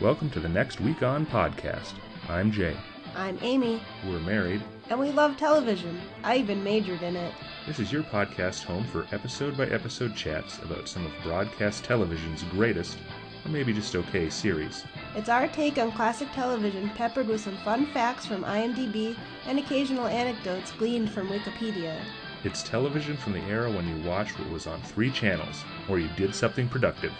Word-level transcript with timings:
Welcome 0.00 0.30
to 0.30 0.40
the 0.40 0.48
Next 0.48 0.80
Week 0.80 1.02
On 1.02 1.24
podcast. 1.26 1.94
I'm 2.28 2.50
Jay. 2.52 2.76
I'm 3.14 3.38
Amy, 3.42 3.80
We're 4.06 4.18
married. 4.20 4.62
and 4.90 5.00
we 5.00 5.10
love 5.10 5.36
television. 5.36 5.98
I 6.22 6.36
even 6.36 6.62
majored 6.62 7.02
in 7.02 7.16
it. 7.16 7.32
This 7.66 7.78
is 7.78 7.90
your 7.90 8.02
podcast 8.02 8.64
home 8.64 8.84
for 8.84 9.06
episode 9.12 9.56
by 9.56 9.66
episode 9.66 10.14
chats 10.14 10.58
about 10.58 10.88
some 10.88 11.06
of 11.06 11.12
broadcast 11.22 11.82
television's 11.84 12.42
greatest, 12.44 12.98
or 13.44 13.50
maybe 13.50 13.72
just 13.72 13.94
okay, 13.96 14.28
series. 14.28 14.84
It's 15.14 15.30
our 15.30 15.48
take 15.48 15.78
on 15.78 15.92
classic 15.92 16.30
television, 16.32 16.90
peppered 16.90 17.28
with 17.28 17.40
some 17.40 17.56
fun 17.64 17.86
facts 17.86 18.26
from 18.26 18.44
IMDb 18.44 19.16
and 19.46 19.58
occasional 19.58 20.06
anecdotes 20.06 20.72
gleaned 20.72 21.10
from 21.10 21.28
Wikipedia. 21.28 21.98
It's 22.44 22.62
television 22.62 23.16
from 23.16 23.32
the 23.32 23.42
era 23.42 23.70
when 23.70 23.88
you 23.88 24.06
watched 24.06 24.38
what 24.38 24.50
was 24.50 24.66
on 24.66 24.80
three 24.82 25.10
channels, 25.10 25.64
or 25.88 25.98
you 25.98 26.08
did 26.16 26.34
something 26.34 26.68
productive. 26.68 27.12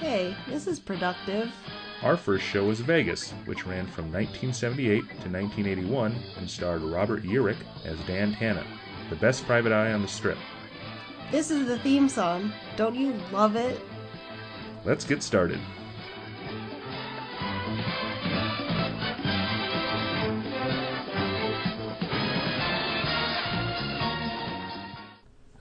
Hey, 0.00 0.34
this 0.48 0.66
is 0.66 0.80
productive. 0.80 1.52
Our 2.02 2.16
first 2.16 2.44
show 2.44 2.64
was 2.64 2.80
Vegas, 2.80 3.30
which 3.44 3.64
ran 3.64 3.86
from 3.86 4.12
1978 4.12 4.98
to 5.02 5.30
1981 5.30 6.16
and 6.36 6.50
starred 6.50 6.82
Robert 6.82 7.22
Urich 7.22 7.56
as 7.84 7.96
Dan 8.06 8.34
Tanna, 8.34 8.64
the 9.08 9.14
best 9.14 9.46
private 9.46 9.70
eye 9.70 9.92
on 9.92 10.02
the 10.02 10.08
strip. 10.08 10.36
This 11.30 11.52
is 11.52 11.68
the 11.68 11.78
theme 11.78 12.08
song. 12.08 12.52
Don't 12.74 12.96
you 12.96 13.14
love 13.30 13.54
it? 13.54 13.80
Let's 14.84 15.04
get 15.04 15.22
started. 15.22 15.60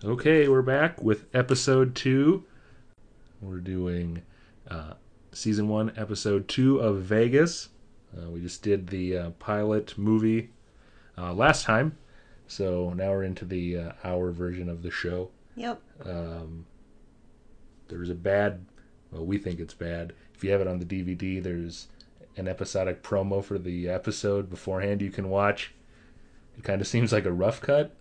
Okay, 0.03 0.47
we're 0.47 0.63
back 0.63 0.99
with 1.03 1.25
episode 1.35 1.93
two. 1.93 2.43
We're 3.41 3.59
doing 3.59 4.23
uh, 4.67 4.93
season 5.31 5.67
one, 5.67 5.91
episode 5.95 6.47
two 6.47 6.79
of 6.79 7.01
Vegas. 7.01 7.69
Uh, 8.15 8.29
we 8.29 8.41
just 8.41 8.61
did 8.61 8.87
the 8.87 9.17
uh, 9.17 9.29
pilot 9.31 9.97
movie 9.97 10.49
uh, 11.17 11.33
last 11.33 11.65
time, 11.65 11.97
so 12.47 12.93
now 12.93 13.09
we're 13.09 13.23
into 13.23 13.45
the 13.45 13.77
uh, 13.77 13.91
hour 14.03 14.31
version 14.31 14.67
of 14.69 14.83
the 14.83 14.91
show. 14.91 15.29
Yep. 15.55 15.81
Um, 16.05 16.65
there's 17.87 18.09
a 18.09 18.15
bad, 18.15 18.65
well, 19.11 19.25
we 19.25 19.37
think 19.37 19.59
it's 19.59 19.73
bad. 19.73 20.13
If 20.33 20.43
you 20.43 20.51
have 20.51 20.61
it 20.61 20.67
on 20.67 20.79
the 20.79 20.85
DVD, 20.85 21.41
there's 21.41 21.87
an 22.37 22.47
episodic 22.47 23.03
promo 23.03 23.43
for 23.43 23.57
the 23.57 23.89
episode 23.89 24.49
beforehand 24.49 25.01
you 25.01 25.11
can 25.11 25.29
watch. 25.29 25.73
It 26.57 26.63
kind 26.63 26.81
of 26.81 26.87
seems 26.87 27.11
like 27.11 27.25
a 27.25 27.31
rough 27.31 27.61
cut. 27.61 27.95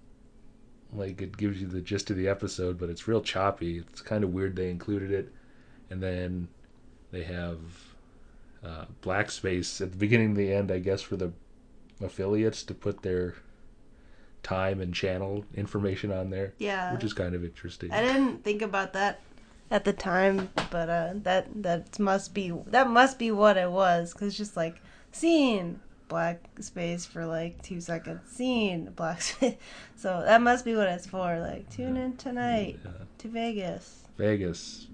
Like 0.93 1.23
it 1.23 1.37
gives 1.37 1.61
you 1.61 1.69
the 1.69 1.81
gist 1.81 2.11
of 2.11 2.17
the 2.17 2.29
episode, 2.29 2.79
but 2.79 2.91
it's 2.91 3.07
real 3.07 3.21
choppy. 3.21 3.79
It's 3.79 4.01
kind 4.01 4.25
of 4.25 4.33
weird 4.33 4.57
they 4.57 4.71
included 4.71 5.13
it. 5.13 5.33
And 5.89 6.03
then 6.03 6.49
they 7.11 7.23
have 7.25 7.59
uh, 8.65 8.85
black 9.01 9.31
space 9.31 9.81
at 9.81 9.91
the 9.93 9.97
beginning 9.97 10.29
and 10.29 10.37
the 10.37 10.53
end, 10.53 10.71
I 10.71 10.79
guess, 10.79 11.03
for 11.03 11.17
the 11.17 11.33
affiliates 12.03 12.63
to 12.65 12.75
put 12.75 13.03
their 13.03 13.35
time 14.43 14.81
and 14.81 14.95
channel 14.95 15.45
information 15.55 16.11
on 16.13 16.31
there, 16.31 16.55
Yeah. 16.59 16.93
which 16.95 17.05
is 17.05 17.13
kind 17.13 17.35
of 17.35 17.45
interesting. 17.45 17.91
I 17.93 18.01
didn't 18.01 18.43
think 18.45 18.63
about 18.63 18.93
that 18.95 19.21
at 19.71 19.85
the 19.85 19.93
time, 19.93 20.51
but 20.71 20.89
uh, 20.89 21.13
that 21.23 21.47
that 21.63 21.99
must 21.99 22.33
be 22.35 22.51
that 22.67 22.89
must 22.89 23.19
be 23.19 23.31
what 23.31 23.57
it 23.57 23.71
was. 23.71 24.15
Cause 24.15 24.37
just 24.37 24.57
like 24.57 24.81
scene 25.13 25.81
black 26.09 26.41
space 26.61 27.07
for 27.07 27.25
like 27.27 27.63
two 27.63 27.81
seconds, 27.81 28.21
scene 28.31 28.91
black 28.97 29.21
space. 29.31 29.57
So 29.97 30.23
that 30.25 30.41
must 30.43 30.65
be 30.65 30.75
what 30.75 30.89
it's 30.89 31.07
for. 31.07 31.39
Like 31.39 31.69
tune 31.71 31.97
in 31.97 32.17
tonight 32.17 32.79
Yeah. 32.85 32.91
to 33.19 33.29
Vegas. 33.29 34.05
Vegas, 34.17 34.89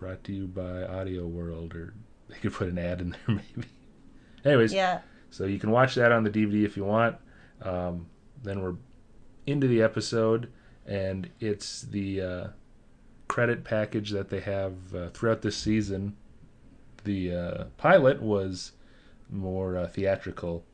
brought 0.00 0.24
to 0.24 0.32
you 0.32 0.46
by 0.46 0.82
Audio 0.84 1.26
World, 1.26 1.74
or 1.74 1.92
they 2.30 2.36
could 2.36 2.54
put 2.54 2.68
an 2.68 2.78
ad 2.78 3.02
in 3.02 3.10
there 3.10 3.20
maybe. 3.28 3.68
Anyways, 4.46 4.72
Yeah, 4.72 5.00
so 5.28 5.44
you 5.44 5.58
can 5.58 5.70
watch 5.70 5.94
that 5.96 6.10
on 6.10 6.24
the 6.24 6.30
DVD 6.30 6.64
if 6.64 6.74
you 6.74 6.84
want. 6.84 7.16
Um, 7.60 8.06
then 8.42 8.62
we're 8.62 8.76
into 9.46 9.68
the 9.68 9.82
episode, 9.82 10.50
and 10.86 11.28
it's 11.38 11.82
the 11.82 12.20
uh, 12.22 12.46
credit 13.28 13.62
package 13.62 14.10
that 14.12 14.30
they 14.30 14.40
have 14.40 14.72
uh, 14.94 15.08
throughout 15.10 15.42
this 15.42 15.56
season. 15.58 16.16
The 17.04 17.34
uh, 17.34 17.64
pilot 17.76 18.22
was 18.22 18.72
more 19.28 19.76
uh, 19.76 19.86
theatrical 19.86 20.64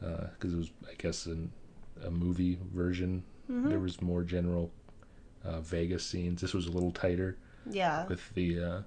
because 0.00 0.52
it 0.52 0.56
was, 0.56 0.70
I 0.88 0.94
guess, 0.98 1.24
an, 1.24 1.50
a 2.04 2.10
movie 2.10 2.58
version. 2.74 3.24
Mhm. 3.50 3.70
There 3.70 3.80
was 3.80 4.02
more 4.02 4.22
general 4.22 4.70
uh, 5.42 5.60
Vegas 5.62 6.04
scenes. 6.04 6.42
This 6.42 6.52
was 6.52 6.66
a 6.66 6.70
little 6.70 6.92
tighter 6.92 7.38
yeah, 7.70 8.06
with 8.06 8.34
the 8.34 8.62
uh, 8.62 8.80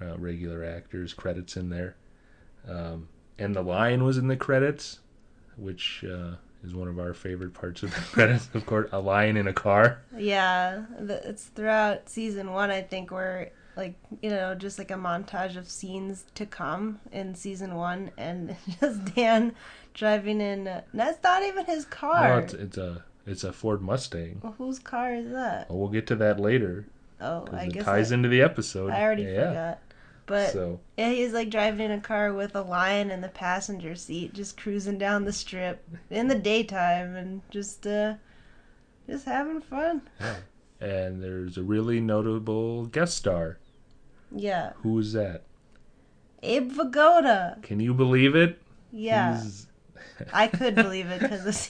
uh, 0.00 0.16
regular 0.18 0.64
actors 0.64 1.14
credits 1.14 1.56
in 1.56 1.70
there, 1.70 1.96
um, 2.68 3.08
and 3.38 3.54
the 3.54 3.62
lion 3.62 4.04
was 4.04 4.18
in 4.18 4.28
the 4.28 4.36
credits, 4.36 5.00
which 5.56 6.04
uh, 6.04 6.36
is 6.64 6.74
one 6.74 6.88
of 6.88 6.98
our 6.98 7.14
favorite 7.14 7.54
parts 7.54 7.82
of 7.82 7.94
the 7.94 8.00
credits. 8.12 8.48
Of 8.54 8.66
course, 8.66 8.88
a 8.92 9.00
lion 9.00 9.36
in 9.36 9.46
a 9.46 9.52
car. 9.52 10.02
yeah. 10.16 10.84
It's 11.00 11.44
throughout 11.44 12.08
season 12.08 12.52
one, 12.52 12.70
I 12.70 12.82
think, 12.82 13.10
where 13.10 13.52
like 13.76 13.94
you 14.22 14.30
know 14.30 14.54
just 14.54 14.78
like 14.78 14.90
a 14.90 14.94
montage 14.94 15.56
of 15.56 15.68
scenes 15.68 16.24
to 16.34 16.46
come 16.46 17.00
in 17.12 17.34
season 17.34 17.74
one, 17.74 18.10
and 18.16 18.56
just 18.80 19.14
Dan 19.14 19.54
driving 19.94 20.40
in. 20.40 20.82
That's 20.92 21.22
not 21.22 21.42
even 21.42 21.66
his 21.66 21.84
car. 21.84 22.28
No, 22.28 22.38
it's, 22.38 22.54
it's 22.54 22.78
a 22.78 23.04
it's 23.26 23.44
a 23.44 23.52
Ford 23.52 23.82
Mustang. 23.82 24.40
Well, 24.42 24.54
whose 24.56 24.78
car 24.78 25.14
is 25.14 25.30
that? 25.32 25.68
Well, 25.68 25.78
we'll 25.78 25.88
get 25.88 26.06
to 26.08 26.16
that 26.16 26.40
later 26.40 26.86
Oh, 27.20 27.46
I 27.52 27.64
it 27.64 27.72
guess 27.72 27.84
ties 27.84 28.12
I, 28.12 28.16
into 28.16 28.28
the 28.28 28.42
episode. 28.42 28.90
I 28.90 29.02
already 29.02 29.24
yeah. 29.24 29.48
forgot. 29.48 29.78
But 30.26 30.50
so 30.50 30.80
yeah, 30.96 31.10
he's 31.10 31.32
like 31.32 31.50
driving 31.50 31.86
in 31.86 31.92
a 31.92 32.00
car 32.00 32.32
with 32.32 32.56
a 32.56 32.62
lion 32.62 33.10
in 33.12 33.20
the 33.20 33.28
passenger 33.28 33.94
seat, 33.94 34.34
just 34.34 34.56
cruising 34.56 34.98
down 34.98 35.24
the 35.24 35.32
strip 35.32 35.88
in 36.10 36.26
the 36.26 36.34
daytime 36.34 37.14
and 37.14 37.42
just 37.48 37.86
uh, 37.86 38.14
just 39.08 39.24
having 39.24 39.60
fun. 39.60 40.02
and 40.80 41.22
there's 41.22 41.56
a 41.56 41.62
really 41.62 42.00
notable 42.00 42.86
guest 42.86 43.16
star. 43.16 43.58
Yeah, 44.34 44.72
Who 44.78 44.98
is 44.98 45.12
that? 45.12 45.44
Abe 46.42 46.72
Vigoda. 46.72 47.62
Can 47.62 47.78
you 47.78 47.94
believe 47.94 48.34
it? 48.34 48.60
Yeah, 48.90 49.40
I 50.32 50.48
could 50.48 50.74
believe 50.74 51.06
it 51.06 51.20
because 51.20 51.68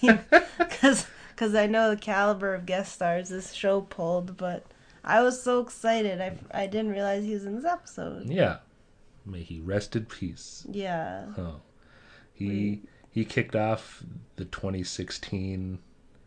because 0.59 1.07
because 1.29 1.55
I 1.55 1.67
know 1.67 1.91
the 1.91 1.97
caliber 1.99 2.55
of 2.55 2.65
guest 2.65 2.95
stars 2.95 3.29
this 3.29 3.53
show 3.53 3.83
pulled, 3.83 4.39
but. 4.39 4.65
I 5.07 5.23
was 5.23 5.41
so 5.41 5.61
excited. 5.61 6.21
I, 6.21 6.37
I 6.53 6.67
didn't 6.67 6.91
realize 6.91 7.25
he 7.25 7.35
was 7.35 7.47
in 7.47 7.57
this 7.57 7.65
episode. 7.65 8.29
yeah. 8.29 8.59
May 9.25 9.43
he 9.43 9.59
rest 9.59 9.97
in 9.97 10.05
peace. 10.07 10.65
Yeah. 10.71 11.27
Oh, 11.37 11.57
he 12.33 12.83
he 13.11 13.25
kicked 13.25 13.57
off 13.57 14.05
the 14.37 14.45
2016 14.45 15.81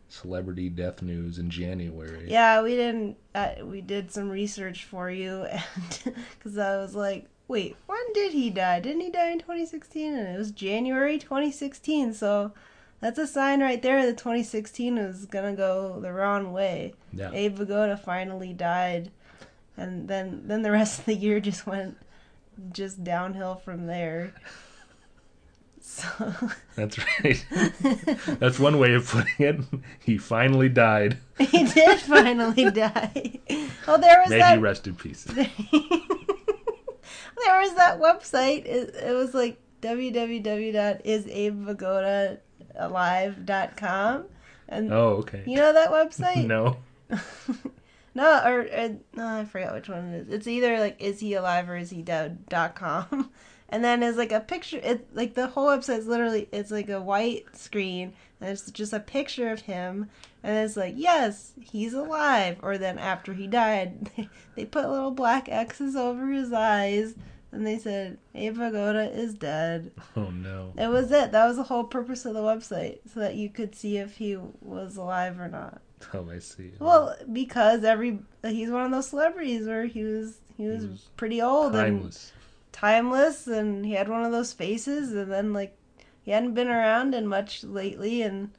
celebrity 0.10 0.70
death 0.70 1.02
news 1.02 1.40
in 1.40 1.50
January. 1.50 2.30
Yeah, 2.30 2.62
we 2.62 2.76
didn't. 2.76 3.16
Uh, 3.34 3.52
we 3.64 3.80
did 3.80 4.12
some 4.12 4.30
research 4.30 4.84
for 4.84 5.10
you, 5.10 5.44
and 5.52 6.16
because 6.38 6.58
I 6.58 6.76
was 6.78 6.94
like, 6.94 7.30
wait, 7.48 7.78
when 7.86 8.14
did 8.14 8.34
he 8.34 8.50
die? 8.50 8.80
Didn't 8.82 9.02
he 9.02 9.10
die 9.10 9.32
in 9.32 9.40
2016? 9.40 10.14
And 10.14 10.36
it 10.36 10.38
was 10.38 10.52
January 10.52 11.18
2016. 11.18 12.14
So 12.14 12.52
that's 13.00 13.18
a 13.18 13.28
sign 13.28 13.62
right 13.62 13.82
there 13.82 14.06
that 14.06 14.18
2016 14.18 14.96
was 14.96 15.26
gonna 15.26 15.56
go 15.56 16.00
the 16.00 16.12
wrong 16.12 16.52
way. 16.52 16.94
Yeah. 17.14 17.32
Abe 17.34 17.58
Vigoda 17.58 17.98
finally 18.00 18.54
died, 18.54 19.12
and 19.78 20.08
then 20.08 20.44
then 20.46 20.62
the 20.62 20.72
rest 20.72 21.00
of 21.00 21.06
the 21.06 21.16
year 21.16 21.40
just 21.40 21.66
went 21.66 21.98
just 22.72 23.04
downhill 23.04 23.56
from 23.56 23.88
there. 23.88 24.34
So 25.82 26.08
That's 26.76 27.00
right. 27.00 27.46
That's 28.40 28.60
one 28.60 28.78
way 28.80 28.94
of 28.94 29.10
putting 29.10 29.34
it. 29.40 29.60
He 30.00 30.18
finally 30.18 30.70
died. 30.70 31.18
he 31.40 31.64
did 31.66 32.00
finally 32.02 32.70
die. 32.70 33.40
Oh, 33.88 33.98
there 33.98 34.20
was 34.20 34.30
May 34.30 34.40
that 34.40 34.58
he 34.58 34.62
rest 34.62 34.88
in 34.88 34.96
peace. 34.96 35.24
there 35.24 35.48
was 37.62 37.74
that 37.76 38.00
website. 38.00 38.66
It, 38.66 38.94
it 38.96 39.14
was 39.14 39.34
like 39.34 39.58
www.isabevigodaalive.com. 42.80 44.26
And 44.68 44.94
Oh, 44.94 45.08
okay. 45.18 45.44
you 45.46 45.56
know 45.56 45.74
that 45.74 45.90
website? 45.90 46.46
No. 46.48 46.78
no, 48.14 48.42
or, 48.46 48.62
or 48.62 48.90
no, 49.16 49.28
I 49.28 49.46
forgot 49.46 49.74
which 49.74 49.90
one 49.90 50.14
it 50.14 50.28
is. 50.28 50.30
It's 50.30 50.48
either 50.48 50.80
like 50.80 51.02
is 51.02 51.20
he 51.20 51.34
alive 51.34 51.68
or 51.70 51.76
is 51.78 51.90
he 51.90 52.02
dead 52.02 52.48
dot 52.48 52.76
com. 52.76 53.32
And 53.72 53.84
then 53.84 54.02
it's 54.02 54.18
like 54.18 54.32
a 54.32 54.40
picture. 54.40 54.80
It 54.82 55.16
like 55.16 55.36
the 55.36 55.46
whole 55.46 55.68
website 55.68 56.00
is 56.00 56.08
literally 56.08 56.50
it's 56.52 56.72
like 56.72 56.90
a 56.90 57.00
white 57.00 57.56
screen 57.56 58.14
and 58.42 58.50
it's 58.50 58.72
just 58.72 58.94
a 58.94 59.00
picture 59.00 59.52
of 59.52 59.62
him. 59.62 60.10
And 60.42 60.58
it's 60.58 60.76
like 60.76 60.96
yes, 60.98 61.52
he's 61.62 61.94
alive. 61.94 62.58
Or 62.64 62.80
then 62.80 62.98
after 62.98 63.34
he 63.34 63.46
died, 63.46 64.10
they 64.56 64.66
put 64.66 64.90
little 64.90 65.12
black 65.12 65.50
X's 65.50 65.96
over 65.96 66.32
his 66.32 66.52
eyes. 66.52 67.14
And 67.52 67.66
they 67.66 67.80
said, 67.80 68.20
Abe 68.36 68.58
Vigoda 68.58 69.16
is 69.16 69.34
dead. 69.34 69.92
Oh 70.16 70.30
no. 70.30 70.74
It 70.78 70.88
was 70.88 71.12
it. 71.12 71.32
That 71.32 71.48
was 71.48 71.58
the 71.58 71.64
whole 71.64 71.84
purpose 71.84 72.26
of 72.26 72.36
the 72.36 72.42
website, 72.42 73.00
so 73.12 73.20
that 73.22 73.36
you 73.36 73.50
could 73.50 73.74
see 73.74 73.98
if 73.98 74.18
he 74.18 74.38
was 74.62 74.98
alive 74.98 75.40
or 75.40 75.48
not. 75.48 75.82
Oh, 76.14 76.30
I 76.30 76.40
see. 76.40 76.72
Well, 76.80 77.16
because 77.34 77.84
every 77.84 78.20
he's 78.44 78.70
one 78.70 78.86
of 78.86 78.92
those 78.92 79.10
celebrities 79.10 79.66
where 79.68 79.86
he 79.86 80.04
was 80.04 80.38
he 80.58 80.68
was, 80.68 80.86
was 80.86 81.10
pretty 81.18 81.42
old 81.42 81.76
and 81.76 81.98
timeless. 81.98 82.32
timeless, 82.72 83.48
and 83.48 83.86
he 83.86 83.94
had 83.94 84.10
one 84.10 84.24
of 84.24 84.32
those 84.32 84.54
faces, 84.54 85.12
and 85.14 85.32
then 85.32 85.52
like 85.52 85.76
he 86.22 86.32
hadn't 86.32 86.54
been 86.54 86.68
around 86.70 87.16
in 87.16 87.28
much 87.28 87.64
lately, 87.64 88.22
and 88.22 88.52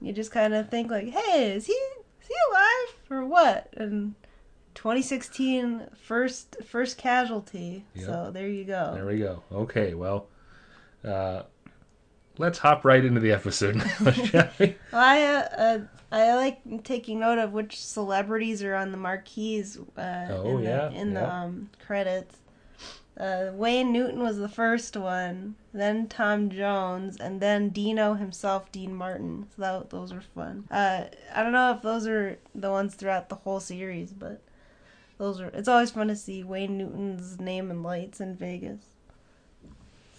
you 0.00 0.12
just 0.12 0.32
kind 0.32 0.54
of 0.54 0.70
think 0.70 0.90
like, 0.90 1.08
hey, 1.08 1.52
is 1.52 1.66
he 1.66 1.72
is 1.72 2.28
he 2.28 2.34
alive 2.50 2.94
or 3.10 3.24
what? 3.26 3.68
And 3.76 4.14
2016 4.76 5.88
first 6.00 6.56
first 6.64 6.98
casualty. 6.98 7.84
Yep. 7.94 8.06
So 8.06 8.30
there 8.32 8.48
you 8.48 8.64
go. 8.64 8.92
There 8.94 9.06
we 9.06 9.18
go. 9.18 9.42
Okay, 9.50 9.94
well, 9.94 10.28
uh, 11.04 11.42
let's 12.38 12.58
hop 12.58 12.84
right 12.84 13.04
into 13.04 13.18
the 13.18 13.32
episode 13.32 13.76
now? 13.76 13.86
Well, 14.60 14.74
I 14.92 15.22
uh, 15.22 15.40
uh, 15.56 15.78
I 16.12 16.34
like 16.36 16.84
taking 16.84 17.20
note 17.20 17.38
of 17.38 17.52
which 17.52 17.82
celebrities 17.82 18.62
are 18.62 18.74
on 18.74 18.92
the 18.92 18.98
marquees 18.98 19.78
uh, 19.96 20.26
Oh, 20.30 20.58
in, 20.58 20.64
yeah, 20.64 20.88
the, 20.88 20.94
in 20.94 21.14
the 21.14 21.34
um, 21.34 21.70
credits. 21.84 22.36
Uh, 23.18 23.50
Wayne 23.54 23.92
Newton 23.92 24.22
was 24.22 24.36
the 24.36 24.48
first 24.48 24.94
one, 24.94 25.54
then 25.72 26.06
Tom 26.06 26.50
Jones, 26.50 27.16
and 27.16 27.40
then 27.40 27.70
Dino 27.70 28.12
himself, 28.12 28.70
Dean 28.70 28.94
Martin. 28.94 29.46
So 29.56 29.62
that, 29.62 29.88
those 29.90 30.12
were 30.12 30.20
fun. 30.20 30.64
Uh, 30.70 31.04
I 31.34 31.42
don't 31.42 31.52
know 31.52 31.72
if 31.72 31.80
those 31.80 32.06
are 32.06 32.38
the 32.54 32.70
ones 32.70 32.94
throughout 32.94 33.30
the 33.30 33.36
whole 33.36 33.58
series, 33.60 34.12
but 34.12 34.42
those 35.18 35.40
are. 35.40 35.48
It's 35.48 35.68
always 35.68 35.90
fun 35.90 36.08
to 36.08 36.16
see 36.16 36.42
Wayne 36.42 36.76
Newton's 36.78 37.40
name 37.40 37.70
in 37.70 37.82
lights 37.82 38.20
in 38.20 38.36
Vegas. 38.36 38.80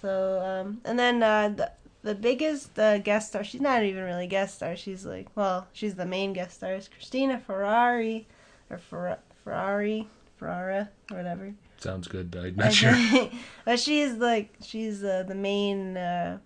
So, 0.02 0.42
um, 0.42 0.82
and 0.86 0.98
then 0.98 1.22
uh, 1.24 1.50
the 1.50 1.72
the 2.04 2.16
biggest 2.16 2.78
uh, 2.80 3.00
guest 3.00 3.30
star. 3.30 3.44
She's 3.44 3.62
not 3.62 3.84
even 3.84 4.04
really 4.04 4.28
guest 4.28 4.56
star. 4.56 4.76
She's 4.76 5.06
like, 5.06 5.28
well, 5.36 5.68
she's 5.74 5.96
the 5.96 6.06
main 6.06 6.34
guest 6.34 6.56
star. 6.56 6.74
Is 6.74 6.88
Christina 6.88 7.40
Ferrari, 7.40 8.28
or 8.70 8.78
Fer- 8.78 9.20
Ferrari, 9.44 10.08
Ferrara, 10.38 10.90
or 11.12 11.18
whatever. 11.18 11.54
Sounds 11.78 12.08
good. 12.08 12.36
I'm 12.36 12.56
not 12.58 12.74
sure. 12.74 12.96
but 13.66 13.80
she's 13.80 14.14
like, 14.14 14.54
she's 14.62 15.04
uh, 15.04 15.24
the 15.28 15.36
main. 15.36 15.98
Uh, 15.98 16.40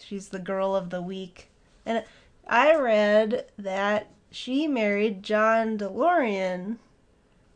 she's 0.00 0.28
the 0.28 0.38
girl 0.38 0.74
of 0.74 0.90
the 0.90 1.02
week, 1.02 1.50
and 1.84 2.04
I 2.46 2.74
read 2.74 3.46
that 3.58 4.08
she 4.30 4.66
married 4.66 5.22
John 5.22 5.78
DeLorean. 5.78 6.78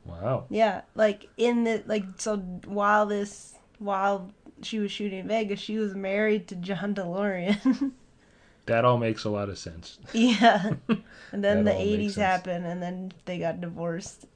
Wow. 0.07 0.47
Yeah, 0.51 0.83
like 0.95 1.29
in 1.37 1.65
the 1.65 1.83
like 1.87 2.05
so 2.17 2.37
while 2.67 3.07
this 3.07 3.55
while 3.79 4.31
she 4.63 4.79
was 4.79 4.91
shooting 4.91 5.21
in 5.21 5.29
Vegas, 5.29 5.61
she 5.61 5.79
was 5.79 5.95
married 5.95 6.49
to 6.49 6.57
John 6.57 6.95
DeLorean. 6.95 7.93
That 8.67 8.85
all 8.85 8.99
makes 8.99 9.23
a 9.25 9.31
lot 9.31 9.49
of 9.49 9.59
sense. 9.59 9.99
yeah. 10.13 10.73
And 11.33 11.45
then 11.45 11.65
the 11.65 11.71
80s 11.71 12.17
happened 12.17 12.67
and 12.67 12.83
then 12.83 13.13
they 13.25 13.39
got 13.39 13.61
divorced. 13.61 14.27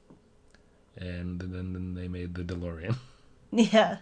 And 0.95 1.39
then, 1.41 1.73
then 1.73 1.93
they 1.95 2.07
made 2.07 2.35
the 2.35 2.43
DeLorean. 2.43 2.95
Yeah. 3.51 3.97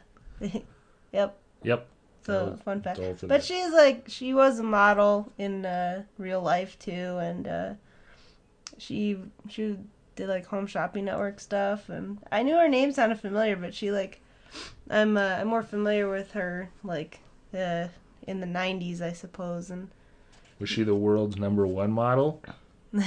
yep. 1.11 1.35
Yep. 1.63 1.87
So 2.23 2.59
fun 2.63 2.83
fact. 2.83 2.99
it's 2.99 3.07
all 3.07 3.15
for 3.15 3.25
But 3.25 3.41
that. 3.41 3.43
she's 3.43 3.71
like 3.71 4.03
she 4.07 4.35
was 4.35 4.59
a 4.59 4.63
model 4.63 5.31
in 5.39 5.65
uh, 5.65 6.03
real 6.19 6.41
life 6.41 6.77
too 6.77 7.17
and 7.17 7.47
uh, 7.47 7.73
she 8.77 9.17
she 9.47 9.77
did 10.19 10.27
like 10.29 10.45
home 10.47 10.67
shopping 10.67 11.05
network 11.05 11.39
stuff 11.39 11.87
and 11.89 12.17
I 12.31 12.43
knew 12.43 12.55
her 12.57 12.67
name 12.67 12.91
sounded 12.91 13.19
familiar 13.19 13.55
but 13.55 13.73
she 13.73 13.89
like 13.91 14.21
I'm 14.89 15.15
uh, 15.17 15.37
I'm 15.39 15.47
more 15.47 15.63
familiar 15.63 16.09
with 16.09 16.31
her 16.33 16.69
like 16.83 17.19
uh, 17.53 17.87
in 18.27 18.39
the 18.41 18.47
90s 18.47 19.01
I 19.01 19.13
suppose 19.13 19.69
and 19.71 19.89
Was 20.59 20.69
she 20.69 20.83
the 20.83 20.95
world's 20.95 21.37
number 21.37 21.65
one 21.65 21.91
model? 21.91 22.41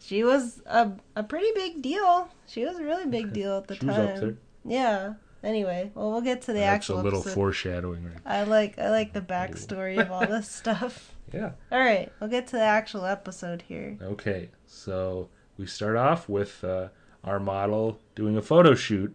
she 0.00 0.24
was 0.24 0.60
a 0.66 0.92
a 1.14 1.22
pretty 1.22 1.52
big 1.54 1.82
deal. 1.82 2.28
She 2.46 2.64
was 2.64 2.78
a 2.78 2.82
really 2.84 3.06
big 3.06 3.32
deal 3.32 3.58
at 3.58 3.68
the 3.68 3.74
She 3.76 3.86
time. 3.86 4.38
Yeah. 4.64 5.14
Anyway, 5.42 5.90
well, 5.94 6.10
we'll 6.10 6.20
get 6.20 6.42
to 6.42 6.52
the 6.52 6.60
That's 6.60 6.74
actual 6.90 7.00
a 7.00 7.02
little 7.02 7.20
episode. 7.20 7.34
foreshadowing, 7.34 8.04
right? 8.04 8.18
I 8.26 8.42
like 8.42 8.78
I 8.78 8.90
like 8.90 9.12
the 9.12 9.20
backstory 9.22 9.98
of 9.98 10.10
all 10.10 10.26
this 10.26 10.50
stuff. 10.62 11.14
Yeah. 11.32 11.52
All 11.70 11.78
right, 11.78 12.10
we'll 12.20 12.28
get 12.30 12.46
to 12.48 12.56
the 12.56 12.62
actual 12.62 13.04
episode 13.06 13.62
here. 13.68 13.96
Okay. 14.02 14.48
So 14.66 15.28
we 15.60 15.66
start 15.66 15.94
off 15.96 16.26
with 16.26 16.64
uh, 16.64 16.88
our 17.22 17.38
model 17.38 18.00
doing 18.14 18.36
a 18.38 18.42
photo 18.42 18.74
shoot 18.74 19.14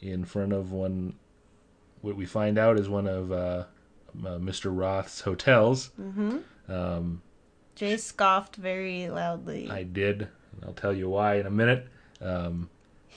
in 0.00 0.24
front 0.24 0.52
of 0.52 0.72
one. 0.72 1.14
What 2.00 2.16
we 2.16 2.26
find 2.26 2.58
out 2.58 2.80
is 2.80 2.88
one 2.88 3.06
of 3.06 3.30
uh, 3.30 3.34
uh, 3.34 3.64
Mr. 4.38 4.76
Roth's 4.76 5.20
hotels. 5.20 5.92
Mm-hmm. 6.00 6.38
Um, 6.68 7.22
Jay 7.76 7.96
scoffed 7.96 8.56
very 8.56 9.08
loudly. 9.08 9.70
I 9.70 9.84
did. 9.84 10.22
and 10.22 10.64
I'll 10.64 10.72
tell 10.72 10.92
you 10.92 11.08
why 11.08 11.36
in 11.36 11.46
a 11.46 11.50
minute. 11.50 11.86
Um, 12.20 12.68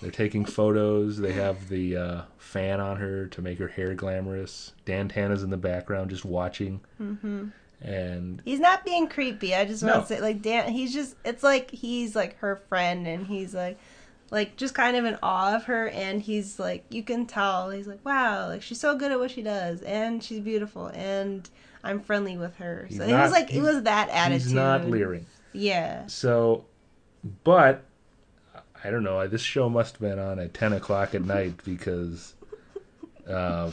they're 0.01 0.11
taking 0.11 0.45
photos. 0.45 1.17
They 1.17 1.31
have 1.33 1.67
the 1.69 1.97
uh, 1.97 2.21
fan 2.37 2.79
on 2.79 2.97
her 2.97 3.25
to 3.27 3.41
make 3.41 3.57
her 3.57 3.69
hair 3.69 3.95
glamorous. 3.95 4.73
Dan 4.85 5.07
Tanna's 5.07 5.41
in 5.41 5.49
the 5.49 5.57
background 5.57 6.11
just 6.11 6.25
watching. 6.25 6.81
mm-hmm. 7.01 7.47
And 7.85 8.41
He's 8.43 8.59
not 8.59 8.83
being 8.83 9.07
creepy. 9.07 9.53
I 9.53 9.63
just 9.65 9.83
want 9.83 9.95
No. 9.95 10.01
to 10.01 10.07
say, 10.07 10.19
like 10.19 10.41
Dan, 10.41 10.71
he's 10.71 10.91
just. 10.91 11.15
It's 11.23 11.43
like 11.43 11.69
he's 11.71 12.15
like 12.15 12.37
her 12.39 12.55
friend, 12.67 13.05
and 13.07 13.27
he's 13.27 13.53
like, 13.53 13.77
like 14.31 14.55
just 14.57 14.73
kind 14.73 14.97
of 14.97 15.05
in 15.05 15.17
awe 15.21 15.55
of 15.55 15.65
her, 15.65 15.89
and 15.89 16.19
he's 16.19 16.57
like, 16.57 16.83
you 16.89 17.03
can 17.03 17.27
tell. 17.27 17.69
He's 17.69 17.85
like, 17.87 18.03
wow, 18.03 18.47
like 18.47 18.63
she's 18.63 18.79
so 18.79 18.95
good 18.97 19.11
at 19.11 19.19
what 19.19 19.29
she 19.29 19.43
does, 19.43 19.81
and 19.83 20.23
she's 20.23 20.39
beautiful, 20.39 20.87
and 20.87 21.47
I'm 21.83 21.99
friendly 22.01 22.37
with 22.37 22.55
her. 22.55 22.87
He's 22.89 22.97
So 22.97 23.03
it 23.03 23.11
was 23.13 23.31
like 23.31 23.53
it 23.53 23.61
was 23.61 23.83
that 23.83 24.09
attitude. 24.09 24.41
he's 24.41 24.53
not 24.53 24.85
leering. 24.89 25.27
Yeah. 25.53 26.07
So, 26.07 26.65
but 27.43 27.83
I 28.83 28.89
don't 28.89 29.03
know. 29.03 29.27
This 29.27 29.41
show 29.41 29.69
must 29.69 29.93
have 29.93 30.01
been 30.01 30.17
on 30.17 30.39
at 30.39 30.55
ten 30.55 30.73
o'clock 30.73 31.13
at 31.13 31.23
night 31.23 31.63
because, 31.63 32.33
uh, 33.29 33.69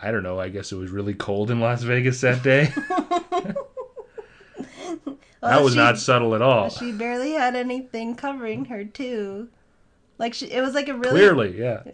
I 0.00 0.10
don't 0.10 0.22
know. 0.22 0.38
I 0.38 0.48
guess 0.48 0.72
it 0.72 0.76
was 0.76 0.90
really 0.90 1.14
cold 1.14 1.50
in 1.50 1.60
Las 1.60 1.82
Vegas 1.82 2.20
that 2.20 2.42
day. 2.42 2.72
that 5.40 5.62
was 5.62 5.72
she- 5.72 5.78
not 5.78 5.98
subtle 5.98 6.34
at 6.34 6.42
all. 6.42 6.70
She 6.70 6.92
barely 6.92 7.32
had 7.32 7.56
anything 7.56 8.14
covering 8.14 8.66
her 8.66 8.84
too. 8.84 9.48
Like 10.18 10.34
she, 10.34 10.46
it 10.46 10.60
was 10.60 10.74
like 10.74 10.88
a 10.88 10.94
really 10.94 11.10
Clearly, 11.10 11.58
yeah. 11.58 11.82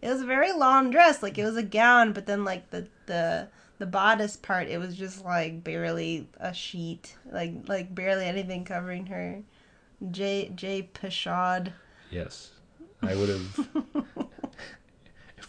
It 0.00 0.08
was 0.08 0.20
a 0.20 0.26
very 0.26 0.50
long 0.52 0.90
dress, 0.90 1.22
like 1.22 1.38
it 1.38 1.44
was 1.44 1.56
a 1.56 1.62
gown, 1.62 2.12
but 2.12 2.26
then 2.26 2.44
like 2.44 2.70
the 2.70 2.88
the 3.06 3.46
the 3.78 3.86
bodice 3.86 4.36
part, 4.36 4.66
it 4.66 4.78
was 4.78 4.96
just 4.96 5.24
like 5.24 5.62
barely 5.62 6.26
a 6.40 6.52
sheet, 6.52 7.14
like 7.30 7.52
like 7.68 7.94
barely 7.94 8.24
anything 8.24 8.64
covering 8.64 9.06
her. 9.06 9.42
J 10.10 10.50
J 10.56 10.88
Pashad. 10.92 11.72
Yes, 12.10 12.50
I 13.00 13.14
would 13.14 13.28
have. 13.28 13.68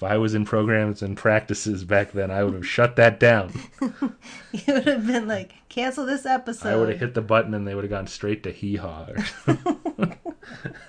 if 0.04 0.12
I 0.12 0.18
was 0.18 0.34
in 0.34 0.46
programs 0.46 1.02
and 1.02 1.16
practices 1.18 1.84
back 1.84 2.12
then, 2.12 2.32
I 2.32 2.44
would 2.44 2.54
have 2.54 2.68
shut 2.68 2.96
that 2.98 3.20
down. 3.20 3.54
You 4.52 4.76
would 4.76 4.86
have 4.86 5.08
been 5.08 5.28
like, 5.28 5.56
cancel 5.68 6.06
this 6.06 6.28
episode. 6.28 6.70
I 6.70 6.76
would 6.76 6.90
have 6.90 7.00
hit 7.00 7.16
the 7.16 7.22
button 7.22 7.56
and 7.56 7.68
they 7.68 7.74
would 7.74 7.84
have 7.84 7.92
gone 7.92 8.06
straight 8.06 8.44
to 8.44 8.52
hee 8.52 8.76
haw. 8.76 9.06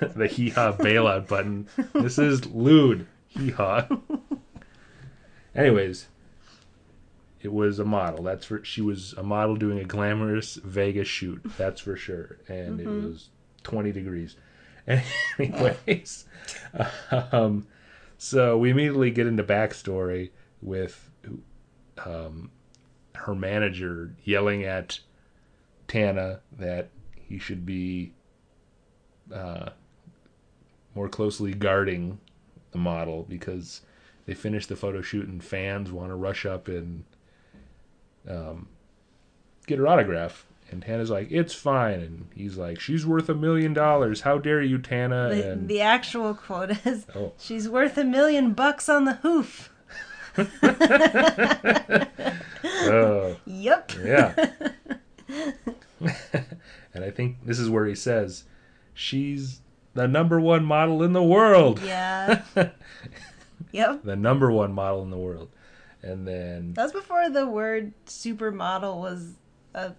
the 0.00 0.28
hee 0.30 0.50
haw 0.50 0.72
bailout 0.72 1.28
button. 1.28 1.66
This 1.94 2.18
is 2.18 2.44
lewd. 2.46 3.06
Hee 3.28 3.52
haw. 3.52 3.86
Anyways, 5.54 6.08
it 7.40 7.54
was 7.54 7.78
a 7.78 7.86
model. 7.86 8.22
That's 8.22 8.44
for 8.44 8.62
she 8.64 8.82
was 8.82 9.14
a 9.14 9.22
model 9.22 9.56
doing 9.56 9.78
a 9.78 9.84
glamorous 9.84 10.56
Vegas 10.56 11.08
shoot. 11.08 11.40
That's 11.56 11.80
for 11.80 11.96
sure. 11.96 12.38
And 12.46 12.80
it 12.80 12.86
was 12.86 13.30
20 13.62 13.92
degrees. 13.92 14.36
Anyways, 15.38 16.26
um, 17.32 17.66
so 18.24 18.56
we 18.56 18.70
immediately 18.70 19.10
get 19.10 19.26
into 19.26 19.44
backstory 19.44 20.30
with 20.62 21.10
um, 22.06 22.50
her 23.14 23.34
manager 23.34 24.14
yelling 24.24 24.64
at 24.64 25.00
Tanna 25.88 26.40
that 26.56 26.88
he 27.14 27.38
should 27.38 27.66
be 27.66 28.14
uh, 29.30 29.68
more 30.94 31.06
closely 31.06 31.52
guarding 31.52 32.18
the 32.70 32.78
model 32.78 33.26
because 33.28 33.82
they 34.24 34.32
finished 34.32 34.70
the 34.70 34.76
photo 34.76 35.02
shoot 35.02 35.28
and 35.28 35.44
fans 35.44 35.92
want 35.92 36.08
to 36.08 36.14
rush 36.14 36.46
up 36.46 36.66
and 36.66 37.04
um, 38.26 38.68
get 39.66 39.78
her 39.78 39.86
autograph. 39.86 40.46
And 40.74 40.82
Tanna's 40.82 41.08
like, 41.08 41.30
"It's 41.30 41.54
fine," 41.54 42.00
and 42.00 42.26
he's 42.34 42.56
like, 42.56 42.80
"She's 42.80 43.06
worth 43.06 43.28
a 43.28 43.34
million 43.34 43.74
dollars. 43.74 44.22
How 44.22 44.38
dare 44.38 44.60
you, 44.60 44.78
Tanna?" 44.78 45.28
The, 45.32 45.52
and 45.52 45.68
the 45.68 45.82
actual 45.82 46.34
quote 46.34 46.84
is, 46.84 47.06
Oh. 47.14 47.32
"She's 47.38 47.68
worth 47.68 47.96
a 47.96 48.02
million 48.02 48.54
bucks 48.54 48.88
on 48.88 49.04
the 49.04 49.14
hoof." 49.14 49.70
Uh, 50.36 50.46
oh, 52.90 53.36
Yep. 53.46 53.92
yeah. 54.04 54.50
and 56.92 57.04
I 57.04 57.10
think 57.10 57.36
this 57.46 57.60
is 57.60 57.70
where 57.70 57.86
he 57.86 57.94
says, 57.94 58.42
"She's 58.94 59.60
the 59.94 60.08
number 60.08 60.40
one 60.40 60.64
model 60.64 61.04
in 61.04 61.12
the 61.12 61.22
world." 61.22 61.80
Yeah. 61.82 62.42
Yep. 63.72 64.02
the 64.02 64.16
number 64.16 64.50
one 64.50 64.72
model 64.72 65.02
in 65.02 65.10
the 65.10 65.16
world. 65.18 65.50
And 66.02 66.26
then 66.26 66.72
That's 66.74 66.92
before 66.92 67.30
the 67.30 67.46
word 67.46 67.92
supermodel 68.06 69.00
was 69.00 69.34
a. 69.74 69.92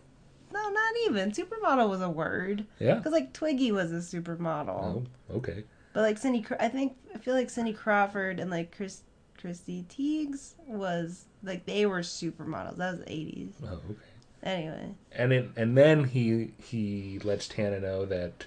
No, 0.52 0.70
not 0.70 0.94
even. 1.08 1.32
Supermodel 1.32 1.90
was 1.90 2.02
a 2.02 2.10
word. 2.10 2.66
yeah. 2.80 2.96
Because, 2.96 3.12
like, 3.12 3.34
Twiggy 3.34 3.72
was 3.72 3.92
a 3.92 3.96
supermodel. 3.96 4.70
Oh, 4.70 5.04
okay. 5.38 5.64
But 5.94 6.02
like 6.02 6.18
Cindy, 6.18 6.46
I 6.60 6.68
think 6.68 6.98
I 7.14 7.18
feel 7.20 7.34
like 7.36 7.50
Cindy 7.50 7.72
Crawford 7.72 8.42
and 8.42 8.52
like 8.52 8.76
Chris 8.76 9.02
Christy 9.40 9.86
Teigs 9.88 10.56
was 10.68 11.24
like 11.42 11.66
they 11.66 11.86
were 11.86 12.02
supermodels. 12.02 12.76
That 12.76 12.92
was 12.98 13.06
the 13.06 13.12
eighties. 13.14 13.54
Oh, 13.64 13.76
okay. 13.90 14.00
Anyway, 14.44 14.90
And 15.14 15.32
it, 15.32 15.50
and 15.56 15.78
then 15.78 16.04
he 16.04 16.52
he 16.62 17.20
lets 17.24 17.48
Tanna 17.48 17.80
know 17.80 18.06
that 18.08 18.46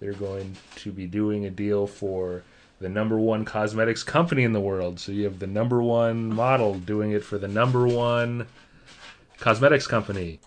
they're 0.00 0.14
going 0.14 0.56
to 0.76 0.90
be 0.90 1.06
doing 1.06 1.44
a 1.44 1.50
deal 1.50 1.86
for 1.86 2.42
the 2.80 2.88
number 2.88 3.18
one 3.18 3.44
cosmetics 3.44 4.02
company 4.02 4.42
in 4.44 4.54
the 4.54 4.60
world. 4.60 4.98
So 4.98 5.12
you 5.12 5.24
have 5.24 5.40
the 5.40 5.46
number 5.46 5.82
one 5.82 6.32
model 6.34 6.74
doing 6.78 7.10
it 7.12 7.22
for 7.22 7.36
the 7.36 7.48
number 7.48 7.86
one 7.86 8.46
cosmetics 9.38 9.86
company. 9.86 10.40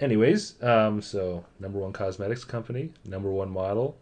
Anyways, 0.00 0.62
um, 0.62 1.02
so 1.02 1.44
number 1.58 1.78
one 1.78 1.92
cosmetics 1.92 2.44
company, 2.44 2.90
number 3.04 3.30
one 3.30 3.50
model, 3.50 3.96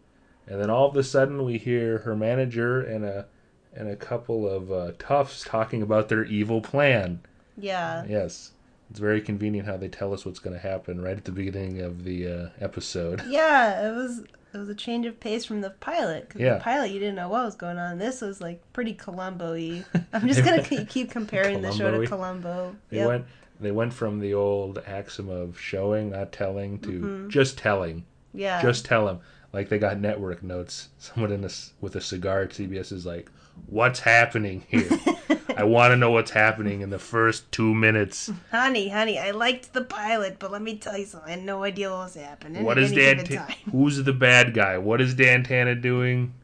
and 0.46 0.60
then 0.60 0.68
all 0.70 0.88
of 0.88 0.96
a 0.96 1.02
sudden 1.02 1.44
we 1.44 1.56
hear 1.58 1.98
her 1.98 2.14
manager 2.14 2.80
and 2.82 3.04
a 3.04 3.26
and 3.74 3.88
a 3.88 3.96
couple 3.96 4.48
of 4.48 4.72
uh, 4.72 4.92
toughs 4.98 5.42
talking 5.44 5.82
about 5.82 6.08
their 6.08 6.24
evil 6.24 6.60
plan. 6.62 7.20
yeah, 7.58 8.04
Yes. 8.08 8.52
It's 8.88 9.00
very 9.00 9.20
convenient 9.20 9.66
how 9.66 9.76
they 9.76 9.88
tell 9.88 10.14
us 10.14 10.24
what's 10.24 10.38
going 10.38 10.54
to 10.54 10.60
happen 10.62 11.02
right 11.02 11.16
at 11.16 11.24
the 11.24 11.32
beginning 11.32 11.80
of 11.80 12.04
the 12.04 12.28
uh, 12.28 12.48
episode. 12.60 13.20
yeah, 13.28 13.90
it 13.90 13.94
was 13.96 14.20
it 14.54 14.58
was 14.58 14.68
a 14.68 14.74
change 14.76 15.06
of 15.06 15.18
pace 15.18 15.44
from 15.44 15.60
the 15.60 15.70
pilot. 15.70 16.28
Because 16.28 16.40
Yeah. 16.40 16.54
the 16.54 16.60
pilot 16.60 16.90
you 16.92 17.00
didn't 17.00 17.16
know 17.16 17.28
what 17.28 17.44
was 17.44 17.56
going 17.56 17.78
on. 17.78 17.98
This 17.98 18.20
was 18.20 18.40
like 18.40 18.62
pretty 18.72 18.94
Columbo-y. 18.94 19.84
I'm 20.12 20.28
just 20.28 20.44
gonna 20.44 20.62
keep 20.62 20.88
keep 20.96 21.10
comparing 21.10 21.62
the 21.62 21.72
show 21.72 21.90
to. 21.90 22.06
Columbo. 22.06 22.76
They 22.90 22.98
Yep. 22.98 23.08
went 23.08 23.24
they 23.60 23.70
went 23.72 23.92
from 23.94 24.20
the 24.20 24.34
old 24.34 24.78
axiom 24.86 25.28
of 25.28 25.58
showing, 25.58 26.10
not 26.10 26.32
telling, 26.32 26.78
to 26.80 26.88
Mhm. 27.00 27.28
just 27.28 27.56
telling. 27.58 28.04
Yeah. 28.34 28.60
Just 28.62 28.84
tell 28.84 29.06
them. 29.06 29.20
Like 29.52 29.68
they 29.70 29.78
got 29.78 29.98
network 29.98 30.42
notes. 30.42 30.88
Someone 30.98 31.32
in 31.32 31.40
this 31.42 31.72
with 31.80 31.96
a 31.96 32.00
cigar 32.00 32.42
at 32.42 32.50
CBS 32.50 32.92
is 32.92 33.06
like, 33.06 33.30
"What's 33.66 34.00
happening 34.00 34.64
here? 34.68 34.88
I 35.56 35.64
want 35.64 35.92
to 35.92 35.96
know 35.96 36.10
what's 36.10 36.32
happening 36.32 36.82
in 36.82 36.90
the 36.90 36.98
first 36.98 37.50
two 37.50 37.74
minutes. 37.74 38.30
honey, 38.50 38.90
honey, 38.90 39.18
I 39.18 39.30
liked 39.30 39.72
the 39.72 39.80
pilot, 39.84 40.36
but 40.38 40.52
let 40.52 40.60
me 40.60 40.76
tell 40.76 40.98
you 40.98 41.06
something. 41.06 41.28
I 41.28 41.36
had 41.36 41.44
no 41.44 41.62
idea 41.64 41.88
what 41.90 41.98
was 42.04 42.14
happening. 42.16 42.62
What 42.62 42.76
is 42.76 42.92
Dan? 42.92 43.24
Ta- 43.24 43.48
who's 43.72 44.02
the 44.04 44.12
bad 44.12 44.52
guy? 44.52 44.76
What 44.76 45.00
is 45.00 45.14
Dan 45.14 45.44
Tanna 45.44 45.74
doing? 45.74 46.34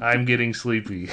I'm 0.00 0.24
getting 0.24 0.54
sleepy. 0.54 1.10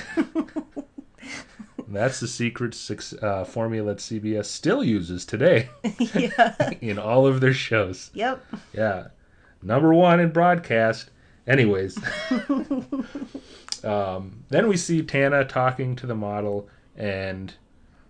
That's 1.90 2.20
the 2.20 2.28
secret 2.28 2.74
six, 2.74 3.14
uh, 3.14 3.44
formula 3.46 3.94
that 3.94 4.00
CBS 4.00 4.46
still 4.46 4.84
uses 4.84 5.26
today 5.26 5.70
yeah. 6.16 6.56
in 6.82 7.00
all 7.00 7.26
of 7.26 7.40
their 7.42 7.54
shows. 7.54 8.12
Yep. 8.14 8.44
Yeah, 8.74 9.08
number 9.62 9.94
one 9.94 10.20
in 10.20 10.32
broadcast. 10.32 11.10
Anyways, 11.48 11.98
um, 13.84 14.44
then 14.50 14.68
we 14.68 14.78
see 14.78 15.02
Tanna 15.02 15.46
talking 15.46 15.96
to 15.98 16.06
the 16.08 16.16
model, 16.16 16.68
and 16.96 17.54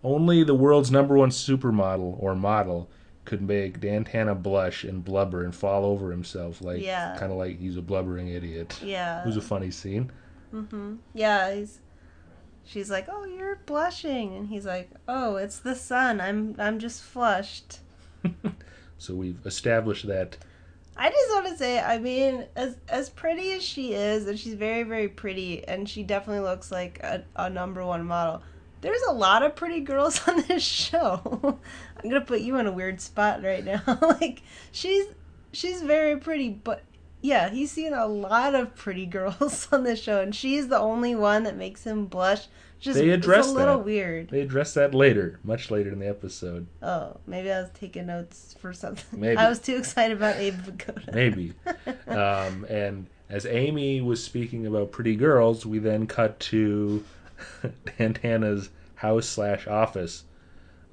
only 0.03 0.43
the 0.43 0.55
world's 0.55 0.91
number 0.91 1.15
one 1.17 1.29
supermodel 1.29 2.15
or 2.19 2.35
model 2.35 2.89
could 3.25 3.41
make 3.41 3.79
Dan 3.81 4.05
Tanna 4.05 4.33
blush 4.35 4.83
and 4.85 5.03
blubber 5.03 5.43
and 5.43 5.53
fall 5.53 5.85
over 5.85 6.11
himself, 6.11 6.61
like 6.61 6.81
Yeah. 6.81 7.15
kind 7.19 7.31
of 7.31 7.37
like 7.37 7.59
he's 7.59 7.75
a 7.77 7.81
blubbering 7.81 8.29
idiot. 8.29 8.79
Yeah. 8.81 9.21
It 9.21 9.27
was 9.27 9.37
a 9.37 9.41
funny 9.41 9.69
scene. 9.69 10.11
Mm-hmm. 10.53 10.95
Yeah, 11.13 11.53
he's. 11.53 11.79
She's 12.67 12.91
like, 12.91 13.07
"Oh, 13.09 13.25
you're 13.25 13.59
blushing," 13.65 14.35
and 14.35 14.47
he's 14.47 14.65
like, 14.65 14.91
"Oh, 15.07 15.37
it's 15.37 15.59
the 15.59 15.75
sun. 15.75 16.21
I'm 16.21 16.55
I'm 16.59 16.79
just 16.79 17.01
flushed." 17.01 17.79
So 18.97 19.13
we've 19.13 19.45
established 19.45 20.07
that. 20.07 20.37
I 20.95 21.09
just 21.11 21.29
want 21.29 21.47
to 21.47 21.57
say, 21.57 21.79
I 21.79 21.99
mean, 21.99 22.45
as 22.55 22.77
as 22.89 23.09
pretty 23.09 23.51
as 23.51 23.63
she 23.63 23.93
is, 23.93 24.27
and 24.27 24.39
she's 24.39 24.55
very 24.55 24.83
very 24.83 25.07
pretty, 25.07 25.63
and 25.67 25.87
she 25.87 26.03
definitely 26.03 26.43
looks 26.43 26.71
like 26.71 26.99
a, 27.03 27.23
a 27.35 27.49
number 27.49 27.85
one 27.85 28.05
model. 28.05 28.41
There's 28.81 29.01
a 29.03 29.13
lot 29.13 29.43
of 29.43 29.55
pretty 29.55 29.81
girls 29.81 30.19
on 30.27 30.43
this 30.47 30.63
show. 30.63 31.59
I'm 32.03 32.09
gonna 32.09 32.25
put 32.25 32.41
you 32.41 32.57
in 32.57 32.65
a 32.65 32.71
weird 32.71 32.99
spot 32.99 33.43
right 33.43 33.63
now. 33.63 33.81
like 34.01 34.41
she's 34.71 35.05
she's 35.53 35.83
very 35.83 36.17
pretty, 36.17 36.49
but 36.49 36.81
yeah, 37.21 37.49
he's 37.49 37.71
seen 37.71 37.93
a 37.93 38.05
lot 38.05 38.55
of 38.55 38.75
pretty 38.75 39.05
girls 39.05 39.67
on 39.71 39.83
this 39.83 40.01
show, 40.01 40.21
and 40.21 40.33
she's 40.35 40.67
the 40.67 40.79
only 40.79 41.15
one 41.15 41.43
that 41.43 41.57
makes 41.57 41.83
him 41.83 42.05
blush. 42.05 42.47
Just 42.79 42.99
They 42.99 43.09
it's 43.09 43.25
a 43.25 43.29
little 43.29 43.77
that. 43.77 43.85
weird. 43.85 44.29
They 44.29 44.41
address 44.41 44.75
that 44.75 44.93
later, 44.93 45.39
much 45.43 45.71
later 45.71 45.91
in 45.91 45.97
the 45.99 46.07
episode. 46.07 46.67
Oh, 46.83 47.17
maybe 47.25 47.51
I 47.51 47.61
was 47.61 47.71
taking 47.73 48.05
notes 48.05 48.55
for 48.59 48.71
something. 48.71 49.19
Maybe. 49.19 49.35
I 49.37 49.49
was 49.49 49.57
too 49.59 49.77
excited 49.77 50.15
about 50.15 50.35
Abe 50.35 50.53
Vigoda. 50.53 51.11
Maybe. 51.13 51.53
um, 52.07 52.65
and 52.69 53.07
as 53.29 53.47
Amy 53.47 53.99
was 53.99 54.23
speaking 54.23 54.67
about 54.67 54.91
pretty 54.91 55.15
girls, 55.15 55.65
we 55.65 55.79
then 55.79 56.05
cut 56.05 56.39
to 56.41 57.03
Dan 57.97 58.13
Tanna's 58.13 58.69
house 58.95 59.27
slash 59.27 59.65
office, 59.67 60.23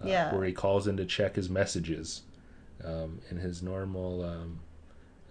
uh, 0.02 0.09
Yeah. 0.09 0.35
where 0.35 0.47
he 0.47 0.52
calls 0.54 0.87
in 0.87 0.97
to 0.97 1.04
check 1.04 1.37
his 1.37 1.50
messages. 1.50 2.23
Um, 2.83 3.21
and 3.28 3.38
his 3.38 3.62
normal 3.62 4.25
um, 4.25 4.61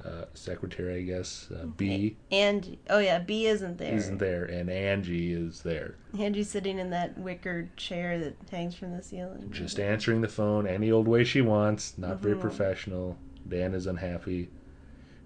uh, 0.06 0.26
secretary, 0.34 0.98
I 0.98 1.02
guess, 1.04 1.50
uh, 1.52 1.66
Bea, 1.66 2.16
And 2.32 2.78
Oh 2.90 3.00
yeah, 3.00 3.20
Bea 3.20 3.48
isn't 3.48 3.78
there. 3.78 3.94
isn't 3.94 4.18
there, 4.18 4.44
and 4.44 4.70
Angie 4.70 5.32
is 5.34 5.62
there, 5.62 5.96
Angie's 6.20 6.50
sitting 6.50 6.78
in 6.80 6.90
that 6.90 7.18
wicker 7.18 7.70
chair 7.78 8.20
that 8.20 8.36
hangs 8.52 8.76
from 8.76 8.96
the 8.96 9.04
ceiling. 9.04 9.50
just 9.52 9.80
answering 9.80 10.22
the 10.22 10.28
phone 10.28 10.68
any 10.68 10.92
old 10.92 11.08
way 11.08 11.24
she 11.24 11.42
wants. 11.42 11.98
Not 11.98 12.20
very 12.20 12.36
Mhm. 12.36 12.42
professional. 12.42 13.18
Dan 13.48 13.74
is 13.74 13.88
unhappy. 13.88 14.50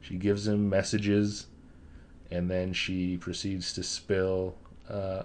She 0.01 0.15
gives 0.15 0.48
him 0.48 0.69
messages, 0.69 1.48
and 2.31 2.50
then 2.50 2.74
she 2.74 3.17
proceeds 3.17 3.74
to 3.74 3.84
spill 3.84 4.57
uh, 4.89 5.24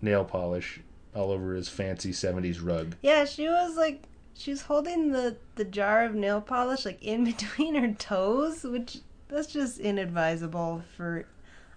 nail 0.00 0.24
polish 0.24 0.80
all 1.14 1.32
over 1.32 1.54
his 1.54 1.68
fancy 1.68 2.12
70s 2.12 2.60
rug. 2.60 2.94
Yeah, 3.02 3.24
she 3.24 3.48
was 3.48 3.76
like, 3.76 4.04
she 4.38 4.50
was 4.52 4.62
holding 4.62 5.10
the 5.12 5.36
the 5.56 5.64
jar 5.64 6.04
of 6.04 6.14
nail 6.14 6.40
polish 6.40 6.84
like 6.84 7.02
in 7.02 7.24
between 7.32 7.74
her 7.74 7.92
toes, 7.92 8.62
which 8.64 8.98
that's 9.28 9.48
just 9.48 9.78
inadvisable 9.78 10.82
for. 10.96 11.26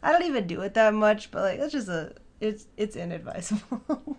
I 0.03 0.11
don't 0.11 0.23
even 0.23 0.47
do 0.47 0.61
it 0.61 0.73
that 0.75 0.93
much, 0.93 1.29
but 1.31 1.41
like 1.41 1.59
that's 1.59 1.73
just 1.73 1.89
a 1.89 2.13
it's 2.39 2.67
it's 2.77 2.95
inadvisable. 2.95 3.81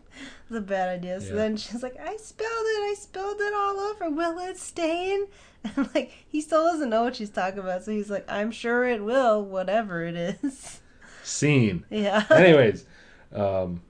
it's 0.49 0.57
a 0.57 0.61
bad 0.61 0.89
idea. 0.89 1.21
So 1.21 1.29
Yeah. 1.31 1.35
then 1.37 1.57
she's 1.57 1.83
like, 1.83 1.97
I 1.99 2.17
spilled 2.19 2.67
it, 2.67 2.81
I 2.91 2.95
spilled 2.99 3.41
it 3.41 3.55
all 3.55 3.81
over. 3.81 4.11
Will 4.11 4.39
it 4.41 4.59
stain? 4.59 5.27
And 5.77 5.89
like 5.95 6.11
he 6.27 6.41
still 6.41 6.65
doesn't 6.65 6.91
know 6.91 7.05
what 7.05 7.15
she's 7.15 7.31
talking 7.31 7.61
about, 7.61 7.85
so 7.85 7.93
he's 7.93 8.11
like, 8.11 8.25
I'm 8.29 8.51
sure 8.51 8.85
it 8.85 9.01
will, 9.05 9.45
whatever 9.45 10.05
it 10.05 10.17
is. 10.17 10.81
Scene. 11.23 11.85
Yeah. 11.89 12.25
Anyways, 12.31 12.85
um, 13.33 13.81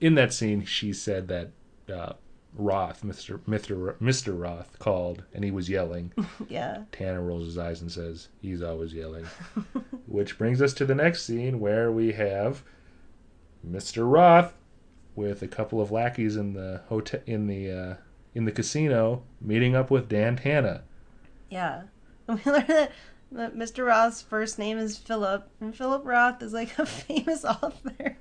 in 0.00 0.14
that 0.14 0.32
scene, 0.32 0.64
she 0.64 0.94
said 0.94 1.28
that 1.28 1.50
uh, 1.94 2.14
Roth, 2.54 3.02
Mr. 3.02 3.38
Mr. 3.40 3.94
Mr. 3.98 4.38
Roth, 4.38 4.78
called 4.78 5.24
and 5.32 5.44
he 5.44 5.50
was 5.50 5.68
yelling. 5.68 6.12
yeah. 6.48 6.82
Tanna 6.92 7.20
rolls 7.20 7.46
his 7.46 7.58
eyes 7.58 7.80
and 7.80 7.90
says, 7.90 8.28
"He's 8.42 8.62
always 8.62 8.92
yelling." 8.92 9.26
Which 10.06 10.38
brings 10.38 10.60
us 10.60 10.72
to 10.74 10.84
the 10.84 10.94
next 10.94 11.24
scene 11.24 11.60
where 11.60 11.90
we 11.92 12.12
have 12.12 12.62
Mr. 13.68 14.10
Roth 14.10 14.54
with 15.14 15.42
a 15.42 15.48
couple 15.48 15.80
of 15.80 15.90
lackeys 15.90 16.36
in 16.36 16.54
the 16.54 16.82
hotel 16.88 17.20
in 17.26 17.46
the 17.46 17.70
uh, 17.70 17.94
in 18.34 18.44
the 18.44 18.52
casino 18.52 19.22
meeting 19.40 19.74
up 19.74 19.90
with 19.90 20.08
Dan 20.08 20.36
Tanna. 20.36 20.82
Yeah. 21.48 21.82
And 22.26 22.38
we 22.44 22.52
that 22.52 22.92
that 23.32 23.54
Mr. 23.54 23.86
Roth's 23.86 24.22
first 24.22 24.58
name 24.58 24.78
is 24.78 24.96
Philip, 24.96 25.48
and 25.60 25.76
Philip 25.76 26.02
Roth 26.04 26.42
is 26.42 26.52
like 26.52 26.78
a 26.78 26.86
famous 26.86 27.44
author. 27.44 28.16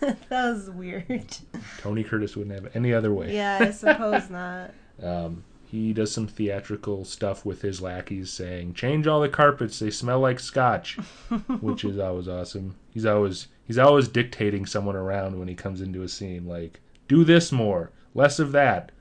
that 0.28 0.28
was 0.30 0.70
weird. 0.70 1.36
Tony 1.78 2.04
Curtis 2.04 2.36
wouldn't 2.36 2.54
have 2.60 2.74
any 2.76 2.92
other 2.92 3.12
way. 3.12 3.34
Yeah, 3.34 3.58
I 3.60 3.70
suppose 3.70 4.30
not. 4.30 4.72
Um, 5.02 5.44
he 5.66 5.92
does 5.92 6.10
some 6.12 6.26
theatrical 6.26 7.04
stuff 7.04 7.44
with 7.44 7.62
his 7.62 7.80
lackeys, 7.82 8.30
saying, 8.30 8.74
"Change 8.74 9.06
all 9.06 9.20
the 9.20 9.28
carpets; 9.28 9.78
they 9.78 9.90
smell 9.90 10.20
like 10.20 10.40
scotch," 10.40 10.96
which 11.60 11.84
is 11.84 11.98
always 11.98 12.28
awesome. 12.28 12.76
He's 12.90 13.04
always 13.04 13.48
he's 13.66 13.78
always 13.78 14.08
dictating 14.08 14.66
someone 14.66 14.96
around 14.96 15.38
when 15.38 15.48
he 15.48 15.54
comes 15.54 15.80
into 15.80 16.02
a 16.02 16.08
scene, 16.08 16.46
like, 16.46 16.80
"Do 17.06 17.22
this 17.24 17.52
more, 17.52 17.90
less 18.14 18.38
of 18.38 18.52
that, 18.52 18.92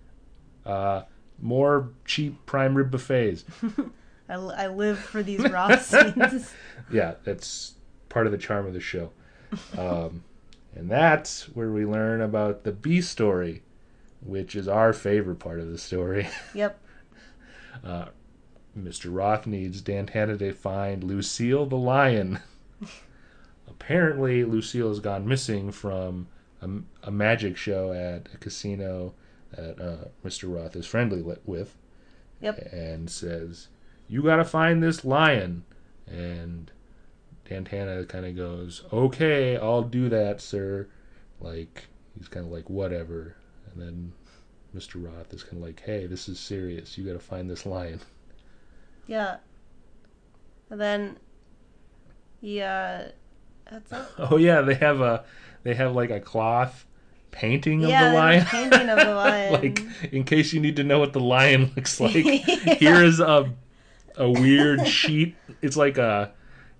uh, 0.66 1.04
more 1.40 1.90
cheap 2.06 2.46
prime 2.46 2.76
rib 2.76 2.92
buffets." 2.92 3.46
I, 4.30 4.34
I 4.34 4.68
live 4.68 5.00
for 5.00 5.24
these 5.24 5.40
raw 5.50 5.78
scenes. 5.78 6.54
yeah, 6.92 7.14
that's 7.24 7.76
part 8.10 8.26
of 8.26 8.34
the 8.34 8.38
charm 8.38 8.66
of 8.66 8.74
the 8.74 8.82
show. 8.82 9.12
Um, 9.78 10.26
and 10.78 10.92
that's 10.92 11.46
where 11.56 11.72
we 11.72 11.86
learn 11.86 12.22
about 12.22 12.64
the 12.64 12.72
B 12.72 13.02
story, 13.02 13.64
which 14.22 14.56
is 14.56 14.68
our 14.68 14.94
favorite 14.94 15.40
part 15.40 15.60
of 15.60 15.72
the 15.72 15.78
story. 15.78 16.28
Yep. 16.54 16.80
Uh, 17.84 18.06
Mr. 18.78 19.14
Roth 19.14 19.48
needs 19.48 19.82
Dan 19.82 20.06
Tanna 20.06 20.38
to 20.38 20.54
find 20.54 21.04
Lucille 21.04 21.66
the 21.66 21.78
lion. 21.78 22.40
Apparently, 23.68 24.44
Lucille 24.44 24.90
has 24.90 25.00
gone 25.00 25.28
missing 25.28 25.72
from 25.72 26.28
a, 26.62 26.70
a 27.04 27.12
magic 27.12 27.58
show 27.58 27.92
at 27.92 28.30
a 28.34 28.38
casino 28.38 29.14
that 29.52 29.80
uh, 29.80 30.08
Mr. 30.26 30.54
Roth 30.54 30.76
is 30.76 30.86
friendly 30.86 31.24
with. 31.46 31.76
Yep. 32.42 32.72
And 32.72 33.10
says, 33.10 33.68
You 34.08 34.22
gotta 34.24 34.46
find 34.46 34.82
this 34.82 35.04
lion. 35.04 35.64
And 36.06 36.72
Dan 37.50 37.64
Tanna 37.66 38.04
kind 38.06 38.26
of 38.26 38.36
goes, 38.36 38.84
"Okay, 38.92 39.58
I'll 39.58 39.84
do 39.84 40.10
that, 40.10 40.42
sir." 40.42 40.88
Like 41.40 41.86
he's 42.18 42.28
kind 42.28 42.46
of 42.46 42.52
like 42.52 42.70
whatever. 42.70 43.36
And 43.72 43.82
then 43.82 44.14
Mr. 44.76 45.04
Roth 45.06 45.34
is 45.34 45.44
kind 45.44 45.58
of 45.58 45.64
like, 45.64 45.82
"Hey, 45.82 46.08
this 46.08 46.28
is 46.28 46.40
serious. 46.40 46.98
You 46.98 47.06
got 47.06 47.14
to 47.14 47.20
find 47.20 47.50
this 47.50 47.66
lion." 47.66 48.02
Yeah. 49.08 49.38
And 50.70 50.82
then 50.82 51.18
he 52.42 52.62
uh 52.62 53.04
that's 53.72 53.92
it. 53.92 54.06
Oh 54.20 54.38
yeah, 54.38 54.62
they 54.62 54.76
have 54.76 55.00
a 55.02 55.24
they 55.64 55.74
have 55.74 55.96
like 55.96 56.10
a 56.10 56.20
cloth 56.20 56.86
painting 57.32 57.84
of 57.84 57.90
Yeah, 57.90 58.10
the 58.12 58.16
lion. 58.18 58.46
painting 58.46 58.90
of 58.90 58.98
the 59.00 59.06
lion. 59.16 59.54
like 59.54 59.82
in 60.12 60.24
case 60.26 60.52
you 60.54 60.60
need 60.60 60.76
to 60.76 60.84
know 60.84 61.00
what 61.00 61.14
the 61.14 61.20
lion 61.22 61.72
looks 61.76 62.00
like, 62.02 62.26
Yeah. 62.26 62.74
here 62.76 63.04
is 63.04 63.20
a 63.22 63.54
a 64.18 64.30
weird 64.30 64.86
sheet. 64.88 65.36
It's 65.62 65.78
like 65.78 65.98
a 65.98 66.34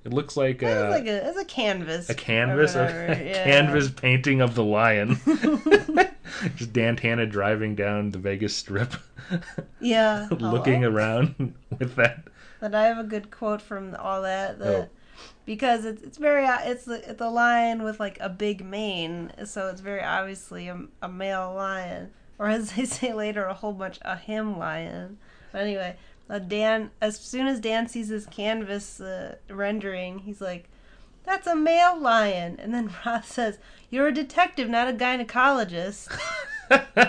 it 0.08 0.14
looks 0.14 0.36
like 0.38 0.64
It's 0.64 0.72
a 0.72 0.90
like 0.90 1.06
a 1.06 1.28
it's 1.30 1.38
a 1.38 1.46
canvas. 1.46 2.10
a 2.10 2.16
canvas 2.16 2.76
a, 2.76 2.88
yeah. 3.26 3.44
canvas 3.44 3.90
painting 3.92 4.42
of 4.42 4.56
the 4.56 4.64
lion. 4.64 5.18
Just 6.56 6.74
Dan 6.74 6.96
Tanna 6.96 7.26
driving 7.26 7.76
down 7.76 8.12
the 8.12 8.18
Vegas 8.18 8.56
Strip, 8.56 8.94
Yeah. 9.80 10.28
looking 10.32 10.84
around 10.84 11.54
with 11.78 11.96
that. 11.96 12.24
But 12.60 12.74
I 12.74 12.86
have 12.86 12.98
a 12.98 13.04
good 13.04 13.32
quote 13.32 13.62
from 13.62 13.96
all 14.00 14.22
that. 14.24 14.60
The, 14.60 14.78
Oh. 14.78 14.90
Because 15.46 15.86
it's 15.86 16.04
it's 16.04 16.18
very 16.18 16.46
it's 16.46 16.86
the 16.86 17.10
it's 17.10 17.22
a 17.22 17.30
lion 17.30 17.84
with 17.84 18.00
like 18.00 18.18
a 18.20 18.30
big 18.30 18.64
mane, 18.66 19.32
so 19.46 19.68
it's 19.70 19.82
very 19.82 20.04
obviously 20.04 20.68
a, 20.68 20.78
a 21.02 21.08
male 21.10 21.54
lion, 21.56 22.12
or 22.38 22.50
as 22.50 22.74
they 22.74 22.86
say 22.86 23.14
later, 23.14 23.46
a 23.46 23.54
whole 23.54 23.74
bunch 23.74 23.98
a 24.04 24.16
him 24.18 24.58
lion. 24.60 25.18
But 25.54 25.62
anyway, 25.62 25.96
uh, 26.30 26.40
Dan 26.40 26.92
as 27.02 27.20
soon 27.20 27.48
as 27.48 27.60
Dan 27.60 27.88
sees 27.88 28.10
his 28.10 28.26
canvas 28.26 29.00
uh, 29.00 29.36
rendering, 29.50 30.20
he's 30.20 30.42
like, 30.42 30.70
"That's 31.24 31.48
a 31.48 31.56
male 31.56 32.00
lion," 32.00 32.58
and 32.60 32.74
then 32.74 32.92
Roth 33.06 33.32
says, 33.32 33.60
"You're 33.90 34.08
a 34.08 34.14
detective, 34.14 34.70
not 34.70 34.90
a 34.90 34.94
gynecologist." 34.94 36.18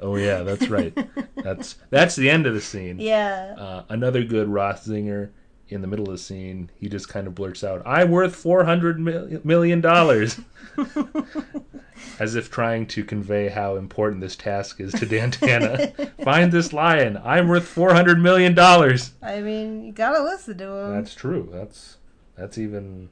oh 0.00 0.16
yeah, 0.16 0.42
that's 0.42 0.68
right. 0.68 0.96
That's 1.36 1.76
that's 1.90 2.16
the 2.16 2.30
end 2.30 2.46
of 2.46 2.54
the 2.54 2.60
scene. 2.60 2.98
yeah. 3.00 3.54
Uh, 3.56 3.84
another 3.88 4.24
good 4.24 4.48
Roth 4.48 4.84
zinger 4.84 5.30
in 5.70 5.82
the 5.82 5.86
middle 5.86 6.06
of 6.06 6.12
the 6.12 6.18
scene. 6.18 6.70
He 6.76 6.88
just 6.88 7.08
kind 7.08 7.26
of 7.26 7.34
blurts 7.34 7.62
out, 7.62 7.82
"I'm 7.86 8.10
worth 8.10 8.34
four 8.34 8.64
hundred 8.64 8.98
million 9.44 9.80
dollars," 9.80 10.40
as 12.18 12.34
if 12.34 12.50
trying 12.50 12.86
to 12.88 13.04
convey 13.04 13.48
how 13.48 13.76
important 13.76 14.20
this 14.20 14.36
task 14.36 14.80
is 14.80 14.92
to 14.94 15.06
Dan 15.06 15.30
Tanna. 15.30 15.88
Find 16.24 16.52
this 16.52 16.72
lion. 16.72 17.20
I'm 17.24 17.48
worth 17.48 17.66
four 17.66 17.94
hundred 17.94 18.18
million 18.18 18.54
dollars. 18.54 19.12
I 19.22 19.40
mean, 19.40 19.84
you 19.84 19.92
gotta 19.92 20.22
listen 20.22 20.58
to 20.58 20.64
him. 20.68 20.94
That's 20.94 21.14
true. 21.14 21.48
That's 21.52 21.98
that's 22.36 22.58
even 22.58 23.10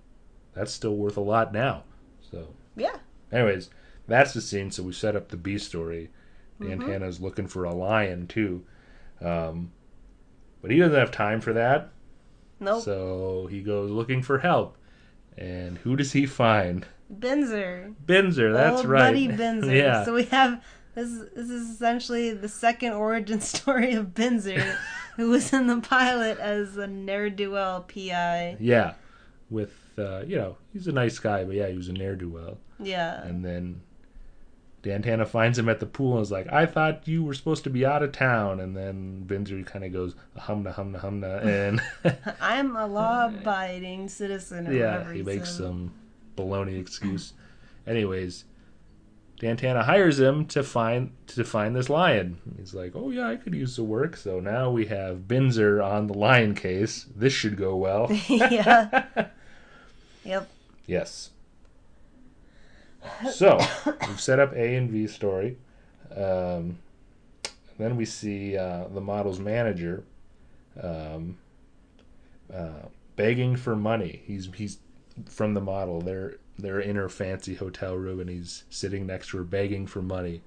that's 0.55 0.73
still 0.73 0.97
worth 0.97 1.17
a 1.17 1.23
lot 1.23 1.53
now. 1.53 1.85
So, 2.31 2.49
yeah. 2.77 2.97
anyways, 3.31 3.71
that's 4.07 4.35
the 4.35 4.41
scene. 4.41 4.71
So 4.71 4.83
we 4.83 4.93
set 4.93 5.17
up 5.17 5.29
the 5.29 5.37
B 5.37 5.59
story. 5.59 6.11
Mm-hmm. 6.61 6.81
Dan 6.81 6.89
Tanna's 6.89 7.21
looking 7.21 7.47
for 7.47 7.65
a 7.65 7.73
lion 7.73 8.27
too, 8.27 8.65
um, 9.21 9.71
but 10.61 10.71
he 10.71 10.79
doesn't 10.79 10.99
have 10.99 11.13
time 11.13 11.41
for 11.41 11.53
that. 11.53 11.91
Nope. 12.61 12.83
So 12.83 13.47
he 13.51 13.61
goes 13.63 13.91
looking 13.91 14.23
for 14.23 14.39
help. 14.39 14.77
And 15.37 15.79
who 15.79 15.95
does 15.97 16.13
he 16.13 16.27
find? 16.27 16.85
Binzer. 17.13 17.95
Binzer, 18.05 18.53
that's 18.53 18.79
Old 18.79 18.87
right. 18.87 19.09
Buddy 19.09 19.29
Binzer. 19.43 19.75
yeah. 19.77 20.05
So 20.05 20.15
we 20.15 20.25
have 20.25 20.63
this. 20.95 21.11
This 21.35 21.49
is 21.51 21.71
essentially 21.71 22.33
the 22.35 22.49
second 22.49 22.93
origin 22.95 23.41
story 23.55 23.93
of 23.95 24.09
Binzer, 24.09 24.77
who 25.17 25.31
was 25.31 25.53
in 25.53 25.69
the 25.69 25.81
pilot 25.81 26.39
as 26.39 26.77
a 26.77 26.87
ne'er 26.87 27.31
do 27.31 27.51
well 27.53 27.83
PI. 27.83 28.57
yeah. 28.61 28.95
With 29.51 29.73
uh, 29.97 30.25
you 30.27 30.37
know, 30.37 30.57
he's 30.73 30.87
a 30.89 30.93
nice 30.93 31.19
guy, 31.19 31.45
but 31.45 31.55
yeah, 31.55 31.69
he 31.69 31.77
was 31.77 31.89
a 31.89 31.93
ne'er 31.93 32.17
do 32.17 32.29
well. 32.29 32.59
Yeah. 32.81 33.23
And 33.23 33.45
then 33.45 33.81
Dan 34.83 35.03
Tanna 35.03 35.27
finds 35.27 35.59
him 35.59 35.69
at 35.69 35.81
the 35.81 35.87
pool 35.87 36.15
and 36.15 36.23
is 36.23 36.31
like, 36.31 36.51
I 36.53 36.65
thought 36.67 37.09
you 37.09 37.25
were 37.25 37.35
supposed 37.35 37.65
to 37.65 37.71
be 37.71 37.85
out 37.85 38.03
of 38.03 38.13
town 38.13 38.61
and 38.61 38.77
then 38.77 39.25
Binzer 39.27 39.71
kinda 39.71 39.89
goes 39.89 40.15
humna 40.37 40.75
humna 40.75 41.01
humna 41.01 41.45
and 41.45 41.81
I'm 42.41 42.77
a 42.77 42.87
law-abiding 42.87 44.09
citizen. 44.09 44.69
Or 44.69 44.73
Yeah, 44.73 45.13
he 45.13 45.23
makes 45.23 45.51
some 45.51 45.93
baloney 46.37 46.81
excuse. 46.81 47.33
Anyways, 47.87 48.45
Dan 49.41 49.57
Tanna 49.57 49.83
hires 49.85 50.19
him 50.19 50.47
to 50.47 50.63
find 50.63 51.13
to 51.29 51.45
find 51.45 51.75
this 51.75 51.89
lion. 51.89 52.39
He's 52.59 52.75
like, 52.75 52.93
"Oh 52.95 53.11
yeah, 53.11 53.29
I 53.29 53.37
could 53.37 53.55
use 53.55 53.77
the 53.77 53.85
work." 53.85 54.17
So 54.17 54.41
now 54.41 54.71
we 54.71 54.87
have 54.87 55.29
Binzer 55.29 55.85
on 55.85 56.09
the 56.09 56.15
lion 56.15 56.55
case. 56.55 57.07
This 57.15 57.33
should 57.33 57.57
go 57.57 57.77
well. 57.77 58.11
yeah. 58.29 59.07
Yep. 60.25 60.51
yes. 60.87 61.31
So 63.33 63.59
we've 64.07 64.21
set 64.21 64.39
up 64.39 64.53
A 64.53 64.77
and 64.77 64.91
V 64.91 65.07
story. 65.07 65.57
Um, 66.15 66.79
then 67.79 67.97
we 67.97 68.05
see 68.05 68.57
uh, 68.57 68.89
the 68.89 69.01
model's 69.01 69.39
manager 69.39 70.05
um, 70.83 71.39
uh, 72.53 72.87
begging 73.17 73.57
for 73.57 73.77
money. 73.77 74.23
He's 74.25 74.49
he's 74.55 74.79
from 75.27 75.55
the 75.55 75.61
model. 75.61 76.01
They're 76.01 76.39
they're 76.59 76.81
in 76.81 76.97
her 76.97 77.09
fancy 77.09 77.55
hotel 77.55 77.95
room, 77.95 78.21
and 78.21 78.29
he's 78.29 78.65
sitting 78.69 79.07
next 79.07 79.29
to 79.29 79.39
her 79.39 79.45
begging 79.45 79.87
for 79.87 80.03
money, 80.03 80.43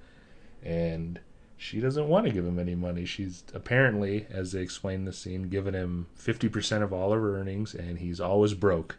and 0.63 1.19
she 1.57 1.79
doesn't 1.79 2.07
want 2.07 2.25
to 2.25 2.31
give 2.31 2.45
him 2.45 2.59
any 2.59 2.75
money. 2.75 3.05
She's 3.05 3.43
apparently, 3.53 4.25
as 4.29 4.51
they 4.51 4.61
explain 4.61 5.05
the 5.05 5.13
scene, 5.13 5.43
given 5.43 5.73
him 5.73 6.07
fifty 6.15 6.49
percent 6.49 6.83
of 6.83 6.91
all 6.91 7.13
of 7.13 7.19
her 7.19 7.37
earnings, 7.39 7.73
and 7.73 7.99
he's 7.99 8.19
always 8.19 8.53
broke. 8.53 8.97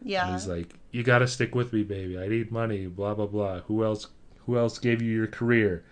And 0.00 0.10
Yeah. 0.10 0.32
he's 0.32 0.46
like, 0.46 0.74
"You 0.90 1.02
got 1.02 1.18
to 1.20 1.28
stick 1.28 1.54
with 1.54 1.72
me, 1.72 1.82
baby. 1.82 2.18
I 2.18 2.28
need 2.28 2.50
money. 2.50 2.86
Blah 2.86 3.14
blah 3.14 3.26
blah. 3.26 3.60
Who 3.62 3.84
else? 3.84 4.08
Who 4.46 4.56
else 4.56 4.78
gave 4.78 5.02
you 5.02 5.12
your 5.12 5.26
career?" 5.26 5.84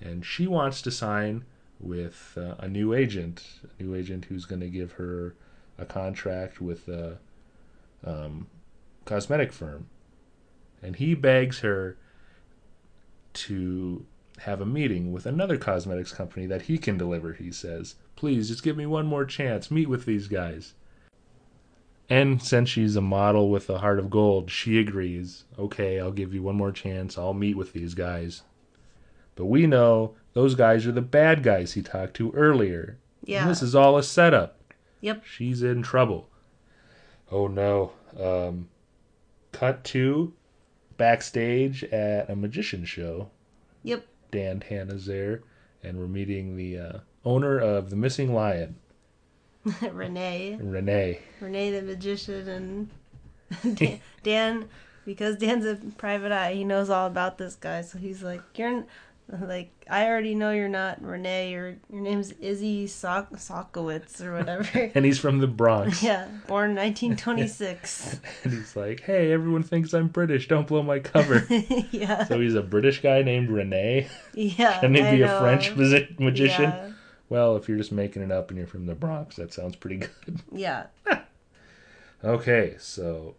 And 0.00 0.24
she 0.24 0.46
wants 0.46 0.82
to 0.82 0.90
sign 0.90 1.44
with 1.80 2.36
uh, 2.36 2.54
a 2.58 2.68
new 2.68 2.92
agent, 2.94 3.42
a 3.78 3.82
new 3.82 3.94
agent 3.94 4.26
who's 4.26 4.44
going 4.44 4.60
to 4.60 4.68
give 4.68 4.92
her 4.92 5.34
a 5.78 5.84
contract 5.84 6.60
with 6.60 6.88
a 6.88 7.18
um, 8.04 8.46
cosmetic 9.04 9.52
firm. 9.52 9.88
And 10.82 10.96
he 10.96 11.14
begs 11.14 11.60
her 11.60 11.96
to 13.34 14.04
have 14.38 14.60
a 14.60 14.66
meeting 14.66 15.12
with 15.12 15.26
another 15.26 15.56
cosmetics 15.56 16.12
company 16.12 16.46
that 16.46 16.62
he 16.62 16.76
can 16.78 16.98
deliver. 16.98 17.32
He 17.32 17.50
says, 17.50 17.94
"Please, 18.16 18.48
just 18.48 18.62
give 18.62 18.76
me 18.76 18.86
one 18.86 19.06
more 19.06 19.24
chance. 19.24 19.70
Meet 19.70 19.88
with 19.88 20.04
these 20.04 20.28
guys." 20.28 20.74
And 22.10 22.42
since 22.42 22.68
she's 22.68 22.96
a 22.96 23.00
model 23.00 23.50
with 23.50 23.70
a 23.70 23.78
heart 23.78 23.98
of 23.98 24.10
gold, 24.10 24.50
she 24.50 24.78
agrees. 24.78 25.44
Okay, 25.58 25.98
I'll 25.98 26.12
give 26.12 26.34
you 26.34 26.42
one 26.42 26.56
more 26.56 26.72
chance. 26.72 27.16
I'll 27.16 27.32
meet 27.34 27.56
with 27.56 27.72
these 27.72 27.94
guys. 27.94 28.42
But 29.36 29.46
we 29.46 29.66
know 29.66 30.14
those 30.34 30.54
guys 30.54 30.86
are 30.86 30.92
the 30.92 31.00
bad 31.00 31.42
guys 31.42 31.72
he 31.72 31.82
talked 31.82 32.14
to 32.14 32.30
earlier. 32.32 32.98
And 33.20 33.28
Yeah. 33.30 33.48
this 33.48 33.62
is 33.62 33.74
all 33.74 33.96
a 33.96 34.02
setup. 34.02 34.58
Yep. 35.00 35.24
She's 35.24 35.62
in 35.62 35.82
trouble. 35.82 36.28
Oh 37.32 37.46
no. 37.46 37.92
Um, 38.20 38.68
cut 39.52 39.82
to 39.84 40.34
backstage 40.98 41.84
at 41.84 42.28
a 42.30 42.36
magician 42.36 42.84
show. 42.84 43.30
Yep. 43.82 44.06
Dan 44.30 44.60
Tanna's 44.60 45.06
there, 45.06 45.42
and 45.82 45.98
we're 45.98 46.06
meeting 46.06 46.56
the 46.56 46.78
uh, 46.78 46.98
owner 47.24 47.58
of 47.58 47.90
the 47.90 47.96
missing 47.96 48.32
lion, 48.34 48.76
Renee. 49.92 50.58
Renee. 50.60 51.20
Renee 51.40 51.70
the 51.70 51.82
magician 51.82 52.48
and 52.48 53.76
Dan, 53.76 54.00
Dan, 54.22 54.68
because 55.06 55.36
Dan's 55.36 55.64
a 55.66 55.76
private 55.96 56.32
eye, 56.32 56.54
he 56.54 56.64
knows 56.64 56.90
all 56.90 57.06
about 57.06 57.38
this 57.38 57.54
guy. 57.54 57.82
So 57.82 57.98
he's 57.98 58.22
like, 58.22 58.40
"You're 58.56 58.84
like, 59.40 59.70
I 59.88 60.06
already 60.06 60.34
know 60.34 60.50
you're 60.50 60.68
not 60.68 61.00
Renee. 61.02 61.50
Your 61.52 61.76
your 61.92 62.00
name's 62.02 62.32
Izzy 62.32 62.86
Sok- 62.86 63.32
Sokowitz 63.36 64.20
or 64.22 64.32
whatever." 64.34 64.90
And 64.94 65.04
he's 65.04 65.18
from 65.18 65.38
the 65.38 65.46
Bronx. 65.46 66.02
yeah, 66.02 66.26
born 66.48 66.74
1926. 66.74 68.20
And 68.44 68.52
he's 68.52 68.74
like, 68.76 69.00
hey, 69.00 69.32
everyone 69.32 69.62
thinks 69.62 69.92
I'm 69.92 70.08
British. 70.08 70.48
Don't 70.48 70.66
blow 70.66 70.82
my 70.82 70.98
cover. 70.98 71.46
yeah, 71.90 72.24
so 72.24 72.40
he's 72.40 72.54
a 72.54 72.62
British 72.62 73.02
guy 73.02 73.22
named 73.22 73.50
Renee. 73.50 74.08
yeah. 74.34 74.80
Can 74.80 74.94
he 74.94 75.02
I 75.02 75.14
be 75.16 75.22
a. 75.22 75.38
French 75.40 75.74
magi- 75.76 76.14
magician? 76.18 76.70
Yeah, 76.70 76.90
Well, 77.34 77.56
if 77.56 77.68
you're 77.68 77.76
just 77.78 77.90
making 77.90 78.22
it 78.22 78.30
up 78.30 78.50
and 78.50 78.58
you're 78.58 78.68
from 78.68 78.86
the 78.86 78.94
Bronx, 78.94 79.34
that 79.36 79.52
sounds 79.52 79.74
pretty 79.74 79.96
good. 79.96 80.40
yeah. 80.52 80.86
Okay, 82.22 82.76
so. 82.78 83.34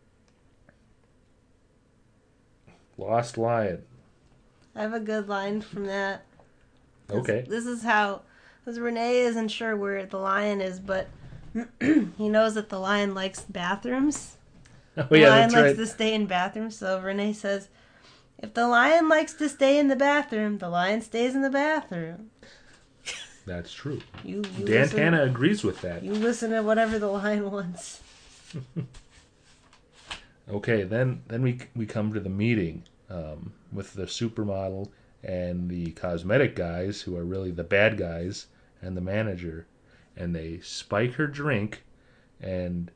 Lost 2.98 3.38
Lion. 3.38 3.84
I 4.76 4.82
have 4.82 4.94
a 4.94 5.00
good 5.00 5.30
line 5.30 5.62
from 5.62 5.86
that. 5.86 6.26
Okay. 7.10 7.46
This 7.48 7.66
is 7.66 7.84
how, 7.84 8.24
because 8.60 8.78
Renee 8.82 9.20
isn't 9.20 9.48
sure 9.48 9.78
where 9.78 10.06
the 10.06 10.18
lion 10.18 10.60
is, 10.60 10.82
but 10.82 11.08
he 11.80 12.28
knows 12.28 12.56
that 12.56 12.68
the 12.68 12.80
lion 12.82 13.14
likes 13.16 13.40
bathrooms. 13.42 14.36
Oh, 14.98 15.04
The 15.10 15.20
yeah, 15.20 15.30
lion 15.30 15.42
that's 15.50 15.54
likes 15.54 15.66
right. 15.68 15.78
to 15.78 15.88
stay 15.88 16.14
in 16.14 16.26
bathrooms, 16.26 16.78
so 16.78 17.00
Renee 17.02 17.32
says, 17.34 17.68
if 18.40 18.54
the 18.54 18.66
lion 18.68 19.08
likes 19.10 19.34
to 19.36 19.48
stay 19.48 19.78
in 19.78 19.88
the 19.90 19.96
bathroom, 19.98 20.58
the 20.58 20.70
lion 20.70 21.02
stays 21.02 21.34
in 21.36 21.42
the 21.42 21.50
bathroom. 21.50 22.32
That's 23.46 23.72
true. 23.74 24.02
You, 24.24 24.38
you 24.58 24.66
Dan 24.66 24.82
listen, 24.82 24.98
Tanna 24.98 25.24
agrees 25.24 25.64
with 25.64 25.82
that. 25.82 26.02
You 26.04 26.14
listen 26.14 26.50
to 26.52 26.62
whatever 26.62 26.98
the 27.00 27.08
lion 27.08 27.50
wants. 27.52 28.02
Okay, 30.48 30.84
then 30.84 31.24
then 31.28 31.42
we 31.42 31.60
we 31.76 31.86
come 31.88 32.14
to 32.14 32.20
the 32.20 32.30
meeting 32.30 32.84
um, 33.10 33.54
with 33.74 33.94
the 33.94 34.04
supermodel 34.04 34.90
and 35.24 35.70
the 35.70 35.92
cosmetic 35.94 36.56
guys, 36.56 37.02
who 37.02 37.18
are 37.18 37.26
really 37.26 37.50
the 37.50 37.64
bad 37.64 37.98
guys, 37.98 38.46
and 38.80 38.96
the 38.96 39.02
manager, 39.02 39.66
and 40.16 40.36
they 40.36 40.60
spike 40.60 41.14
her 41.14 41.26
drink, 41.26 41.84
and 42.40 42.92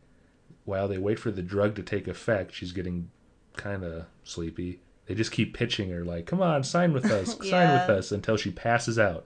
while 0.65 0.87
they 0.87 0.99
wait 0.99 1.17
for 1.17 1.31
the 1.31 1.41
drug 1.41 1.73
to 1.75 1.81
take 1.81 2.07
effect, 2.07 2.53
she's 2.53 2.71
getting 2.71 3.09
kind 3.55 3.83
of 3.83 4.05
sleepy. 4.23 4.79
They 5.07 5.15
just 5.15 5.31
keep 5.31 5.57
pitching 5.57 5.89
her 5.89 6.05
like, 6.05 6.27
"Come 6.27 6.43
on, 6.43 6.63
sign 6.63 6.93
with 6.93 7.05
us, 7.05 7.33
sign 7.49 7.69
Yeah. 7.69 7.87
with 7.87 7.97
us," 7.97 8.11
until 8.11 8.37
she 8.37 8.51
passes 8.51 8.99
out, 8.99 9.25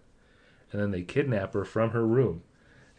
and 0.73 0.81
then 0.81 0.91
they 0.91 1.03
kidnap 1.03 1.53
her 1.53 1.63
from 1.63 1.91
her 1.91 2.05
room. 2.05 2.43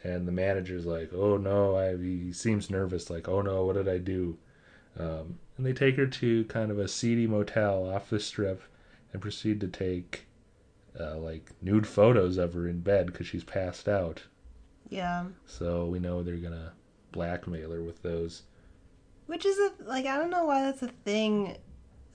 And 0.03 0.29
the 0.29 0.33
manager's 0.33 0.87
like, 0.87 1.13
"Oh 1.13 1.37
no!" 1.37 1.77
I, 1.77 1.97
he 1.97 2.33
seems 2.33 2.71
nervous, 2.71 3.11
like, 3.11 3.29
"Oh 3.29 3.43
no, 3.43 3.65
what 3.65 3.75
did 3.77 3.89
I 3.89 3.99
do?" 3.99 4.39
Um, 4.99 5.39
and 5.57 5.67
they 5.67 5.73
take 5.73 5.97
her 5.97 6.07
to 6.07 6.45
kind 6.45 6.71
of 6.71 6.79
a 6.79 6.89
seedy 6.89 7.27
motel 7.27 7.91
off 7.91 8.11
the 8.11 8.21
strip, 8.21 8.63
and 9.13 9.21
proceed 9.21 9.61
to 9.61 9.69
take 9.69 10.27
uh, 10.99 11.19
like 11.19 11.51
nude 11.63 11.87
photos 11.87 12.39
of 12.39 12.55
her 12.55 12.69
in 12.69 12.81
bed 12.81 13.07
because 13.07 13.27
she's 13.27 13.45
passed 13.45 13.89
out. 13.89 14.23
Yeah. 14.89 15.25
So 15.47 15.87
we 15.87 15.99
know 15.99 16.23
they're 16.23 16.37
gonna 16.37 16.73
blackmail 17.13 17.71
her 17.73 17.83
with 17.83 18.03
those. 18.03 18.43
Which 19.27 19.47
is 19.47 19.59
a 19.59 19.73
like 19.85 20.07
I 20.07 20.17
don't 20.19 20.31
know 20.31 20.45
why 20.45 20.63
that's 20.63 20.83
a 20.83 20.89
thing. 20.89 21.57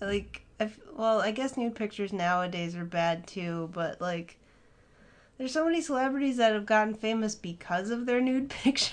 Like, 0.02 0.46
I 0.60 0.66
f 0.66 0.80
well, 0.96 1.20
I 1.20 1.32
guess 1.32 1.58
nude 1.58 1.76
pictures 1.76 2.14
nowadays 2.14 2.76
are 2.76 2.86
bad 2.86 3.28
too, 3.28 3.70
but 3.74 4.00
like, 4.00 4.39
there's 5.40 5.52
so 5.54 5.66
many 5.66 5.82
celebrities 5.82 6.38
that 6.38 6.54
have 6.54 6.68
gotten 6.68 6.94
famous 6.94 7.34
because 7.34 7.90
of 7.90 8.06
their 8.06 8.22
nude 8.22 8.50
pictures. 8.52 8.92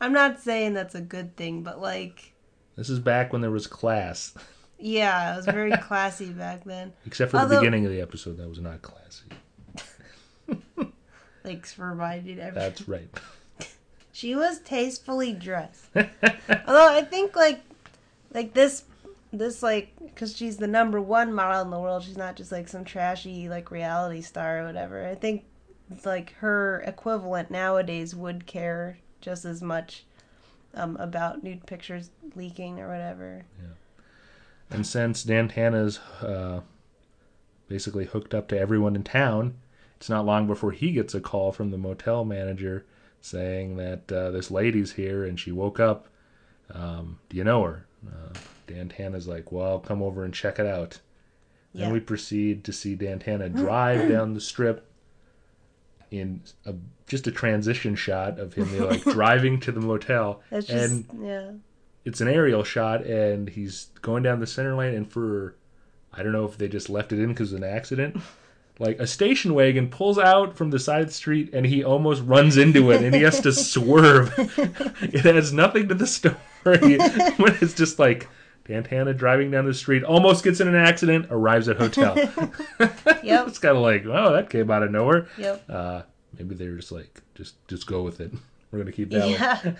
I'm 0.00 0.12
not 0.12 0.40
saying 0.40 0.74
that's 0.74 0.94
a 0.96 1.00
good 1.00 1.36
thing, 1.36 1.62
but 1.62 1.80
like, 1.80 2.32
This 2.74 2.88
is 2.90 2.98
back 2.98 3.32
when 3.32 3.42
there 3.42 3.50
was 3.52 3.66
class, 3.68 4.34
yeah, 4.78 5.34
it 5.34 5.36
was 5.36 5.44
very 5.46 5.72
classy 5.82 6.30
back 6.32 6.64
then. 6.64 6.92
except 7.04 7.30
for 7.32 7.44
the 7.44 7.56
beginning 7.56 7.84
of 7.84 7.92
the 7.92 8.00
episode. 8.00 8.36
That 8.38 8.48
was 8.48 8.60
not 8.60 8.80
classy. 8.82 9.26
Thanks 11.42 11.72
for 11.72 11.90
reminding 11.90 12.38
everyone. 12.40 12.54
That's 12.54 12.88
right. 12.88 13.08
She 14.12 14.34
was 14.34 14.60
tastefully 14.60 15.32
dressed. 15.32 15.86
Although 15.94 16.92
I 16.92 17.02
think 17.08 17.36
like 17.36 17.60
like 18.32 18.54
this 18.54 18.82
this 19.32 19.62
like 19.62 19.92
because 20.00 20.36
she's 20.36 20.56
the 20.56 20.66
number 20.66 21.00
one 21.00 21.32
model 21.32 21.62
in 21.62 21.70
the 21.70 21.78
world. 21.78 22.02
She's 22.02 22.16
not 22.16 22.36
just 22.36 22.52
like 22.52 22.68
some 22.68 22.84
trashy 22.84 23.48
like 23.48 23.70
reality 23.70 24.22
star 24.22 24.60
or 24.60 24.66
whatever. 24.66 25.06
I 25.06 25.14
think 25.14 25.44
like 26.04 26.34
her 26.34 26.82
equivalent 26.86 27.50
nowadays 27.50 28.14
would 28.14 28.46
care 28.46 28.98
just 29.20 29.44
as 29.44 29.62
much 29.62 30.04
um, 30.74 30.96
about 30.96 31.42
nude 31.42 31.66
pictures 31.66 32.10
leaking 32.34 32.78
or 32.78 32.88
whatever. 32.88 33.44
yeah. 33.58 33.74
And 34.70 34.86
since 34.86 35.24
Dan 35.24 35.48
Tanna's 35.48 35.98
uh, 36.20 36.60
basically 37.68 38.04
hooked 38.04 38.34
up 38.34 38.48
to 38.48 38.58
everyone 38.58 38.94
in 38.94 39.02
town, 39.02 39.56
it's 39.96 40.10
not 40.10 40.26
long 40.26 40.46
before 40.46 40.72
he 40.72 40.92
gets 40.92 41.14
a 41.14 41.20
call 41.20 41.52
from 41.52 41.70
the 41.70 41.78
motel 41.78 42.24
manager 42.24 42.84
saying 43.20 43.76
that 43.76 44.12
uh, 44.12 44.30
this 44.30 44.50
lady's 44.50 44.92
here 44.92 45.24
and 45.24 45.40
she 45.40 45.50
woke 45.50 45.80
up. 45.80 46.08
Um, 46.70 47.18
do 47.28 47.36
you 47.36 47.44
know 47.44 47.62
her? 47.64 47.86
Uh, 48.06 48.38
Dan 48.66 48.88
Tanna's 48.88 49.26
like, 49.26 49.50
well, 49.50 49.78
come 49.78 50.02
over 50.02 50.24
and 50.24 50.32
check 50.32 50.58
it 50.58 50.66
out. 50.66 51.00
Yeah. 51.72 51.84
Then 51.84 51.92
we 51.92 52.00
proceed 52.00 52.64
to 52.64 52.72
see 52.72 52.94
Dan 52.94 53.18
Tanna 53.18 53.48
drive 53.48 54.08
down 54.10 54.34
the 54.34 54.40
strip 54.40 54.88
in 56.10 56.42
a, 56.64 56.74
just 57.06 57.26
a 57.26 57.32
transition 57.32 57.94
shot 57.94 58.38
of 58.38 58.54
him 58.54 58.78
like 58.78 59.02
driving 59.04 59.60
to 59.60 59.72
the 59.72 59.80
motel. 59.80 60.42
That's 60.50 60.66
just 60.66 60.92
and 60.92 61.26
yeah. 61.26 61.50
it's 62.04 62.20
an 62.20 62.28
aerial 62.28 62.64
shot 62.64 63.04
and 63.04 63.48
he's 63.48 63.88
going 64.02 64.22
down 64.22 64.40
the 64.40 64.46
center 64.46 64.74
lane 64.74 64.94
and 64.94 65.10
for 65.10 65.56
i 66.12 66.22
don't 66.22 66.32
know 66.32 66.46
if 66.46 66.56
they 66.56 66.68
just 66.68 66.88
left 66.88 67.12
it 67.12 67.18
in 67.18 67.28
because 67.28 67.52
of 67.52 67.62
an 67.62 67.68
accident 67.68 68.16
like 68.78 68.98
a 68.98 69.06
station 69.06 69.54
wagon 69.54 69.88
pulls 69.88 70.18
out 70.18 70.56
from 70.56 70.70
the 70.70 70.78
side 70.78 71.02
of 71.02 71.08
the 71.08 71.12
street 71.12 71.50
and 71.52 71.66
he 71.66 71.84
almost 71.84 72.22
runs 72.22 72.56
into 72.56 72.90
it 72.90 73.02
and 73.02 73.14
he 73.14 73.22
has 73.22 73.40
to 73.40 73.52
swerve 73.52 74.32
it 75.02 75.24
has 75.24 75.52
nothing 75.52 75.88
to 75.88 75.94
the 75.94 76.06
story 76.06 76.34
but 76.64 76.80
it's 76.82 77.74
just 77.74 77.98
like 77.98 78.28
Dan 78.66 78.84
Tanna 78.84 79.14
driving 79.14 79.50
down 79.50 79.64
the 79.66 79.74
street 79.74 80.02
almost 80.04 80.44
gets 80.44 80.60
in 80.60 80.68
an 80.68 80.74
accident 80.74 81.26
arrives 81.30 81.68
at 81.68 81.76
hotel 81.78 82.14
Yep. 82.16 82.54
it's 83.48 83.58
kind 83.58 83.76
of 83.76 83.82
like 83.82 84.04
oh 84.06 84.32
that 84.32 84.50
came 84.50 84.70
out 84.70 84.82
of 84.82 84.90
nowhere 84.90 85.28
Yep. 85.38 85.64
uh 85.70 86.02
maybe 86.36 86.54
they 86.54 86.68
were 86.68 86.76
just 86.76 86.92
like 86.92 87.22
just 87.34 87.54
just 87.68 87.86
go 87.86 88.02
with 88.02 88.20
it 88.20 88.32
we're 88.70 88.78
gonna 88.80 88.92
keep 88.92 89.10
that 89.10 89.74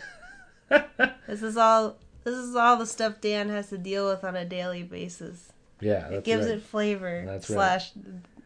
Yeah. 0.70 1.12
this 1.26 1.42
is 1.42 1.56
all 1.56 1.96
this 2.24 2.34
is 2.36 2.54
all 2.56 2.76
the 2.76 2.86
stuff 2.86 3.20
Dan 3.20 3.48
has 3.48 3.68
to 3.70 3.78
deal 3.78 4.08
with 4.08 4.22
on 4.24 4.36
a 4.36 4.44
daily 4.44 4.82
basis. 4.82 5.52
yeah 5.80 6.08
It 6.08 6.24
gives 6.24 6.46
right. 6.46 6.56
it 6.56 6.62
flavor. 6.62 7.22
That's 7.26 7.48
right. 7.48 7.54
slash 7.56 7.92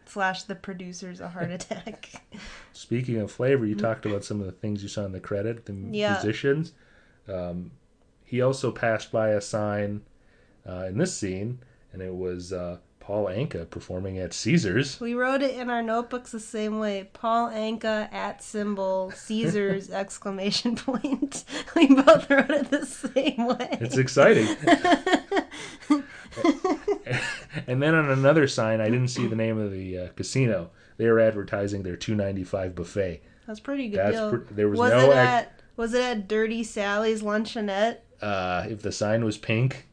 slash 0.06 0.42
the 0.44 0.54
producers 0.54 1.20
a 1.20 1.28
heart 1.28 1.50
attack. 1.50 2.10
Speaking 2.74 3.16
of 3.18 3.30
flavor, 3.32 3.64
you 3.66 3.74
talked 3.74 4.04
about 4.06 4.24
some 4.24 4.40
of 4.40 4.46
the 4.46 4.52
things 4.52 4.82
you 4.82 4.88
saw 4.88 5.04
in 5.04 5.12
the 5.12 5.20
credit, 5.20 5.64
the 5.66 5.72
Yeah. 5.90 6.12
musicians. 6.14 6.72
Um, 7.28 7.70
he 8.32 8.40
also 8.40 8.70
passed 8.72 9.12
by 9.12 9.28
a 9.28 9.42
sign 9.42 10.00
uh, 10.66 10.86
in 10.86 10.96
this 10.96 11.14
scene, 11.14 11.58
and 11.92 12.00
it 12.00 12.14
was 12.14 12.50
uh, 12.50 12.78
Paul 12.98 13.26
Anka 13.26 13.68
performing 13.68 14.18
at 14.18 14.32
Caesars. 14.32 14.98
we 15.02 15.12
wrote 15.12 15.42
it 15.42 15.54
in 15.54 15.68
our 15.68 15.82
notebooks 15.82 16.32
the 16.32 16.40
same 16.40 16.78
way. 16.78 17.10
Paul 17.12 17.50
Anka 17.50 18.10
at 18.10 18.42
symbol 18.42 19.10
Caesar's 19.14 19.90
exclamation 20.02 20.76
point. 20.76 21.44
We 21.76 21.88
both 21.94 22.30
wrote 22.30 22.48
it 22.50 22.70
the 22.70 22.86
same 22.86 23.46
way. 23.48 23.68
It's 23.82 23.98
exciting. 23.98 24.46
and 27.66 27.82
then 27.82 27.94
on 27.94 28.08
another 28.08 28.48
sign, 28.48 28.80
I 28.80 28.86
didn't 28.86 29.08
see 29.08 29.26
the 29.26 29.36
name 29.36 29.58
of 29.58 29.72
the 29.72 29.98
uh, 29.98 30.08
casino. 30.16 30.70
They 30.96 31.06
were 31.10 31.20
advertising 31.20 31.82
their 31.82 31.96
two 31.96 32.14
ninety 32.14 32.44
five 32.44 32.74
buffet. 32.74 33.22
That's 33.46 33.60
pretty 33.60 33.88
good 33.90 33.98
That's 33.98 34.16
deal. 34.16 34.30
pre- 34.30 34.54
there 34.56 34.68
was 34.70 34.78
was 34.78 34.90
no 34.92 34.98
it 35.00 35.08
ac- 35.08 35.18
at 35.18 35.60
was 35.76 35.92
it 35.94 36.02
at 36.02 36.28
Dirty 36.28 36.62
Sally's 36.64 37.22
Luncheonette? 37.22 37.98
Uh, 38.22 38.66
if 38.68 38.82
the 38.82 38.92
sign 38.92 39.24
was 39.24 39.36
pink, 39.36 39.86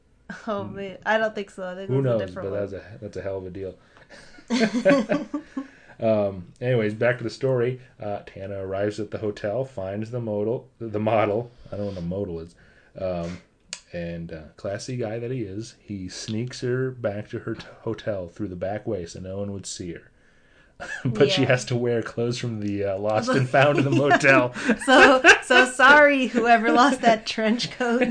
Oh 0.47 0.63
man, 0.63 0.97
I 1.05 1.17
don't 1.17 1.33
think 1.33 1.49
so. 1.49 1.67
I 1.67 1.75
think 1.75 1.89
who 1.89 2.01
knows? 2.01 2.21
different 2.21 2.51
But 2.51 2.59
that's 2.59 2.73
a 2.73 2.83
that's 3.01 3.17
a 3.17 3.21
hell 3.21 3.37
of 3.37 3.45
a 3.45 3.49
deal. 3.49 3.75
Um, 6.01 6.53
anyways, 6.61 6.93
back 6.93 7.17
to 7.17 7.23
the 7.23 7.29
story. 7.29 7.81
Uh, 8.01 8.21
Tanna 8.25 8.65
arrives 8.65 8.99
at 8.99 9.11
the 9.11 9.17
hotel, 9.17 9.65
finds 9.65 10.11
the 10.11 10.21
model. 10.21 10.69
The 10.79 10.99
model. 10.99 11.51
I 11.71 11.77
don't 11.77 11.87
know 11.87 11.91
what 11.91 11.97
a 11.97 12.01
model 12.01 12.39
is. 12.39 12.55
Um, 12.97 13.41
and 13.91 14.31
uh, 14.31 14.41
classy 14.55 14.97
guy 14.97 15.19
that 15.19 15.31
he 15.31 15.41
is, 15.41 15.75
he 15.79 16.07
sneaks 16.09 16.61
her 16.61 16.91
back 16.91 17.27
to 17.29 17.39
her 17.39 17.55
t- 17.55 17.65
hotel 17.81 18.29
through 18.29 18.49
the 18.49 18.55
back 18.55 18.85
way 18.85 19.05
so 19.05 19.19
no 19.19 19.39
one 19.39 19.51
would 19.51 19.65
see 19.65 19.93
her. 19.93 20.11
but 21.05 21.29
she 21.31 21.45
has 21.45 21.65
to 21.65 21.75
wear 21.75 22.01
clothes 22.01 22.37
from 22.37 22.59
the 22.59 22.85
uh, 22.85 22.97
lost 22.99 23.29
and 23.29 23.47
found 23.49 23.77
in 23.79 23.83
the 23.85 23.91
motel. 23.91 24.53
So 24.85 25.21
so 25.43 25.65
sorry, 25.69 26.27
whoever 26.27 26.71
lost 26.71 27.01
that 27.01 27.25
trench 27.25 27.71
coat. 27.71 28.07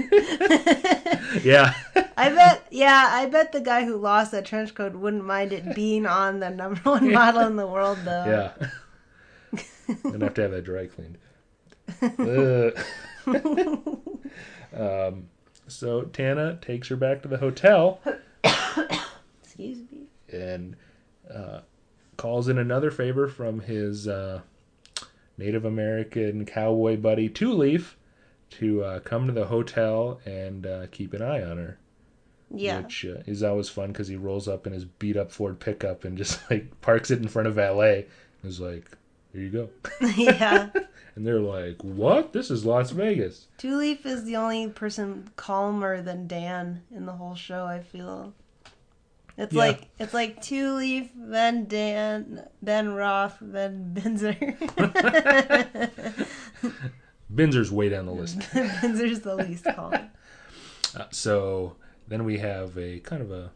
yeah, 1.43 1.75
I 2.17 2.29
bet, 2.31 2.67
yeah, 2.71 3.09
I 3.11 3.27
bet 3.27 3.53
the 3.53 3.61
guy 3.61 3.85
who 3.85 3.97
lost 3.97 4.33
that 4.33 4.45
trench 4.45 4.75
coat 4.75 4.95
wouldn't 4.95 5.25
mind 5.25 5.53
it 5.53 5.75
being 5.75 6.07
on 6.07 6.41
the 6.41 6.51
number 6.51 6.81
one 6.83 7.11
model 7.13 7.43
in 7.43 7.57
the 7.57 7.67
world, 7.67 7.99
though. 8.05 8.25
yeah. 8.27 8.69
Gonna 10.03 10.27
have 10.27 10.35
to 10.35 10.43
have 10.43 10.51
that 10.51 10.65
dry 10.65 10.87
cleaned. 10.87 11.17
Um, 14.77 15.29
so 15.67 16.03
Tanna 16.03 16.59
takes 16.61 16.89
her 16.89 16.97
back 16.97 17.23
to 17.23 17.29
the 17.29 17.39
hotel 17.39 18.01
Excuse 19.43 19.79
me. 19.91 20.07
and 20.33 20.77
uh, 21.33 21.61
calls 22.19 22.49
in 22.49 22.59
another 22.59 22.91
favor 22.91 23.27
from 23.29 23.61
his 23.61 24.07
uh, 24.07 24.43
Native 25.39 25.65
American 25.65 26.45
cowboy 26.45 26.99
buddy 26.99 27.31
Two 27.31 27.55
Leaf 27.55 27.97
to 28.51 28.85
uh, 28.85 29.01
come 29.01 29.27
to 29.27 29.33
the 29.33 29.47
hotel 29.47 30.21
and 30.27 30.67
uh, 30.67 30.87
keep 30.91 31.15
an 31.15 31.23
eye 31.23 31.43
on 31.43 31.57
her. 31.57 31.79
Yeah. 32.51 32.81
Which 32.81 33.07
uh, 33.07 33.23
is 33.27 33.43
always 33.43 33.69
fun 33.69 33.93
because 33.93 34.09
he 34.09 34.17
rolls 34.17 34.49
up 34.49 34.67
in 34.67 34.73
his 34.73 34.85
beat 34.85 35.17
up 35.17 35.31
Ford 35.31 35.61
pickup 35.61 36.05
and 36.05 36.19
just 36.19 36.39
like 36.51 36.81
parks 36.83 37.11
it 37.11 37.21
in 37.21 37.29
front 37.29 37.49
of 37.49 37.55
valet. 37.55 38.07
And 38.43 38.51
is 38.51 38.61
like, 38.61 38.91
here 39.33 39.43
you 39.43 39.51
go. 39.51 39.71
yeah. 40.17 40.69
And 41.15 41.27
they're 41.27 41.41
like, 41.41 41.83
what? 41.83 42.33
This 42.33 42.49
is 42.49 42.65
Las 42.65 42.93
Vegas. 42.93 43.49
Two 43.57 43.77
Leaf 43.77 44.07
is 44.07 44.23
the 44.23 44.37
only 44.37 44.69
person 44.69 45.29
calmer 45.35 46.01
than 46.01 46.29
Dan 46.29 46.83
in 46.95 47.07
the 47.07 47.13
whole 47.13 47.35
show, 47.35 47.65
I 47.65 47.81
feel. 47.81 48.35
It's 49.39 49.55
Yeah. 49.55 49.59
like 49.61 49.89
it's 49.99 50.13
like 50.13 50.43
Two 50.43 50.75
Leaf, 50.75 51.11
then 51.17 51.65
Dan, 51.67 52.47
then 52.61 52.93
Roth, 52.95 53.39
then 53.41 53.95
Binzer. 53.95 54.37
Binzer's 57.35 57.71
way 57.71 57.89
down 57.89 58.07
the 58.07 58.13
list. 58.13 58.39
Binzer's 58.41 59.21
the 59.21 59.37
least 59.37 59.65
calm. 59.65 59.95
Uh, 60.97 61.05
so 61.11 61.77
then 62.09 62.25
we 62.25 62.39
have 62.39 62.77
a 62.79 62.99
kind 63.01 63.21
of 63.21 63.31
a 63.31 63.51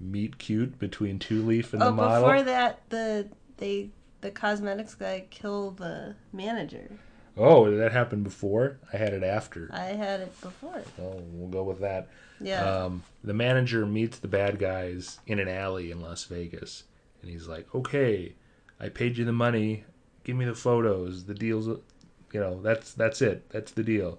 meet 0.00 0.38
cute 0.38 0.78
between 0.78 1.18
Two 1.18 1.44
Leaf 1.44 1.74
and 1.74 1.82
Oh, 1.82 1.86
the 1.86 1.92
model. 1.92 2.22
before 2.22 2.42
that, 2.44 2.80
the 2.88 3.28
they 3.58 3.90
the 4.22 4.30
cosmetics 4.30 4.94
guy 4.94 5.26
killed 5.28 5.76
the 5.76 6.16
manager. 6.32 6.92
Oh, 7.36 7.68
did 7.70 7.78
that 7.78 7.92
happen 7.92 8.22
before? 8.22 8.78
I 8.90 8.96
had 8.96 9.12
it 9.12 9.22
after. 9.22 9.68
I 9.70 9.88
had 9.88 10.20
it 10.20 10.40
before. 10.40 10.82
Well, 10.96 11.20
we'll 11.30 11.50
go 11.50 11.62
with 11.62 11.80
that. 11.80 12.08
Yeah. 12.40 12.64
Um, 12.64 13.02
the 13.22 13.34
manager 13.34 13.84
meets 13.86 14.18
the 14.18 14.28
bad 14.28 14.58
guys 14.58 15.18
in 15.26 15.38
an 15.38 15.48
alley 15.48 15.90
in 15.90 16.00
Las 16.00 16.24
Vegas, 16.24 16.84
and 17.20 17.30
he's 17.30 17.46
like, 17.46 17.72
"Okay, 17.74 18.34
I 18.78 18.88
paid 18.88 19.18
you 19.18 19.24
the 19.24 19.32
money. 19.32 19.84
Give 20.24 20.36
me 20.36 20.44
the 20.44 20.54
photos. 20.54 21.24
The 21.24 21.34
deal's, 21.34 21.66
you 21.66 22.40
know, 22.40 22.60
that's 22.62 22.94
that's 22.94 23.20
it. 23.22 23.48
That's 23.50 23.72
the 23.72 23.82
deal." 23.82 24.18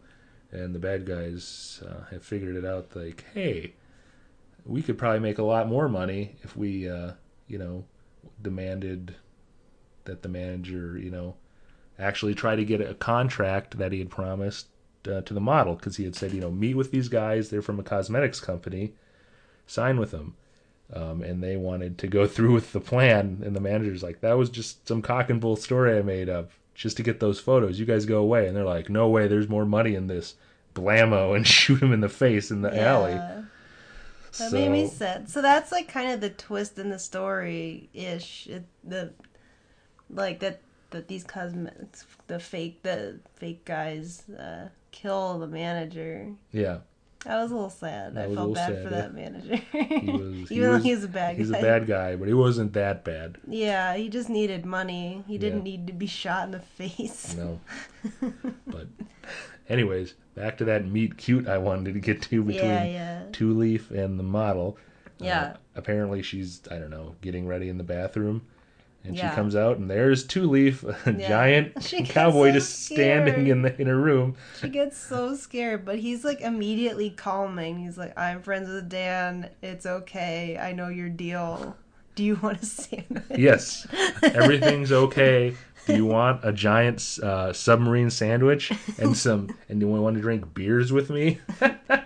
And 0.51 0.75
the 0.75 0.79
bad 0.79 1.05
guys 1.05 1.81
uh, 1.87 2.05
have 2.11 2.23
figured 2.25 2.57
it 2.57 2.65
out. 2.65 2.95
Like, 2.95 3.23
hey, 3.33 3.73
we 4.65 4.81
could 4.81 4.97
probably 4.97 5.19
make 5.19 5.37
a 5.37 5.43
lot 5.43 5.67
more 5.69 5.87
money 5.87 6.35
if 6.43 6.57
we, 6.57 6.89
uh, 6.89 7.13
you 7.47 7.57
know, 7.57 7.85
demanded 8.41 9.15
that 10.03 10.23
the 10.23 10.29
manager, 10.29 10.97
you 10.97 11.09
know, 11.09 11.35
actually 11.97 12.35
try 12.35 12.55
to 12.55 12.65
get 12.65 12.81
a 12.81 12.93
contract 12.95 13.77
that 13.77 13.91
he 13.91 13.99
had 13.99 14.09
promised 14.09 14.67
uh, 15.07 15.21
to 15.21 15.33
the 15.33 15.39
model 15.39 15.75
because 15.75 15.97
he 15.97 16.03
had 16.03 16.15
said, 16.15 16.33
you 16.33 16.41
know, 16.41 16.51
meet 16.51 16.75
with 16.75 16.91
these 16.91 17.09
guys. 17.09 17.49
They're 17.49 17.61
from 17.61 17.79
a 17.79 17.83
cosmetics 17.83 18.39
company. 18.39 18.93
Sign 19.67 19.99
with 19.99 20.11
them. 20.11 20.35
Um, 20.93 21.21
and 21.21 21.41
they 21.41 21.55
wanted 21.55 21.97
to 21.99 22.07
go 22.07 22.27
through 22.27 22.53
with 22.53 22.73
the 22.73 22.81
plan. 22.81 23.41
And 23.45 23.55
the 23.55 23.61
manager's 23.61 24.03
like, 24.03 24.21
that 24.21 24.37
was 24.37 24.49
just 24.49 24.87
some 24.87 25.01
cock 25.01 25.29
and 25.29 25.39
bull 25.39 25.55
story 25.55 25.97
I 25.97 26.01
made 26.01 26.29
up 26.29 26.51
just 26.73 26.97
to 26.97 27.03
get 27.03 27.19
those 27.19 27.39
photos. 27.39 27.79
You 27.79 27.85
guys 27.85 28.05
go 28.05 28.19
away. 28.19 28.47
And 28.47 28.55
they're 28.55 28.65
like, 28.65 28.89
no 28.89 29.07
way. 29.09 29.27
There's 29.27 29.49
more 29.49 29.65
money 29.65 29.95
in 29.95 30.07
this. 30.07 30.35
Blammo 30.73 31.35
and 31.35 31.45
shoot 31.45 31.81
him 31.81 31.93
in 31.93 32.01
the 32.01 32.09
face 32.09 32.51
in 32.51 32.61
the 32.61 32.75
alley. 32.77 33.19
That 34.37 34.53
made 34.53 34.69
me 34.69 34.87
sad. 34.87 35.29
So 35.29 35.41
that's 35.41 35.71
like 35.71 35.89
kind 35.89 36.11
of 36.11 36.21
the 36.21 36.29
twist 36.29 36.77
in 36.77 36.89
the 36.89 36.99
story 36.99 37.89
ish. 37.93 38.47
The 38.83 39.11
like 40.09 40.39
that 40.39 40.61
that 40.91 41.07
these 41.07 41.23
cosmetics, 41.23 42.05
the 42.27 42.39
fake 42.39 42.83
the 42.83 43.19
fake 43.35 43.65
guys 43.65 44.23
uh, 44.29 44.69
kill 44.91 45.39
the 45.39 45.47
manager. 45.47 46.27
Yeah. 46.51 46.79
I 47.23 47.35
was 47.43 47.51
a 47.51 47.53
little 47.53 47.69
sad. 47.69 48.15
That 48.15 48.29
I 48.29 48.33
felt 48.35 48.55
bad 48.55 48.73
sad, 48.73 48.83
for 48.83 48.89
that 48.89 49.13
manager. 49.13 49.55
He 49.71 50.11
was, 50.11 50.51
Even 50.51 50.71
though 50.71 50.77
he's 50.79 51.03
a 51.03 51.07
bad 51.07 51.37
He's 51.37 51.51
guy. 51.51 51.59
a 51.59 51.61
bad 51.61 51.85
guy, 51.87 52.15
but 52.15 52.27
he 52.27 52.33
wasn't 52.33 52.73
that 52.73 53.03
bad. 53.05 53.37
Yeah, 53.47 53.95
he 53.95 54.09
just 54.09 54.27
needed 54.27 54.65
money. 54.65 55.23
He 55.27 55.37
didn't 55.37 55.59
Yeah. 55.59 55.63
need 55.71 55.87
to 55.87 55.93
be 55.93 56.07
shot 56.07 56.45
in 56.45 56.51
the 56.51 56.59
face. 56.59 57.35
No. 57.37 57.59
but, 58.67 58.87
anyways, 59.69 60.15
back 60.33 60.57
to 60.57 60.65
that 60.65 60.87
meet 60.87 61.17
cute 61.17 61.47
I 61.47 61.59
wanted 61.59 61.93
to 61.93 61.99
get 61.99 62.23
to 62.23 62.43
between 62.43 62.65
Yeah, 62.65 62.83
yeah. 62.85 63.23
Two 63.31 63.53
Leaf 63.55 63.91
and 63.91 64.17
the 64.17 64.23
model. 64.23 64.77
Uh, 65.21 65.25
Yeah. 65.25 65.57
apparently, 65.75 66.23
she's 66.23 66.61
I 66.71 66.79
don't 66.79 66.89
know 66.89 67.15
getting 67.21 67.45
ready 67.45 67.69
in 67.69 67.77
the 67.77 67.83
bathroom, 67.83 68.47
and 69.03 69.15
Yeah. 69.15 69.29
she 69.29 69.35
comes 69.35 69.55
out, 69.55 69.77
and 69.77 69.89
there's 69.89 70.23
Two 70.25 70.49
Leaf, 70.49 70.83
a 71.05 71.13
Yeah. 71.17 71.27
giant 71.27 71.75
cowboy, 72.09 72.49
so 72.49 72.53
just 72.53 72.85
standing 72.85 73.47
in 73.47 73.61
the 73.63 73.79
in 73.81 73.87
her 73.87 73.97
room. 73.99 74.35
She 74.59 74.69
gets 74.69 74.97
so 74.97 75.35
scared, 75.35 75.85
but 75.85 75.99
he's 75.99 76.23
like 76.23 76.41
immediately 76.41 77.09
calming. 77.09 77.79
He's 77.79 77.97
like, 77.97 78.17
"I'm 78.17 78.41
friends 78.41 78.69
with 78.69 78.89
Dan. 78.89 79.49
It's 79.61 79.85
okay. 79.85 80.57
I 80.57 80.71
know 80.73 80.87
your 80.89 81.09
deal. 81.09 81.75
Do 82.15 82.23
you 82.23 82.35
want 82.43 82.61
a 82.61 82.65
sandwich?" 82.65 83.23
Yes, 83.37 83.87
everything's 84.23 84.91
okay. 84.91 85.55
Do 85.87 85.95
you 85.95 86.05
want 86.05 86.41
a 86.43 86.53
giant 86.53 87.17
uh, 87.23 87.51
submarine 87.53 88.11
sandwich 88.11 88.71
and 88.99 89.17
some? 89.17 89.49
And 89.67 89.79
do 89.79 89.87
you 89.87 89.91
want 89.91 90.15
to 90.15 90.21
drink 90.21 90.53
beers 90.53 90.91
with 90.93 91.09
me? 91.09 91.39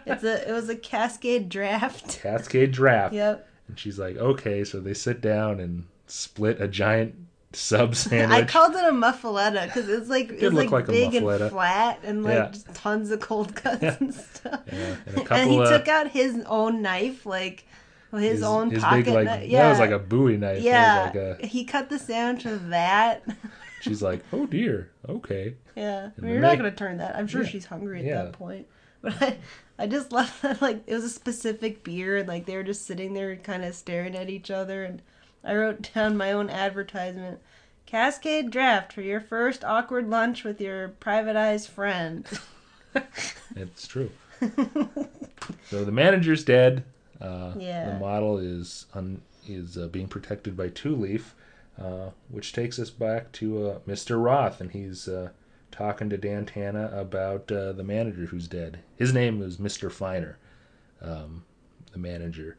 It's 0.05 0.23
a. 0.23 0.49
It 0.49 0.53
was 0.53 0.69
a 0.69 0.77
Cascade 0.77 1.49
draft. 1.49 2.21
Cascade 2.21 2.71
draft. 2.71 3.13
Yep. 3.13 3.45
And 3.67 3.77
she's 3.77 3.99
like, 3.99 4.15
okay. 4.15 4.63
So 4.63 4.79
they 4.79 4.93
sit 4.93 5.19
down 5.19 5.59
and 5.59 5.85
split 6.07 6.61
a 6.61 6.67
giant 6.67 7.15
sub 7.53 7.95
sandwich. 7.95 8.37
I 8.37 8.45
called 8.45 8.75
it 8.75 8.83
a 8.83 8.91
muffaletta 8.91 9.65
because 9.67 9.87
it's 9.89 10.09
like 10.09 10.29
it's 10.31 10.43
look 10.43 10.53
like, 10.65 10.71
like 10.71 10.87
a 10.89 10.91
big 10.91 11.15
and 11.15 11.49
flat 11.51 11.99
and 12.03 12.23
like 12.23 12.33
Yeah. 12.33 12.51
tons 12.73 13.11
of 13.11 13.19
cold 13.21 13.55
cuts 13.55 13.81
Yeah. 13.81 13.97
and 13.99 14.13
stuff. 14.13 14.61
Yeah, 14.71 14.95
and 15.05 15.17
a 15.17 15.33
And 15.33 15.49
he 15.49 15.59
of 15.59 15.69
took 15.69 15.87
out 15.87 16.09
his 16.09 16.43
own 16.47 16.81
knife, 16.81 17.25
like 17.25 17.65
his, 18.11 18.43
own 18.43 18.71
pocket 18.71 19.07
like 19.13 19.25
knife. 19.25 19.39
that 19.41 19.47
Yeah, 19.49 19.69
was 19.69 19.79
like 19.79 19.91
a 19.91 19.99
Bowie 19.99 20.37
knife. 20.37 20.61
Yeah. 20.61 21.11
like 21.13 21.15
a- 21.41 21.45
He 21.47 21.65
cut 21.65 21.89
the 21.89 21.99
sandwich 21.99 22.45
with 22.45 22.69
that. 22.69 23.23
she's 23.81 24.01
like, 24.01 24.21
oh 24.31 24.45
dear, 24.45 24.89
okay. 25.09 25.55
Yeah, 25.75 26.09
I 26.17 26.21
mean, 26.21 26.31
you're 26.31 26.41
not 26.41 26.57
gonna 26.57 26.71
turn 26.71 26.97
that. 26.97 27.15
I'm 27.15 27.27
sure 27.27 27.45
she's 27.45 27.65
hungry 27.65 28.09
at 28.09 28.25
that 28.25 28.33
point. 28.33 28.67
But 29.01 29.21
I, 29.21 29.37
I 29.77 29.85
just 29.87 30.11
love 30.11 30.35
that 30.41 30.61
like 30.63 30.83
it 30.87 30.93
was 30.95 31.03
a 31.03 31.09
specific 31.09 31.83
beer, 31.83 32.17
and 32.17 32.27
like 32.27 32.45
they 32.47 32.55
were 32.55 32.63
just 32.63 32.85
sitting 32.87 33.13
there, 33.13 33.35
kind 33.35 33.63
of 33.63 33.75
staring 33.75 34.15
at 34.15 34.29
each 34.31 34.49
other. 34.49 34.83
And 34.83 35.01
I 35.45 35.55
wrote 35.55 35.93
down 35.93 36.17
my 36.17 36.31
own 36.31 36.49
advertisement: 36.49 37.39
Cascade 37.85 38.49
Draft 38.49 38.91
for 38.93 39.01
your 39.01 39.21
first 39.21 39.63
awkward 39.63 40.09
lunch 40.09 40.43
with 40.43 40.59
your 40.59 40.89
privatized 40.99 41.69
friend. 41.69 42.25
It's 43.57 43.87
true. 43.87 44.09
so 45.69 45.83
the 45.85 45.91
manager's 45.91 46.43
dead. 46.45 46.83
Uh, 47.19 47.53
Yeah. 47.57 47.89
The 47.91 47.99
model 47.99 48.37
is 48.37 48.85
un, 48.93 49.21
is 49.47 49.77
uh, 49.77 49.87
being 49.87 50.07
protected 50.07 50.55
by 50.55 50.69
Two 50.69 50.95
Leaf, 50.95 51.35
uh, 51.77 52.11
which 52.29 52.53
takes 52.53 52.79
us 52.79 52.89
back 52.89 53.31
to 53.33 53.67
uh, 53.67 53.79
Mr. 53.87 54.21
Roth, 54.23 54.61
and 54.61 54.71
he's 54.71 55.07
uh, 55.07 55.29
talking 55.71 56.09
to 56.09 56.17
Dan 56.17 56.45
Tanna 56.45 56.89
about 56.93 57.51
uh, 57.51 57.73
the 57.73 57.83
manager 57.83 58.25
who's 58.27 58.47
dead. 58.47 58.79
His 58.95 59.13
name 59.13 59.41
is 59.41 59.57
Mr. 59.57 59.91
Feiner, 59.91 60.37
um, 61.01 61.43
the 61.91 61.99
manager. 61.99 62.57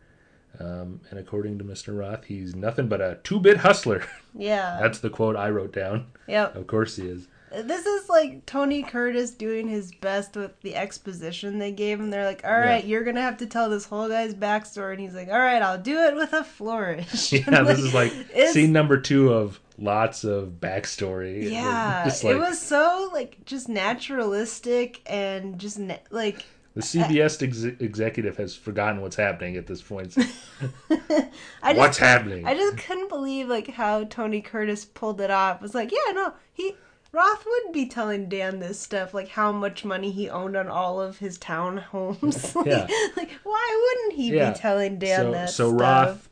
Um, 0.59 1.01
and 1.11 1.19
according 1.19 1.59
to 1.59 1.65
Mr. 1.65 1.97
Roth, 1.99 2.25
he's 2.25 2.55
nothing 2.55 2.89
but 2.89 3.01
a 3.01 3.19
two-bit 3.25 3.59
hustler. 3.59 4.05
yeah. 4.35 4.79
That's 4.81 4.99
the 5.01 5.11
quote 5.11 5.37
I 5.37 5.51
wrote 5.51 5.73
down. 5.73 6.07
Yep. 6.29 6.57
Of 6.57 6.67
course 6.67 6.97
he 6.97 7.07
is. 7.07 7.29
This 7.53 7.87
is 7.87 8.09
like 8.09 8.45
Tony 8.45 8.83
Curtis 8.83 9.31
doing 9.31 9.69
his 9.69 9.93
best 9.93 10.35
with 10.37 10.61
the 10.63 10.75
exposition 10.75 11.59
they 11.59 11.71
gave 11.71 12.01
him. 12.01 12.11
They're 12.11 12.25
like, 12.27 12.43
"All 12.45 12.59
right, 12.59 12.85
you're 12.85 13.05
gonna 13.05 13.23
have 13.23 13.37
to 13.39 13.47
tell 13.47 13.71
this 13.71 13.87
whole 13.87 14.09
guy's 14.09 14.35
backstory," 14.35 14.93
and 14.93 15.01
he's 15.01 15.15
like, 15.15 15.29
"All 15.29 15.39
right, 15.39 15.63
I'll 15.63 15.79
do 15.81 15.97
it 16.01 16.17
with 16.17 16.33
a 16.33 16.43
flourish." 16.45 17.33
Yeah, 17.33 17.63
this 17.63 17.79
is 17.79 17.95
like 17.95 18.13
it's- 18.35 18.53
scene 18.53 18.73
number 18.73 19.01
two 19.01 19.33
of 19.33 19.61
lots 19.79 20.25
of 20.25 20.55
backstory. 20.61 21.49
Yeah, 21.51 22.05
Just 22.05 22.25
it 22.25 22.37
was 22.37 22.61
so 22.61 23.11
like 23.13 23.45
just 23.47 23.69
naturalistic 23.69 25.01
and 25.07 25.59
just 25.59 25.79
na- 25.79 25.97
like 26.11 26.45
the 26.77 26.83
CBS 26.83 27.43
ex- 27.43 27.81
executive 27.81 28.37
has 28.37 28.55
forgotten 28.55 29.01
what's 29.01 29.17
happening 29.17 29.57
at 29.57 29.67
this 29.67 29.81
point. 29.81 30.15
I 30.91 31.73
just 31.73 31.77
what's 31.79 31.99
happening? 31.99 32.47
I 32.47 32.55
just 32.55 32.77
couldn't 32.77 33.09
believe 33.09 33.49
like 33.49 33.69
how 33.69 34.05
Tony 34.05 34.43
Curtis 34.43 34.85
pulled 34.85 35.21
it 35.23 35.31
off. 35.31 35.57
It 35.57 35.63
was 35.63 35.75
like, 35.75 35.91
yeah, 35.91 36.13
no, 36.13 36.35
he 36.53 36.77
Roth 37.13 37.47
would 37.47 37.73
be 37.73 37.87
telling 37.87 38.29
Dan 38.29 38.59
this 38.61 38.79
stuff, 38.79 39.15
like 39.15 39.29
how 39.29 39.53
much 39.53 39.87
money 39.87 40.11
he 40.11 40.29
owned 40.29 40.55
on 40.55 40.69
all 40.69 41.01
of 41.01 41.17
his 41.17 41.39
townhomes. 41.39 42.55
like, 42.55 42.67
Yeah. 42.67 42.87
like 43.17 43.31
why 43.43 43.95
wouldn't 44.05 44.21
he 44.21 44.37
Yeah. 44.37 44.53
be 44.53 44.59
telling 44.59 44.99
Dan 44.99 45.21
so 45.25 45.31
that 45.33 45.51
so 45.51 45.69
stuff? 45.75 45.81
Roth 45.81 46.29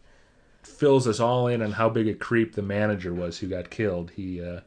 fills 0.63 1.09
us 1.09 1.21
all 1.21 1.47
in 1.47 1.63
on 1.63 1.73
how 1.73 1.89
big 1.89 2.07
a 2.07 2.13
creep 2.15 2.55
the 2.55 2.61
manager 2.63 3.15
was 3.15 3.39
who 3.39 3.47
got 3.47 3.71
killed. 3.71 4.11
He 4.11 4.43
uh, 4.45 4.61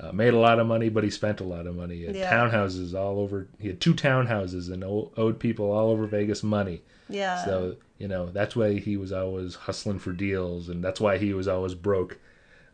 uh, 0.00 0.10
made 0.12 0.34
a 0.34 0.38
lot 0.38 0.58
of 0.58 0.66
money, 0.66 0.88
but 0.88 1.04
he 1.04 1.10
spent 1.10 1.40
a 1.40 1.44
lot 1.44 1.66
of 1.66 1.76
money. 1.76 1.96
He 1.98 2.04
had 2.04 2.16
Yeah. 2.16 2.32
townhouses 2.32 2.94
all 2.94 3.20
over. 3.20 3.46
He 3.60 3.68
had 3.68 3.80
two 3.80 3.94
townhouses 3.94 4.72
and 4.72 4.82
owed 4.84 5.38
people 5.38 5.70
all 5.70 5.90
over 5.90 6.06
Vegas 6.06 6.42
money. 6.42 6.82
Yeah. 7.08 7.44
So 7.44 7.76
you 7.98 8.08
know 8.08 8.26
that's 8.26 8.56
why 8.56 8.78
he 8.80 8.96
was 8.96 9.12
always 9.12 9.54
hustling 9.54 10.00
for 10.00 10.12
deals, 10.12 10.68
and 10.68 10.82
that's 10.82 11.00
why 11.00 11.18
he 11.18 11.32
was 11.32 11.46
always 11.46 11.74
broke. 11.74 12.18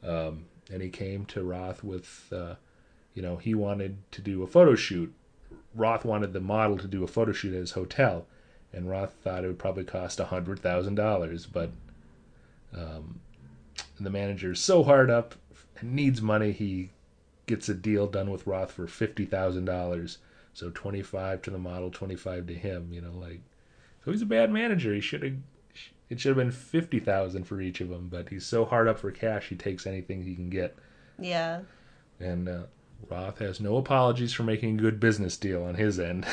Um, 0.02 0.46
and 0.72 0.80
he 0.82 0.88
came 0.88 1.24
to 1.26 1.42
Roth 1.42 1.82
with, 1.84 2.32
uh, 2.32 2.54
you 3.12 3.22
know, 3.22 3.36
he 3.36 3.54
wanted 3.54 3.98
to 4.12 4.22
do 4.22 4.42
a 4.42 4.46
photo 4.46 4.74
shoot. 4.74 5.12
Roth 5.74 6.04
wanted 6.04 6.32
the 6.32 6.40
model 6.40 6.78
to 6.78 6.86
do 6.86 7.02
a 7.04 7.08
photo 7.08 7.32
shoot 7.32 7.52
at 7.52 7.60
his 7.60 7.72
hotel, 7.72 8.26
and 8.72 8.88
Roth 8.88 9.12
thought 9.22 9.44
it 9.44 9.48
would 9.48 9.58
probably 9.58 9.84
cost 9.84 10.20
a 10.20 10.26
hundred 10.26 10.60
thousand 10.60 10.94
dollars. 10.94 11.44
But 11.46 11.70
um, 12.74 13.20
the 13.98 14.16
is 14.50 14.60
so 14.60 14.82
hard 14.84 15.10
up 15.10 15.34
and 15.80 15.92
needs 15.94 16.22
money, 16.22 16.52
he 16.52 16.90
gets 17.50 17.68
a 17.68 17.74
deal 17.74 18.06
done 18.06 18.30
with 18.30 18.46
Roth 18.46 18.72
for 18.72 18.86
fifty 18.86 19.26
thousand 19.26 19.66
dollars. 19.66 20.18
So 20.54 20.70
twenty 20.70 21.02
five 21.02 21.42
to 21.42 21.50
the 21.50 21.58
model, 21.58 21.90
twenty 21.90 22.16
five 22.16 22.46
to 22.46 22.54
him. 22.54 22.92
You 22.92 23.02
know, 23.02 23.12
like 23.12 23.40
so 24.04 24.12
he's 24.12 24.22
a 24.22 24.26
bad 24.26 24.50
manager. 24.50 24.94
He 24.94 25.00
should 25.00 25.22
have. 25.22 25.34
It 26.08 26.18
should 26.18 26.30
have 26.30 26.36
been 26.38 26.50
fifty 26.50 26.98
thousand 26.98 27.44
for 27.44 27.60
each 27.60 27.80
of 27.80 27.88
them, 27.88 28.08
but 28.10 28.30
he's 28.30 28.46
so 28.46 28.64
hard 28.64 28.88
up 28.88 28.98
for 28.98 29.10
cash. 29.10 29.48
He 29.48 29.56
takes 29.56 29.86
anything 29.86 30.22
he 30.22 30.34
can 30.34 30.50
get, 30.50 30.76
yeah. 31.18 31.60
and 32.18 32.48
uh, 32.48 32.62
Roth 33.08 33.38
has 33.38 33.60
no 33.60 33.76
apologies 33.76 34.32
for 34.32 34.42
making 34.42 34.78
a 34.78 34.82
good 34.82 34.98
business 34.98 35.36
deal 35.36 35.62
on 35.62 35.76
his 35.76 36.00
end. 36.00 36.26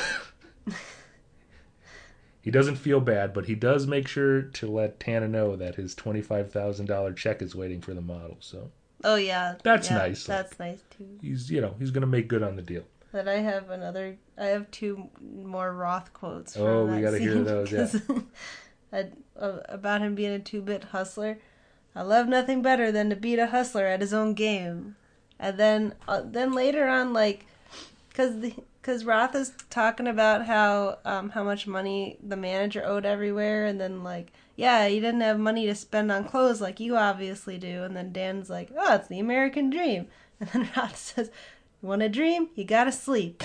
he 2.40 2.50
doesn't 2.50 2.76
feel 2.76 3.00
bad, 3.00 3.32
but 3.32 3.46
he 3.46 3.54
does 3.54 3.86
make 3.86 4.08
sure 4.08 4.42
to 4.42 4.66
let 4.66 4.98
Tanna 4.98 5.28
know 5.28 5.54
that 5.54 5.76
his 5.76 5.94
twenty-five 5.94 6.50
thousand 6.50 6.86
dollar 6.86 7.12
check 7.12 7.40
is 7.40 7.54
waiting 7.54 7.80
for 7.80 7.94
the 7.94 8.00
model. 8.00 8.36
So 8.40 8.72
Oh 9.04 9.16
yeah. 9.16 9.54
That's 9.62 9.90
yeah, 9.90 9.98
nice. 9.98 10.24
That's 10.24 10.58
nice 10.58 10.82
too. 10.96 11.18
he's, 11.20 11.50
you 11.50 11.60
know, 11.60 11.74
he's 11.78 11.90
gonna 11.90 12.06
make 12.06 12.28
good 12.28 12.42
on 12.42 12.56
the 12.56 12.62
deal. 12.62 12.82
Then 13.12 13.28
I 13.28 13.36
have 13.36 13.70
another. 13.70 14.16
I 14.36 14.46
have 14.46 14.70
two 14.70 15.08
more 15.22 15.72
Roth 15.72 16.12
quotes. 16.12 16.54
From 16.54 16.62
Oh, 16.66 16.86
we 16.86 17.00
gotta 17.00 17.18
hear 17.18 17.42
those, 17.42 17.72
yeah. 17.72 17.78
'cause 17.78 18.02
I- 18.92 19.10
uh, 19.38 19.60
about 19.68 20.00
him 20.00 20.14
being 20.14 20.32
a 20.32 20.38
two-bit 20.38 20.84
hustler. 20.84 21.38
I 21.94 22.02
love 22.02 22.26
nothing 22.28 22.60
better 22.62 22.90
than 22.92 23.08
to 23.10 23.16
beat 23.16 23.38
a 23.38 23.46
hustler 23.46 23.86
at 23.86 24.00
his 24.00 24.12
own 24.12 24.34
game. 24.34 24.96
And 25.38 25.56
then, 25.58 25.94
uh, 26.08 26.22
then 26.24 26.52
later 26.52 26.86
on, 26.88 27.12
like 27.12 27.46
Because 28.08 28.40
the, 28.40 28.54
because 28.82 29.04
Roth 29.04 29.34
is 29.34 29.52
talking 29.70 30.06
about 30.08 30.46
how 30.46 30.98
um 31.04 31.30
how 31.30 31.44
much 31.44 31.66
money 31.66 32.18
the 32.22 32.36
manager 32.36 32.84
owed 32.84 33.06
everywhere, 33.06 33.64
and 33.66 33.80
then 33.80 34.02
like 34.02 34.32
yeah, 34.58 34.88
he 34.88 34.98
didn't 34.98 35.20
have 35.20 35.38
money 35.38 35.66
to 35.66 35.74
spend 35.76 36.10
on 36.10 36.24
clothes 36.24 36.60
like 36.60 36.80
you 36.80 36.96
obviously 36.96 37.58
do, 37.58 37.84
and 37.84 37.96
then 37.96 38.12
Dan's 38.12 38.50
like, 38.50 38.72
oh, 38.76 38.96
it's 38.96 39.06
the 39.06 39.20
American 39.20 39.70
dream, 39.70 40.08
and 40.40 40.50
then 40.50 40.68
Roth 40.76 40.96
says, 40.96 41.30
you 41.80 41.88
want 41.88 42.02
a 42.02 42.08
dream? 42.08 42.48
You 42.56 42.64
gotta 42.64 42.90
sleep. 42.90 43.44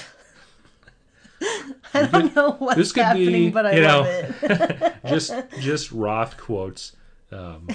I 1.94 2.08
don't 2.08 2.36
know 2.36 2.54
what's 2.54 2.78
this 2.78 2.92
could 2.92 3.04
happening, 3.04 3.32
be, 3.32 3.50
but 3.52 3.68
I 3.68 3.76
you 3.76 3.82
know, 3.82 4.00
love 4.00 4.08
it. 4.42 4.96
just 5.06 5.34
just 5.60 5.92
Roth 5.92 6.36
quotes. 6.36 6.96
Um, 7.32 7.68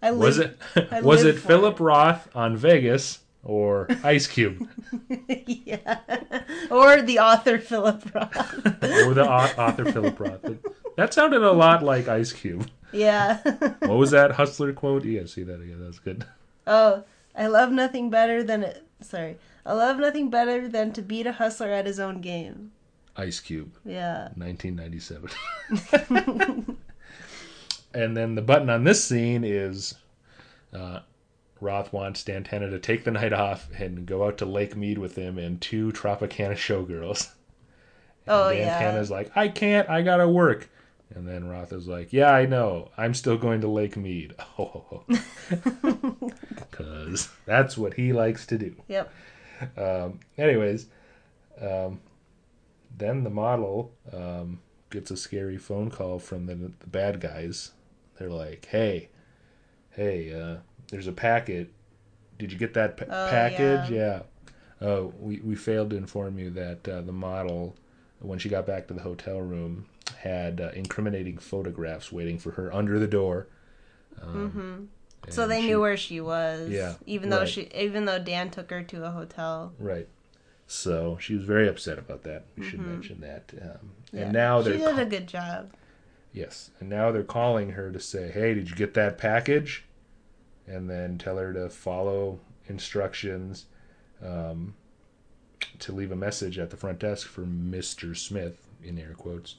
I 0.00 0.12
was 0.12 0.38
it 0.38 0.58
I 0.90 1.02
was 1.02 1.22
live 1.22 1.36
it 1.36 1.40
Philip 1.40 1.80
Roth 1.80 2.34
on 2.34 2.56
Vegas 2.56 3.18
or 3.42 3.88
Ice 4.04 4.26
Cube 4.26 4.66
yeah, 5.28 5.98
or 6.70 7.02
the 7.02 7.18
author 7.18 7.58
Philip 7.58 8.14
Roth. 8.14 8.66
or 8.82 9.12
the 9.12 9.28
author 9.28 9.84
Philip 9.92 10.18
Roth? 10.18 10.44
That 10.96 11.12
sounded 11.14 11.42
a 11.42 11.52
lot 11.52 11.82
like 11.82 12.08
Ice 12.08 12.32
Cube. 12.32 12.68
yeah. 12.92 13.38
What 13.80 13.98
was 13.98 14.10
that 14.12 14.32
Hustler 14.32 14.72
quote? 14.72 15.04
Yeah, 15.04 15.26
see 15.26 15.42
that 15.44 15.60
again. 15.60 15.82
That's 15.84 15.98
good. 15.98 16.24
Oh, 16.66 17.04
I 17.36 17.48
love 17.48 17.70
nothing 17.72 18.10
better 18.10 18.42
than 18.42 18.62
it. 18.62 18.86
Sorry, 19.00 19.36
I 19.66 19.72
love 19.74 19.98
nothing 19.98 20.30
better 20.30 20.68
than 20.68 20.92
to 20.92 21.02
beat 21.02 21.26
a 21.26 21.32
hustler 21.32 21.68
at 21.72 21.86
his 21.86 21.98
own 22.00 22.20
game. 22.20 22.72
Ice 23.16 23.38
Cube, 23.40 23.76
Yeah. 23.84 24.28
1997. 24.36 25.30
and 27.94 28.16
then 28.16 28.34
the 28.34 28.42
button 28.42 28.70
on 28.70 28.84
this 28.84 29.04
scene 29.04 29.44
is 29.44 29.94
uh, 30.72 31.00
Roth 31.60 31.92
wants 31.92 32.24
Dan 32.24 32.44
Tanna 32.44 32.70
to 32.70 32.78
take 32.78 33.04
the 33.04 33.10
night 33.10 33.32
off 33.32 33.68
and 33.78 34.06
go 34.06 34.24
out 34.26 34.38
to 34.38 34.46
Lake 34.46 34.76
Mead 34.76 34.98
with 34.98 35.16
him 35.16 35.38
and 35.38 35.60
two 35.60 35.92
Tropicana 35.92 36.54
showgirls. 36.54 37.30
And 38.26 38.34
Oh, 38.36 38.50
Dan 38.52 38.80
Tanna's 38.80 39.10
like, 39.10 39.30
I 39.36 39.48
can't, 39.48 39.88
I 39.88 40.02
gotta 40.02 40.28
work. 40.28 40.68
And 41.14 41.28
then 41.28 41.48
Roth 41.48 41.72
is 41.72 41.86
like, 41.86 42.12
Yeah, 42.12 42.30
I 42.32 42.44
know. 42.46 42.90
I'm 42.96 43.14
still 43.14 43.36
going 43.38 43.60
to 43.60 43.68
Lake 43.68 43.96
Mead. 43.96 44.34
Because 46.70 47.28
that's 47.46 47.76
what 47.78 47.94
he 47.94 48.12
likes 48.12 48.46
to 48.46 48.58
do. 48.58 48.74
Yep. 48.88 49.12
Um, 49.76 50.20
anyways, 50.36 50.86
um, 51.60 52.00
then 52.96 53.24
the 53.24 53.30
model 53.30 53.92
um, 54.12 54.60
gets 54.90 55.10
a 55.10 55.16
scary 55.16 55.56
phone 55.58 55.90
call 55.90 56.18
from 56.18 56.46
the, 56.46 56.54
the 56.54 56.86
bad 56.86 57.20
guys. 57.20 57.72
They're 58.18 58.30
like, 58.30 58.66
"Hey, 58.66 59.08
hey, 59.90 60.32
uh, 60.32 60.56
there's 60.90 61.06
a 61.06 61.12
packet. 61.12 61.72
Did 62.38 62.52
you 62.52 62.58
get 62.58 62.74
that 62.74 62.96
pa- 62.96 63.04
Oh, 63.08 63.30
package? 63.30 63.90
Yeah. 63.90 64.22
Oh, 64.80 65.12
we 65.18 65.38
we 65.40 65.54
failed 65.54 65.90
to 65.90 65.96
inform 65.96 66.38
you 66.38 66.50
that 66.50 66.88
uh, 66.88 67.00
the 67.02 67.12
model, 67.12 67.76
when 68.20 68.38
she 68.38 68.48
got 68.48 68.66
back 68.66 68.88
to 68.88 68.94
the 68.94 69.02
hotel 69.02 69.40
room, 69.40 69.86
had 70.18 70.60
uh, 70.60 70.70
incriminating 70.74 71.38
photographs 71.38 72.12
waiting 72.12 72.38
for 72.38 72.52
her 72.52 72.72
under 72.74 72.98
the 72.98 73.06
door. 73.06 73.46
Um, 74.20 74.90
So 75.28 75.46
they 75.48 75.60
she- 75.62 75.66
knew 75.68 75.80
where 75.80 75.96
she 75.96 76.20
was. 76.20 76.68
Yeah, 76.70 76.94
Even 77.06 77.30
though 77.30 77.40
right. 77.40 77.48
she, 77.48 77.68
even 77.74 78.04
though 78.04 78.18
Dan 78.18 78.50
took 78.50 78.70
her 78.70 78.82
to 78.82 79.04
a 79.06 79.10
hotel. 79.10 79.72
Right. 79.78 80.08
So 80.66 81.18
she 81.20 81.34
was 81.34 81.44
very 81.44 81.68
upset 81.68 81.98
about 81.98 82.22
that. 82.24 82.44
We 82.56 82.64
should 82.68 82.80
mention 82.80 83.20
that. 83.20 83.52
Um, 83.60 83.68
Mm-hmm. 83.68 84.16
Yeah. 84.16 84.22
and 84.24 84.32
now 84.32 84.62
she 84.62 84.68
they're 84.70 84.78
did 84.78 84.94
ca- 84.96 85.02
a 85.02 85.06
good 85.06 85.26
job. 85.26 85.72
yes, 86.32 86.70
and 86.78 86.88
now 86.88 87.10
they're 87.10 87.24
calling 87.24 87.70
her 87.70 87.90
to 87.90 87.98
say, 87.98 88.30
"Hey, 88.30 88.54
did 88.54 88.70
you 88.70 88.76
get 88.76 88.94
that 88.94 89.18
package?" 89.18 89.84
And 90.68 90.88
then 90.88 91.18
tell 91.18 91.36
her 91.36 91.52
to 91.52 91.68
follow 91.68 92.38
instructions 92.68 93.66
um, 94.22 94.74
to 95.80 95.92
leave 95.92 96.12
a 96.12 96.16
message 96.16 96.58
at 96.60 96.70
the 96.70 96.76
front 96.76 97.00
desk 97.00 97.26
for 97.26 97.40
Mister 97.40 98.14
Smith 98.14 98.68
in 98.84 98.98
air 98.98 99.14
quotes. 99.18 99.56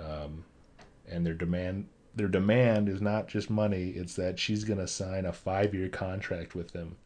Um, 0.00 0.44
and 1.08 1.26
their 1.26 1.34
demand 1.34 1.88
their 2.14 2.28
demand 2.28 2.88
is 2.88 3.00
not 3.00 3.26
just 3.26 3.50
money; 3.50 3.90
it's 3.90 4.14
that 4.16 4.38
she's 4.38 4.64
going 4.64 4.78
to 4.78 4.86
sign 4.86 5.24
a 5.24 5.32
five 5.32 5.74
year 5.74 5.88
contract 5.88 6.54
with 6.54 6.72
them. 6.72 6.96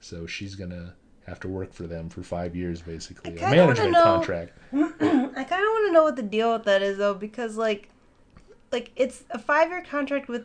So 0.00 0.26
she's 0.26 0.54
going 0.54 0.70
to 0.70 0.94
have 1.26 1.40
to 1.40 1.48
work 1.48 1.72
for 1.72 1.86
them 1.86 2.08
for 2.08 2.22
five 2.22 2.54
years, 2.54 2.80
basically. 2.82 3.36
A 3.36 3.40
management 3.40 3.92
know- 3.92 4.04
contract. 4.04 4.52
I 4.72 5.44
kind 5.44 5.62
of 5.62 5.68
want 5.68 5.88
to 5.88 5.92
know 5.92 6.04
what 6.04 6.16
the 6.16 6.22
deal 6.22 6.52
with 6.52 6.64
that 6.64 6.82
is 6.82 6.98
though, 6.98 7.14
because 7.14 7.56
like, 7.56 7.88
like 8.72 8.92
it's 8.96 9.24
a 9.30 9.38
five 9.38 9.68
year 9.68 9.82
contract 9.82 10.28
with 10.28 10.44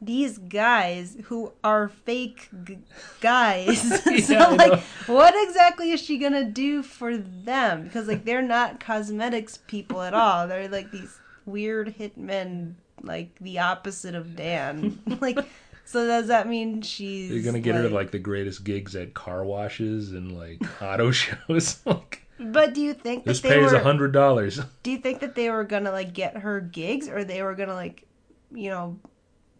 these 0.00 0.38
guys 0.38 1.16
who 1.24 1.52
are 1.62 1.88
fake 1.88 2.48
g- 2.64 2.78
guys. 3.20 3.80
so 4.26 4.32
Yeah, 4.34 4.46
I 4.48 4.54
like, 4.54 4.80
what 5.06 5.34
exactly 5.48 5.90
is 5.92 6.00
she 6.00 6.18
gonna 6.18 6.44
do 6.44 6.82
for 6.82 7.16
them? 7.16 7.84
Because 7.84 8.08
like 8.08 8.24
they're 8.24 8.42
not 8.42 8.80
cosmetics 8.80 9.56
people 9.56 10.02
at 10.02 10.14
all. 10.14 10.46
They're 10.48 10.68
like 10.68 10.90
these 10.90 11.18
weird 11.46 11.94
hitmen, 11.98 12.74
like 13.02 13.30
the 13.40 13.58
opposite 13.60 14.14
of 14.14 14.36
Dan. 14.36 14.98
like, 15.20 15.38
so 15.84 16.06
does 16.06 16.26
that 16.28 16.48
mean 16.48 16.82
she's? 16.82 17.30
You're 17.30 17.42
gonna 17.42 17.60
get 17.60 17.74
her 17.74 17.88
like 17.88 18.10
the 18.10 18.18
greatest 18.18 18.64
gigs 18.64 18.94
at 18.96 19.14
car 19.14 19.44
washes 19.44 20.12
and 20.12 20.36
like 20.38 20.60
auto 20.82 21.10
shows. 21.10 21.78
like, 21.86 22.26
But 22.38 22.74
do 22.74 22.80
you 22.82 22.94
think 22.94 23.24
that 23.24 23.30
this 23.30 23.40
they 23.40 23.50
pays 23.50 23.70
were? 23.72 23.76
a 23.78 23.82
hundred 23.82 24.12
dollars. 24.12 24.60
Do 24.82 24.90
you 24.90 24.98
think 24.98 25.20
that 25.20 25.34
they 25.34 25.50
were 25.50 25.64
gonna 25.64 25.92
like 25.92 26.12
get 26.12 26.38
her 26.38 26.60
gigs, 26.60 27.08
or 27.08 27.24
they 27.24 27.42
were 27.42 27.54
gonna 27.54 27.74
like, 27.74 28.06
you 28.52 28.70
know, 28.70 28.98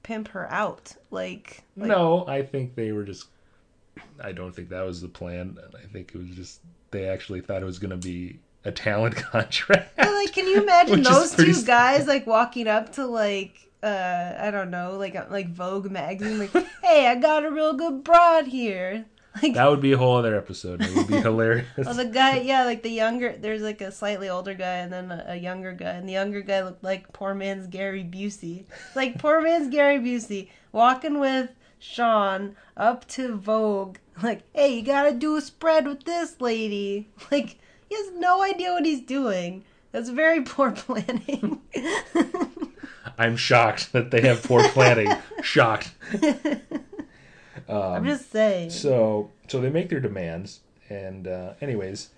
pimp 0.05 0.29
her 0.29 0.49
out? 0.53 0.95
Like, 1.11 1.65
like 1.77 1.89
No, 1.89 2.25
I 2.29 2.43
think 2.43 2.77
they 2.77 2.93
were 2.93 3.03
just. 3.03 3.27
I 4.23 4.31
don't 4.31 4.55
think 4.55 4.69
that 4.69 4.87
was 4.87 5.01
the 5.01 5.09
plan. 5.09 5.59
I 5.77 5.87
think 5.93 6.13
it 6.15 6.19
was 6.19 6.31
just 6.31 6.61
they 6.93 7.09
actually 7.09 7.41
thought 7.41 7.61
it 7.63 7.67
was 7.67 7.81
gonna 7.81 7.97
be 7.97 8.39
a 8.65 8.71
talent 8.71 9.17
contract. 9.33 9.99
Like, 9.99 10.33
can 10.33 10.47
you 10.47 10.63
imagine 10.63 11.03
those 11.03 11.35
two 11.35 11.63
guys 11.65 12.07
like 12.07 12.27
walking 12.27 12.69
up 12.69 12.93
to 12.95 13.07
like, 13.07 13.71
uh, 13.83 14.35
I 14.39 14.51
don't 14.51 14.71
know, 14.71 14.97
like 14.97 15.17
uh, 15.17 15.27
like 15.31 15.49
Vogue 15.51 15.91
magazine, 15.91 16.39
like, 16.39 16.53
hey, 16.83 17.09
I 17.09 17.17
got 17.17 17.45
a 17.45 17.51
real 17.51 17.75
good 17.75 18.05
broad 18.05 18.47
here. 18.47 19.07
Like, 19.43 19.55
That 19.55 19.69
would 19.69 19.81
be 19.81 19.93
a 19.93 19.99
whole 19.99 20.17
other 20.17 20.37
episode. 20.37 20.81
It 20.81 20.95
would 20.95 21.09
be 21.09 21.21
hilarious. 21.21 21.67
oh, 21.87 21.93
the 21.93 22.05
guy, 22.05 22.39
yeah, 22.41 22.65
like 22.65 22.83
the 22.85 22.91
younger, 22.91 23.37
there's 23.37 23.63
like 23.63 23.81
a 23.81 23.91
slightly 23.91 24.29
older 24.29 24.55
guy 24.55 24.77
and 24.77 24.93
then 24.93 25.11
a, 25.11 25.25
a 25.31 25.35
younger 25.37 25.73
guy, 25.73 25.91
and 25.91 26.09
the 26.09 26.13
younger 26.13 26.41
guy 26.41 26.63
looked 26.63 26.85
like 26.85 27.13
poor 27.13 27.35
man's 27.35 27.67
Gary 27.67 28.05
Busey, 28.05 28.65
like 28.95 29.19
poor 29.19 29.41
man's 29.43 29.69
Gary 29.71 29.99
Busey 29.99 30.49
walking 30.71 31.19
with 31.19 31.51
Sean 31.81 32.55
up 32.77 33.09
to 33.09 33.37
Vogue, 33.37 33.97
like, 34.23 34.43
hey, 34.55 34.77
you 34.77 34.83
gotta 34.83 35.13
do 35.13 35.35
a 35.37 35.41
spread 35.41 35.87
with 35.89 36.05
this 36.05 36.41
lady. 36.41 37.09
Like, 37.33 37.59
he 37.89 37.97
has 37.97 38.13
no 38.17 38.43
idea 38.43 38.73
what 38.73 38.87
he's 38.87 39.01
doing. 39.03 39.65
That's 39.93 40.09
very 40.11 40.43
poor 40.43 40.71
planning. 40.77 41.61
I'm 43.19 43.37
shocked 43.37 43.93
that 43.93 44.11
they 44.11 44.21
have 44.23 44.43
poor 44.43 44.67
planning. 44.69 45.13
shocked. 45.43 45.91
I'm 47.69 48.05
just 48.05 48.31
saying. 48.31 48.71
So 48.71 49.31
so 49.49 49.61
they 49.61 49.71
make 49.71 49.89
their 49.89 50.01
demands, 50.01 50.61
and 50.89 51.27
uh, 51.27 51.55
anyways, 51.61 52.11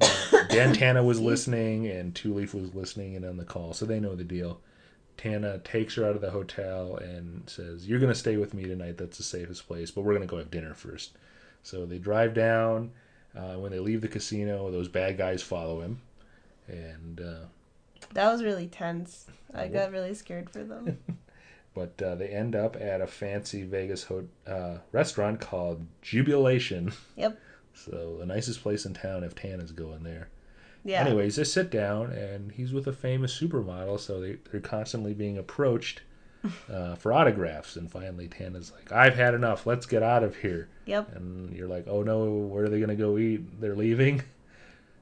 uh, 0.00 0.06
Dan 0.48 0.72
Tanna 0.74 1.02
was 1.02 1.20
listening, 1.20 1.86
and 1.86 2.14
Two 2.14 2.34
Leaf 2.34 2.54
was 2.54 2.74
listening 2.74 3.16
and 3.16 3.24
on 3.24 3.36
the 3.36 3.44
call, 3.44 3.72
so 3.72 3.86
they 3.86 4.00
know 4.00 4.14
the 4.14 4.24
deal. 4.24 4.60
Tanna 5.16 5.58
takes 5.58 5.96
her 5.96 6.04
out 6.06 6.14
of 6.14 6.22
the 6.22 6.30
hotel 6.30 6.96
and 6.96 7.48
says, 7.48 7.86
"You're 7.86 8.00
gonna 8.00 8.14
stay 8.14 8.36
with 8.36 8.54
me 8.54 8.64
tonight. 8.64 8.96
That's 8.98 9.18
the 9.18 9.22
safest 9.22 9.66
place, 9.66 9.90
but 9.90 10.02
we're 10.02 10.14
gonna 10.14 10.26
go 10.26 10.38
have 10.38 10.50
dinner 10.50 10.74
first. 10.74 11.12
So 11.62 11.84
they 11.86 11.98
drive 11.98 12.34
down. 12.34 12.92
Uh, 13.36 13.54
when 13.54 13.70
they 13.70 13.78
leave 13.78 14.00
the 14.00 14.08
casino, 14.08 14.70
those 14.72 14.88
bad 14.88 15.16
guys 15.16 15.40
follow 15.42 15.82
him, 15.82 16.00
and 16.66 17.20
uh, 17.20 17.46
That 18.14 18.32
was 18.32 18.42
really 18.42 18.66
tense. 18.66 19.26
I 19.54 19.68
got 19.68 19.92
really 19.92 20.14
scared 20.14 20.50
for 20.50 20.64
them. 20.64 20.98
but 21.74 22.00
uh, 22.02 22.14
they 22.16 22.28
end 22.28 22.54
up 22.56 22.76
at 22.80 23.00
a 23.00 23.06
fancy 23.06 23.62
Vegas 23.62 24.04
ho- 24.04 24.28
uh, 24.46 24.78
restaurant 24.92 25.40
called 25.40 25.86
Jubilation. 26.02 26.92
Yep. 27.16 27.38
So 27.72 28.16
the 28.18 28.26
nicest 28.26 28.62
place 28.62 28.84
in 28.84 28.92
town 28.94 29.22
if 29.24 29.34
Tanna's 29.34 29.72
going 29.72 30.02
there. 30.02 30.28
Yeah. 30.84 31.00
Anyways, 31.02 31.36
they 31.36 31.44
sit 31.44 31.70
down 31.70 32.10
and 32.10 32.52
he's 32.52 32.72
with 32.72 32.86
a 32.88 32.92
famous 32.92 33.38
supermodel, 33.40 33.98
so 34.00 34.20
they, 34.20 34.36
they're 34.50 34.60
constantly 34.60 35.14
being 35.14 35.38
approached 35.38 36.02
uh, 36.70 36.96
for 36.96 37.12
autographs. 37.12 37.76
And 37.76 37.90
finally, 37.90 38.26
Tanna's 38.28 38.70
like, 38.72 38.92
"I've 38.92 39.14
had 39.14 39.32
enough. 39.34 39.66
Let's 39.66 39.86
get 39.86 40.02
out 40.02 40.24
of 40.24 40.36
here." 40.36 40.68
Yep. 40.86 41.16
And 41.16 41.54
you're 41.56 41.68
like, 41.68 41.86
"Oh 41.88 42.02
no, 42.02 42.24
where 42.28 42.64
are 42.64 42.68
they 42.68 42.80
gonna 42.80 42.96
go 42.96 43.16
eat? 43.16 43.60
They're 43.60 43.76
leaving." 43.76 44.22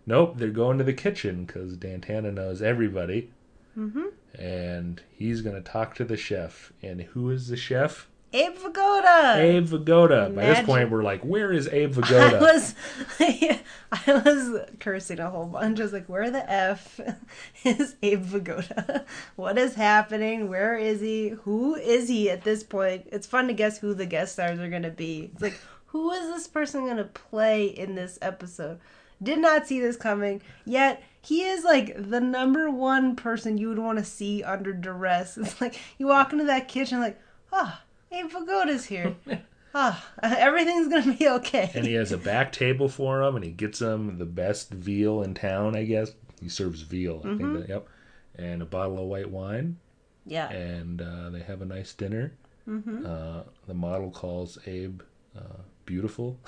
Nope, 0.07 0.35
they're 0.39 0.49
going 0.51 0.79
to 0.79 0.85
the 0.85 0.95
kitchen 0.95 1.45
because 1.45 1.77
Dan 1.77 2.01
Tanna 2.01 2.31
knows 2.33 2.63
everybody, 2.63 3.31
Mm-hmm. 3.77 4.07
And 4.35 5.03
he's 5.11 5.41
gonna 5.41 5.61
talk 5.61 5.95
to 5.97 6.05
the 6.05 6.17
chef. 6.17 6.73
And 6.83 7.03
who 7.03 7.31
is 7.31 7.49
the 7.49 7.57
chef? 7.57 8.09
Abe 8.33 8.57
Vigoda. 8.57 9.37
Abe 9.37 9.67
Vigoda. 9.67 10.35
By 10.35 10.47
this 10.47 10.67
point, 10.67 10.91
we're 10.91 11.03
like, 11.03 11.23
"Where 11.23 11.51
is 11.51 11.67
Abe 11.69 11.97
I 12.05 12.39
was, 12.39 12.75
I 13.21 14.23
was 14.25 14.61
cursing 14.81 15.19
a 15.19 15.31
whole 15.31 15.47
bunch. 15.47 15.81
I 15.81 15.83
was 15.83 15.95
like, 15.95 16.09
"Where 16.09 16.31
the 16.31 16.51
f 16.51 17.01
is 17.65 17.97
Abe 18.03 18.25
Vigoda? 18.25 19.07
What 19.37 19.57
is 19.57 19.75
happening? 19.75 20.51
Where 20.51 20.77
is 20.77 21.01
he? 21.01 21.31
Who 21.45 21.75
is 21.77 22.09
he 22.09 22.29
at 22.29 22.45
this 22.45 22.63
point?" 22.63 23.09
It's 23.11 23.27
fun 23.27 23.47
to 23.49 23.55
guess 23.55 23.79
who 23.79 23.95
the 23.95 24.07
guest 24.07 24.35
stars 24.35 24.59
are 24.59 24.69
gonna 24.69 24.91
be. 24.91 25.31
It's 25.33 25.43
like, 25.43 25.59
who 25.87 26.11
is 26.11 26.29
this 26.29 26.47
person 26.47 26.87
gonna 26.87 27.05
play 27.05 27.67
in 27.67 27.95
this 27.95 28.19
episode? 28.21 28.79
did 29.23 29.39
not 29.39 29.67
see 29.67 29.81
this 29.81 29.97
coming. 29.97 30.41
Yet 30.65 31.03
he 31.21 31.43
is 31.43 31.65
like 31.65 31.95
the 32.11 32.21
number 32.21 32.71
one 32.71 33.17
person 33.17 33.59
you 33.59 33.69
would 33.69 33.79
want 33.79 33.99
to 33.99 34.05
see 34.05 34.43
under 34.43 34.73
duress. 34.73 35.37
It's 35.41 35.61
like 35.61 35.79
you 35.99 36.07
walk 36.07 36.33
into 36.33 36.45
that 36.45 36.69
kitchen, 36.69 37.01
like, 37.01 37.21
ah, 37.53 37.83
oh, 38.13 38.17
Abe 38.17 38.31
Vigoda's 38.31 38.85
here. 38.87 39.15
Ah, 39.75 40.03
oh, 40.23 40.35
everything's 40.39 40.89
gonna 40.89 41.15
be 41.15 41.29
okay. 41.29 41.71
And 41.75 41.85
he 41.87 41.93
has 41.93 42.11
a 42.11 42.17
back 42.17 42.53
table 42.53 42.89
for 42.89 43.23
him, 43.23 43.37
and 43.37 43.45
he 43.45 43.51
gets 43.51 43.83
him 43.83 44.17
the 44.17 44.25
best 44.25 44.71
veal 44.71 45.23
in 45.23 45.35
town. 45.35 45.77
I 45.77 45.85
guess 45.85 46.13
he 46.41 46.49
serves 46.49 46.81
veal. 46.81 47.21
I 47.23 47.29
Mm-hmm. 47.29 47.37
think 47.55 47.67
that. 47.67 47.69
Yep. 47.75 47.89
And 48.37 48.63
a 48.63 48.65
bottle 48.65 48.99
of 48.99 49.05
white 49.09 49.31
wine, 49.31 49.77
Yeah. 50.25 50.49
and 50.49 51.03
uh, 51.03 51.29
they 51.29 51.41
have 51.41 51.61
a 51.61 51.67
nice 51.67 51.93
dinner. 51.93 52.33
Mm-hmm. 52.67 53.05
Uh, 53.05 53.43
the 53.67 53.75
model 53.75 54.11
calls 54.11 54.57
Abe 54.67 55.03
uh, 55.37 55.61
beautiful. 55.85 56.39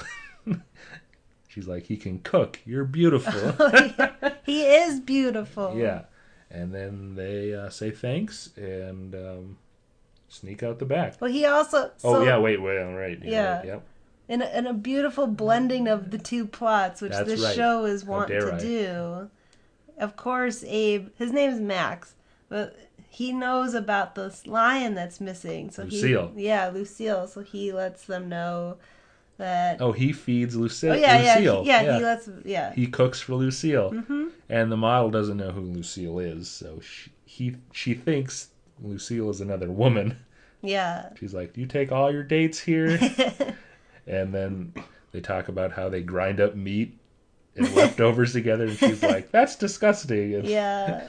She's 1.50 1.66
like, 1.66 1.82
he 1.86 1.96
can 1.96 2.20
cook. 2.20 2.60
You're 2.64 2.84
beautiful. 2.84 3.32
he 4.46 4.62
is 4.62 5.00
beautiful. 5.00 5.74
yeah. 5.76 6.02
And 6.48 6.72
then 6.72 7.16
they 7.16 7.52
uh, 7.54 7.70
say 7.70 7.90
thanks 7.90 8.50
and 8.56 9.14
um, 9.16 9.58
sneak 10.28 10.62
out 10.62 10.78
the 10.78 10.84
back. 10.84 11.20
Well, 11.20 11.30
he 11.30 11.44
also. 11.44 11.90
oh 12.04 12.22
yeah, 12.24 12.38
wait, 12.38 12.62
wait, 12.62 12.80
all 12.80 12.94
right. 12.94 13.18
Yeah. 13.22 13.56
right, 13.56 13.64
Yep. 13.66 13.82
in 14.28 14.42
a, 14.42 14.58
in 14.58 14.66
a 14.68 14.72
beautiful 14.74 15.26
blending 15.26 15.88
of 15.88 16.12
the 16.12 16.18
two 16.18 16.46
plots, 16.46 17.00
which 17.02 17.10
That's 17.12 17.28
this 17.28 17.42
right. 17.42 17.54
show 17.56 17.84
is 17.84 18.04
want 18.04 18.28
to 18.28 18.54
I. 18.54 18.58
do. 18.58 19.30
Of 19.98 20.14
course, 20.16 20.62
Abe. 20.66 21.08
His 21.18 21.32
name's 21.32 21.60
Max, 21.60 22.14
but 22.48 22.76
he 23.08 23.32
knows 23.32 23.74
about 23.74 24.14
this 24.14 24.46
lion 24.46 24.94
that's 24.94 25.20
missing. 25.20 25.70
So 25.70 25.82
Lucille. 25.82 26.32
he, 26.36 26.46
yeah, 26.46 26.68
Lucille. 26.68 27.26
So 27.26 27.42
he 27.42 27.72
lets 27.72 28.06
them 28.06 28.28
know 28.28 28.76
that. 29.40 29.80
Oh, 29.82 29.92
he 29.92 30.12
feeds 30.12 30.54
Lucille. 30.56 30.92
Oh, 30.92 30.96
yeah, 30.96 31.20
yeah, 31.20 31.34
Lucille. 31.34 31.62
he, 31.62 31.68
yeah, 31.68 31.98
He 31.98 32.04
lets. 32.04 32.28
Yeah. 32.44 32.72
He 32.72 32.86
cooks 32.86 33.20
for 33.20 33.34
Lucille, 33.34 33.90
hmm 33.90 34.28
and 34.48 34.70
the 34.72 34.76
model 34.76 35.10
doesn't 35.10 35.36
know 35.36 35.50
who 35.50 35.60
Lucille 35.60 36.18
is, 36.18 36.48
so 36.48 36.80
she 36.80 37.10
he 37.24 37.56
she 37.72 37.94
thinks 37.94 38.48
Lucille 38.82 39.30
is 39.30 39.40
another 39.40 39.70
woman. 39.70 40.16
Yeah. 40.62 41.10
She's 41.18 41.34
like, 41.34 41.52
"Do 41.52 41.60
you 41.60 41.66
take 41.66 41.92
all 41.92 42.10
your 42.12 42.22
dates 42.24 42.58
here?" 42.60 42.98
and 44.06 44.34
then 44.34 44.72
they 45.12 45.20
talk 45.20 45.48
about 45.48 45.72
how 45.72 45.88
they 45.88 46.02
grind 46.02 46.40
up 46.40 46.54
meat 46.56 46.98
and 47.56 47.72
leftovers 47.74 48.32
together, 48.34 48.64
and 48.64 48.76
she's 48.76 49.02
like, 49.02 49.30
"That's 49.30 49.56
disgusting." 49.56 50.34
And 50.34 50.46
yeah. 50.46 51.08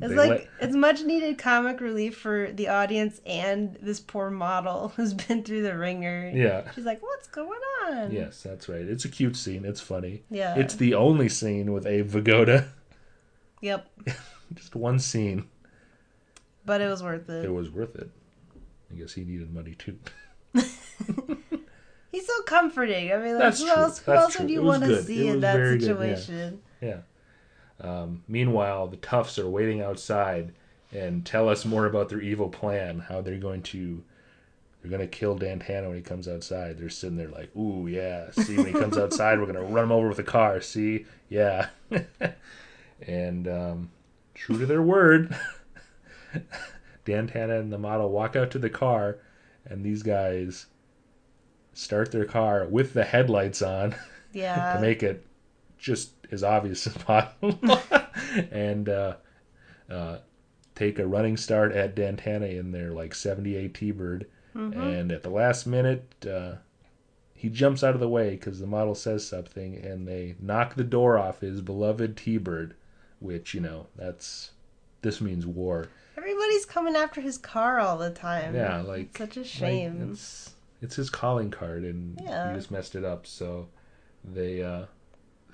It's 0.00 0.12
like 0.14 0.30
let- 0.30 0.48
it's 0.60 0.74
much 0.74 1.02
needed 1.02 1.38
comic 1.38 1.80
relief 1.80 2.16
for 2.16 2.50
the 2.52 2.68
audience 2.68 3.20
and 3.24 3.76
this 3.80 4.00
poor 4.00 4.28
model 4.30 4.88
who's 4.96 5.14
been 5.14 5.42
through 5.44 5.62
the 5.62 5.76
ringer. 5.76 6.30
yeah. 6.34 6.70
She's 6.74 6.84
like, 6.84 7.02
"What's 7.02 7.28
going 7.28 7.60
on?" 7.86 8.10
Yes, 8.10 8.42
that's 8.42 8.68
right. 8.68 8.80
It's 8.82 9.04
a 9.04 9.08
cute 9.08 9.36
scene. 9.36 9.64
It's 9.64 9.80
funny. 9.80 10.24
Yeah. 10.30 10.56
It's 10.58 10.74
the 10.74 10.94
only 10.94 11.28
scene 11.28 11.72
with 11.72 11.86
Abe 11.86 12.08
Vigoda. 12.10 12.68
Yep. 13.60 13.88
Just 14.54 14.74
one 14.76 14.98
scene. 14.98 15.48
But 16.66 16.80
it 16.80 16.88
was 16.88 17.02
worth 17.02 17.28
it. 17.30 17.44
It 17.44 17.52
was 17.52 17.70
worth 17.70 17.94
it. 17.96 18.10
I 18.90 18.94
guess 18.96 19.12
he 19.12 19.24
needed 19.24 19.52
money 19.54 19.74
too. 19.74 19.98
He's 22.12 22.26
so 22.28 22.42
comforting. 22.42 23.12
I 23.12 23.16
mean, 23.16 23.34
like, 23.34 23.42
That's 23.42 23.60
who 23.60 23.66
true. 23.66 23.74
else? 23.76 23.98
Who 23.98 24.12
That's 24.12 24.22
else 24.24 24.32
true. 24.34 24.44
would 24.44 24.50
you 24.52 24.62
want 24.62 24.84
to 24.84 25.02
see 25.02 25.26
in 25.26 25.40
that 25.40 25.56
very 25.56 25.78
good, 25.78 25.82
yeah. 25.82 25.86
situation? 26.16 26.62
Yeah. 26.80 26.96
Um, 27.80 28.22
meanwhile, 28.28 28.86
the 28.86 28.96
toughs 28.96 29.38
are 29.38 29.48
waiting 29.48 29.80
outside 29.82 30.52
and 30.92 31.24
tell 31.26 31.48
us 31.48 31.64
more 31.64 31.86
about 31.86 32.08
their 32.08 32.20
evil 32.20 32.48
plan. 32.48 33.00
How 33.00 33.20
they're 33.20 33.36
going 33.38 33.62
to 33.64 34.02
they're 34.80 34.90
going 34.90 35.00
to 35.00 35.08
kill 35.08 35.34
Dan 35.34 35.58
Tanna 35.60 35.88
when 35.88 35.96
he 35.96 36.02
comes 36.02 36.28
outside. 36.28 36.78
They're 36.78 36.90
sitting 36.90 37.16
there 37.16 37.28
like, 37.28 37.54
"Ooh, 37.56 37.86
yeah. 37.88 38.30
See, 38.32 38.56
when 38.56 38.66
he 38.66 38.72
comes 38.72 38.98
outside, 38.98 39.38
we're 39.40 39.46
going 39.46 39.56
to 39.66 39.72
run 39.74 39.84
him 39.84 39.92
over 39.92 40.08
with 40.08 40.18
a 40.18 40.22
car. 40.24 40.60
See, 40.60 41.06
yeah." 41.28 41.68
and 43.06 43.48
um, 43.48 43.90
true 44.34 44.58
to 44.58 44.66
their 44.66 44.82
word, 44.82 45.34
Dan 47.04 47.26
Tanna 47.26 47.58
and 47.58 47.72
the 47.72 47.78
model 47.78 48.10
walk 48.10 48.36
out 48.36 48.50
to 48.52 48.58
the 48.58 48.70
car, 48.70 49.18
and 49.64 49.84
these 49.84 50.02
guys 50.02 50.66
start 51.72 52.12
their 52.12 52.24
car 52.24 52.66
with 52.66 52.92
the 52.94 53.04
headlights 53.04 53.60
on 53.62 53.94
Yeah. 54.32 54.74
to 54.74 54.80
make 54.80 55.02
it 55.02 55.26
just 55.78 56.12
as 56.34 56.42
obvious 56.44 56.86
as 56.88 56.96
possible 56.98 57.58
and 58.50 58.88
uh, 58.88 59.14
uh, 59.90 60.18
take 60.74 60.98
a 60.98 61.06
running 61.06 61.36
start 61.36 61.72
at 61.72 61.94
Dan 61.94 62.16
Tanna 62.16 62.46
in 62.46 62.72
their 62.72 62.90
like 62.92 63.14
78 63.14 63.72
T-Bird 63.74 64.26
Mm-hmm. 64.54 64.80
and 64.80 65.10
at 65.10 65.24
the 65.24 65.30
last 65.30 65.66
minute 65.66 66.24
uh, 66.32 66.52
he 67.34 67.48
jumps 67.48 67.82
out 67.82 67.94
of 67.94 68.00
the 68.00 68.08
way 68.08 68.30
because 68.36 68.60
the 68.60 68.68
model 68.68 68.94
says 68.94 69.26
something 69.26 69.76
and 69.84 70.06
they 70.06 70.36
knock 70.40 70.76
the 70.76 70.84
door 70.84 71.18
off 71.18 71.40
his 71.40 71.60
beloved 71.60 72.16
T-Bird 72.16 72.74
which 73.18 73.52
you 73.52 73.60
know 73.60 73.88
that's 73.96 74.52
this 75.02 75.20
means 75.20 75.44
war 75.44 75.88
Everybody's 76.16 76.64
coming 76.66 76.94
after 76.94 77.20
his 77.20 77.36
car 77.36 77.80
all 77.80 77.98
the 77.98 78.10
time. 78.10 78.54
yeah 78.54 78.80
like 78.80 79.06
It's 79.06 79.18
such 79.18 79.36
a 79.36 79.40
like, 79.40 79.48
shame. 79.48 80.10
it's 80.12 80.54
it's 80.80 80.94
his 80.94 81.10
calling 81.10 81.50
card, 81.50 81.82
and 81.82 82.20
Yeah. 82.22 82.50
he 82.50 82.56
just 82.56 82.70
messed 82.70 82.94
it 82.94 83.04
up. 83.04 83.26
So 83.26 83.66
they 84.22 84.62
uh, 84.62 84.84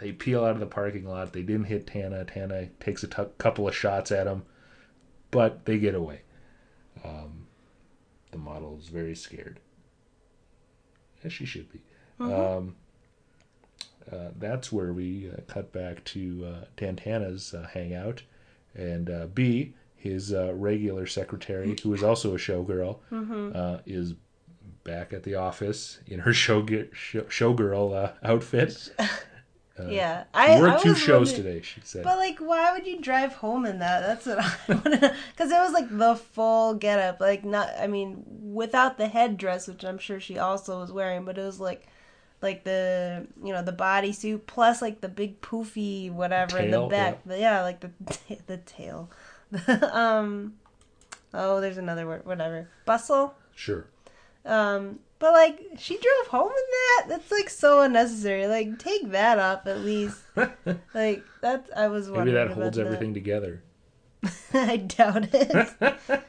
they 0.01 0.13
peel 0.13 0.45
out 0.45 0.53
of 0.53 0.61
the 0.61 0.67
parking 0.67 1.05
lot. 1.07 1.33
They 1.33 1.43
didn't 1.43 1.65
hit 1.65 1.87
Tanna. 1.87 2.25
Tanna 2.25 2.67
takes 2.81 3.03
a 3.03 3.09
t- 3.09 3.23
couple 3.39 3.69
of 3.69 3.75
shots 3.77 4.11
at 4.11 4.27
him, 4.27 4.45
but 5.31 5.65
they 5.67 5.79
get 5.79 5.95
away. 5.95 6.23
Um, 7.05 7.47
the 8.31 8.39
model 8.39 8.77
is 8.79 8.89
very 8.89 9.15
scared, 9.15 9.61
as 11.25 11.33
she 11.33 11.45
should 11.45 11.71
be. 11.73 11.83
Mhm. 12.19 12.59
Um, 12.59 12.77
uh, 14.11 14.31
that's 14.39 14.73
where 14.73 14.93
we 14.93 15.31
uh, 15.31 15.41
cut 15.47 15.73
back 15.73 16.03
to 16.05 16.45
uh, 16.47 16.65
Dan 16.77 16.97
Tanna's 16.97 17.55
uh, 17.55 17.67
hangout, 17.73 18.23
and 18.75 19.09
uh, 19.11 19.27
Bea, 19.27 19.75
his 19.97 20.33
uh, 20.33 20.53
regular 20.55 21.07
secretary, 21.07 21.77
who 21.83 21.93
is 21.95 22.03
also 22.03 22.35
a 22.35 22.39
showgirl, 22.39 22.99
Mhm. 23.13 23.55
uh, 23.55 23.79
is 23.87 24.15
back 24.83 25.13
at 25.13 25.23
the 25.25 25.35
office 25.35 26.01
in 26.07 26.21
her 26.21 26.33
show 26.33 26.65
show, 26.93 27.23
showgirl 27.23 27.95
uh, 27.95 28.13
outfit. 28.23 28.93
Uh, 29.87 29.89
yeah. 29.91 30.25
I, 30.35 30.55
I 30.55 30.61
worked 30.61 30.83
two 30.83 30.95
shows 30.95 31.33
today. 31.33 31.63
She 31.63 31.81
said, 31.85 32.05
But 32.05 32.19
like, 32.19 32.39
why 32.39 32.73
would 32.73 32.87
you 32.87 33.01
drive 33.01 33.35
home 33.35 33.65
in 33.67 33.79
that? 33.81 34.01
That's 34.01 34.27
what 34.27 34.39
I 34.69 34.73
want 34.73 34.85
to. 35.01 35.15
Because 35.33 35.51
it 35.51 35.59
was 35.59 35.73
like 35.73 35.89
the 35.97 36.17
full 36.17 36.75
getup, 36.75 37.21
like 37.21 37.45
not. 37.45 37.71
I 37.79 37.87
mean, 37.87 38.25
without 38.53 38.99
the 38.99 39.09
headdress, 39.09 39.69
which 39.69 39.85
I'm 39.85 39.99
sure 39.99 40.21
she 40.21 40.39
also 40.39 40.81
was 40.81 40.93
wearing, 40.93 41.25
but 41.25 41.39
it 41.39 41.43
was 41.43 41.61
like, 41.61 41.87
like 42.43 42.65
the 42.65 43.27
you 43.45 43.53
know 43.53 43.63
the 43.63 43.73
bodysuit 43.73 44.47
plus 44.47 44.81
like 44.81 45.01
the 45.01 45.09
big 45.09 45.41
poofy 45.41 46.11
whatever 46.11 46.59
in 46.59 46.71
the 46.71 46.79
Tail, 46.79 46.89
back. 46.89 47.25
The- 47.25 47.39
Yeah, 47.39 47.63
like 47.63 47.81
the 47.81 47.91
the 48.47 48.57
tail. 48.59 49.11
um, 49.93 50.55
oh, 51.35 51.61
there's 51.61 51.79
another 51.79 52.07
word. 52.07 52.25
Whatever. 52.25 52.69
Bustle. 52.87 53.35
"Sure." 53.55 53.87
Um, 54.45 55.01
but 55.21 55.33
like 55.35 55.61
she 55.79 55.99
drove 55.99 56.27
home 56.29 56.51
in 56.51 56.55
that. 56.57 57.05
That's 57.09 57.31
like 57.31 57.49
so 57.51 57.83
unnecessary. 57.83 58.49
Like 58.49 58.79
take 58.79 59.11
that 59.13 59.39
off 59.39 59.67
at 59.67 59.81
least. 59.81 60.19
Like 60.95 61.23
that's 61.43 61.71
I 61.77 61.89
was 61.89 62.09
wondering. 62.09 62.35
Maybe 62.35 62.49
that 62.49 62.55
holds 62.55 62.79
about 62.79 62.87
everything 62.87 63.15
together. 63.15 63.63
I 64.55 64.79
doubt 64.79 65.29
it. 65.33 65.75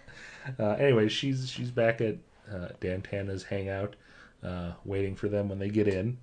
uh, 0.60 0.64
anyway, 0.74 1.08
she's 1.08 1.50
she's 1.50 1.72
back 1.72 2.02
at 2.02 2.18
uh, 2.54 2.70
Dan 2.82 3.02
Tanna's 3.02 3.44
hangout, 3.44 3.96
uh, 4.44 4.74
waiting 4.84 5.16
for 5.16 5.30
them 5.30 5.48
when 5.48 5.60
they 5.60 5.70
get 5.70 5.88
in, 5.88 6.18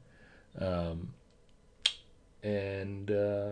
um, 0.60 1.14
and 2.42 3.10
uh, 3.10 3.50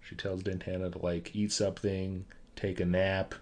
she 0.00 0.14
tells 0.14 0.44
Dan 0.44 0.60
Tanna 0.60 0.90
to 0.90 0.98
like 0.98 1.34
eat 1.34 1.52
something, 1.52 2.24
take 2.54 2.78
a 2.78 2.84
nap. 2.84 3.34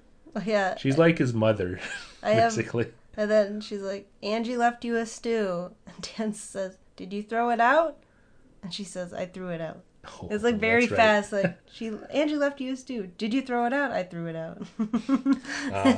yeah. 0.45 0.77
She's 0.77 0.97
like 0.97 1.19
his 1.19 1.35
mother, 1.35 1.81
I 2.23 2.31
have, 2.31 2.57
basically. 2.57 2.87
And 3.17 3.31
then 3.31 3.61
she's 3.61 3.83
like, 3.83 4.09
"Angie 4.23 4.57
left 4.57 4.85
you 4.85 4.97
a 4.97 5.07
stew." 5.07 5.71
And 5.87 6.09
Dan 6.17 6.35
says, 6.35 6.79
"Did 6.97 7.13
you 7.13 7.23
throw 7.23 7.51
it 7.51 7.61
out?" 7.61 7.97
And 8.63 8.73
she 8.75 8.85
says, 8.85 9.13
"I 9.15 9.27
threw 9.27 9.49
it 9.51 9.61
out." 9.61 9.81
Oh, 10.23 10.29
It's 10.31 10.45
like 10.45 10.57
very 10.57 10.87
right. 10.87 10.97
fast. 10.97 11.33
Like 11.33 11.57
she, 11.73 11.91
Angie 12.11 12.37
left 12.37 12.61
you 12.61 12.73
a 12.75 12.77
stew. 12.77 13.11
Did 13.19 13.35
you 13.35 13.43
throw 13.43 13.67
it 13.67 13.73
out? 13.73 13.91
I 13.91 14.03
threw 14.05 14.27
it 14.27 14.37
out. 14.37 14.63
Uh, 15.73 15.95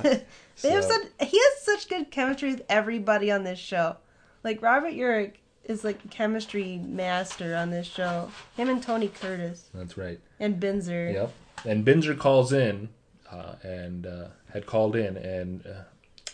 they 0.63 0.71
have 0.71 0.83
so- 0.85 0.91
such. 0.91 1.29
He 1.29 1.39
has 1.39 1.63
such 1.63 1.89
good 1.89 2.11
chemistry 2.11 2.51
with 2.53 2.63
everybody 2.69 3.31
on 3.31 3.45
this 3.45 3.59
show. 3.59 3.97
Like 4.43 4.63
Robert 4.63 4.93
Urich 4.95 5.35
is 5.65 5.85
like 5.85 6.11
chemistry 6.11 6.79
master 6.79 7.55
on 7.55 7.71
this 7.71 7.87
show. 7.87 8.31
Him 8.57 8.69
and 8.71 8.83
Tony 8.83 9.09
Curtis 9.09 9.69
That's 9.75 9.97
right. 9.99 10.19
and 10.41 10.61
Binzer. 10.61 11.13
Yep. 11.13 11.33
And 11.67 11.85
Binzer 11.85 12.19
calls 12.19 12.53
in, 12.53 12.89
uh, 13.31 13.57
and 13.63 14.07
uh, 14.07 14.29
had 14.53 14.65
called 14.67 14.97
in, 14.97 15.17
and 15.19 15.67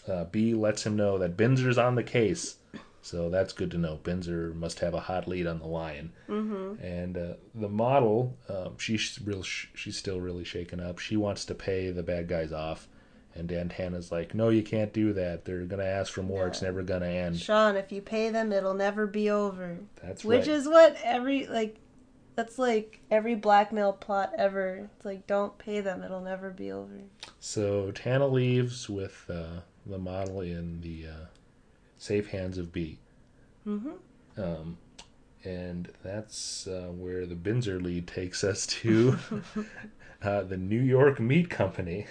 uh, 0.06 0.24
Bea 0.24 0.54
lets 0.54 0.84
him 0.84 0.96
know 0.96 1.18
that 1.18 1.36
Binzer's 1.36 1.78
on 1.78 1.94
the 1.94 2.02
case. 2.02 2.56
So 3.04 3.28
that's 3.28 3.52
good 3.52 3.70
to 3.72 3.76
know. 3.76 4.00
Binzer 4.02 4.54
must 4.54 4.80
have 4.80 4.94
a 4.94 5.00
hot 5.00 5.28
lead 5.28 5.46
on 5.46 5.58
the 5.58 5.66
lion. 5.66 6.12
Mm-hmm. 6.26 6.82
And 6.82 7.18
uh, 7.18 7.34
the 7.54 7.68
model, 7.68 8.34
um, 8.48 8.78
she's 8.78 9.18
real. 9.22 9.42
Sh- 9.42 9.66
she's 9.74 9.98
still 9.98 10.22
really 10.22 10.42
shaken 10.42 10.80
up. 10.80 10.98
She 10.98 11.18
wants 11.18 11.44
to 11.44 11.54
pay 11.54 11.90
the 11.90 12.02
bad 12.02 12.28
guys 12.28 12.50
off, 12.50 12.88
and 13.34 13.46
Dan 13.46 13.68
Tanna's 13.68 14.10
like, 14.10 14.34
"No, 14.34 14.48
you 14.48 14.62
can't 14.62 14.90
do 14.94 15.12
that. 15.12 15.44
They're 15.44 15.66
gonna 15.66 15.84
ask 15.84 16.14
for 16.14 16.22
more. 16.22 16.46
It's 16.46 16.62
never 16.62 16.82
gonna 16.82 17.04
end." 17.04 17.38
Sean, 17.38 17.76
if 17.76 17.92
you 17.92 18.00
pay 18.00 18.30
them, 18.30 18.52
it'll 18.52 18.72
never 18.72 19.06
be 19.06 19.28
over. 19.28 19.80
That's 20.02 20.24
right. 20.24 20.38
Which 20.38 20.48
right. 20.48 20.56
is 20.56 20.66
what 20.66 20.96
every 21.04 21.46
like 21.46 21.76
That's 22.36 22.58
like 22.58 23.00
every 23.10 23.34
blackmail 23.34 23.92
plot 23.92 24.32
ever. 24.38 24.88
It's 24.96 25.04
like 25.04 25.26
don't 25.26 25.58
pay 25.58 25.82
them; 25.82 26.02
it'll 26.02 26.22
never 26.22 26.48
be 26.48 26.72
over. 26.72 27.02
So 27.38 27.90
Tanna 27.90 28.28
leaves 28.28 28.88
with 28.88 29.26
uh, 29.28 29.60
the 29.86 29.98
model 29.98 30.40
in 30.40 30.80
the 30.80 31.06
uh, 31.06 31.26
safe 31.98 32.28
hands 32.28 32.58
of 32.58 32.72
Bea. 32.72 32.98
Mm-hmm. 33.66 34.40
Um, 34.40 34.78
and 35.44 35.92
that's 36.02 36.66
uh, 36.66 36.90
where 36.90 37.26
the 37.26 37.34
Binzer 37.34 37.80
lead 37.82 38.06
takes 38.06 38.42
us 38.42 38.66
to 38.66 39.18
uh, 40.22 40.42
the 40.42 40.56
New 40.56 40.80
York 40.80 41.20
Meat 41.20 41.50
Company, 41.50 42.06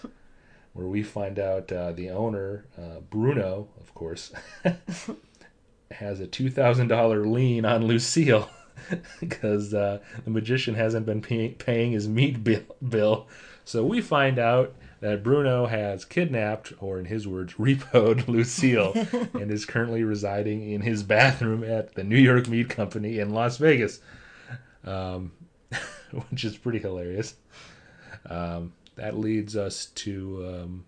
where 0.72 0.86
we 0.86 1.02
find 1.02 1.38
out 1.38 1.70
uh, 1.70 1.92
the 1.92 2.10
owner, 2.10 2.64
uh, 2.78 3.00
Bruno, 3.10 3.68
of 3.78 3.94
course, 3.94 4.32
has 5.90 6.20
a 6.20 6.26
$2,000 6.26 7.30
lien 7.30 7.64
on 7.64 7.86
Lucille 7.86 8.48
because 9.20 9.74
uh, 9.74 9.98
the 10.24 10.30
magician 10.30 10.74
hasn't 10.74 11.06
been 11.06 11.22
pay- 11.22 11.50
paying 11.50 11.92
his 11.92 12.08
meat 12.08 12.42
bill, 12.42 12.62
bill. 12.86 13.28
So 13.64 13.84
we 13.84 14.00
find 14.00 14.38
out 14.38 14.74
that 15.00 15.22
Bruno 15.24 15.66
has 15.66 16.04
kidnapped, 16.04 16.72
or 16.78 16.98
in 16.98 17.06
his 17.06 17.26
words, 17.26 17.54
repoed 17.54 18.28
Lucille, 18.28 18.92
and 19.34 19.50
is 19.50 19.64
currently 19.64 20.04
residing 20.04 20.70
in 20.70 20.80
his 20.80 21.02
bathroom 21.02 21.64
at 21.64 21.94
the 21.94 22.04
New 22.04 22.18
York 22.18 22.48
Meat 22.48 22.68
Company 22.68 23.18
in 23.18 23.30
Las 23.30 23.56
Vegas, 23.56 24.00
um, 24.84 25.32
which 26.30 26.44
is 26.44 26.56
pretty 26.56 26.78
hilarious. 26.78 27.34
Um, 28.30 28.72
that 28.94 29.18
leads 29.18 29.56
us 29.56 29.86
to 29.86 30.46
um, 30.46 30.84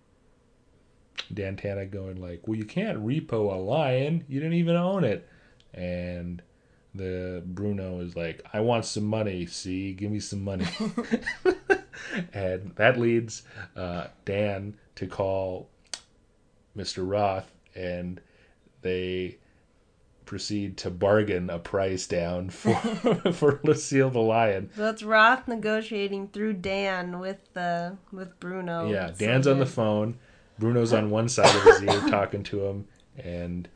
Dan 1.33 1.57
Tanna 1.57 1.85
going 1.85 2.21
like, 2.21 2.47
"Well, 2.47 2.57
you 2.57 2.65
can't 2.65 3.05
repo 3.05 3.53
a 3.53 3.57
lion. 3.57 4.23
You 4.29 4.39
didn't 4.39 4.57
even 4.57 4.77
own 4.77 5.03
it," 5.03 5.27
and 5.73 6.41
the 6.95 7.43
Bruno 7.45 7.99
is 7.99 8.15
like, 8.15 8.41
"I 8.53 8.61
want 8.61 8.85
some 8.85 9.05
money. 9.05 9.45
See, 9.45 9.93
give 9.93 10.11
me 10.11 10.19
some 10.19 10.43
money." 10.43 10.65
and 12.33 12.71
that 12.75 12.99
leads 12.99 13.43
uh, 13.75 14.07
Dan 14.25 14.75
to 14.95 15.07
call 15.07 15.69
Mr. 16.77 17.09
Roth, 17.09 17.51
and 17.75 18.21
they 18.81 19.37
proceed 20.25 20.75
to 20.75 20.89
bargain 20.89 21.51
a 21.51 21.59
price 21.59 22.07
down 22.07 22.49
for 22.49 22.73
for 23.31 23.59
Lucille 23.63 24.09
the 24.09 24.19
lion. 24.19 24.69
So 24.75 24.89
it's 24.89 25.03
Roth 25.03 25.47
negotiating 25.47 26.29
through 26.29 26.53
Dan 26.53 27.19
with 27.19 27.55
uh, 27.55 27.91
with 28.11 28.39
Bruno. 28.39 28.89
yeah, 28.89 29.07
It's 29.07 29.19
so 29.19 29.25
Dan's 29.25 29.47
on 29.47 29.59
the 29.59 29.65
phone. 29.65 30.17
Bruno's 30.57 30.93
on 30.93 31.09
one 31.09 31.27
side 31.27 31.53
of 31.53 31.63
his 31.63 31.83
ear 31.83 32.09
talking 32.09 32.41
to 32.43 32.65
him, 32.65 32.87
and 33.17 33.67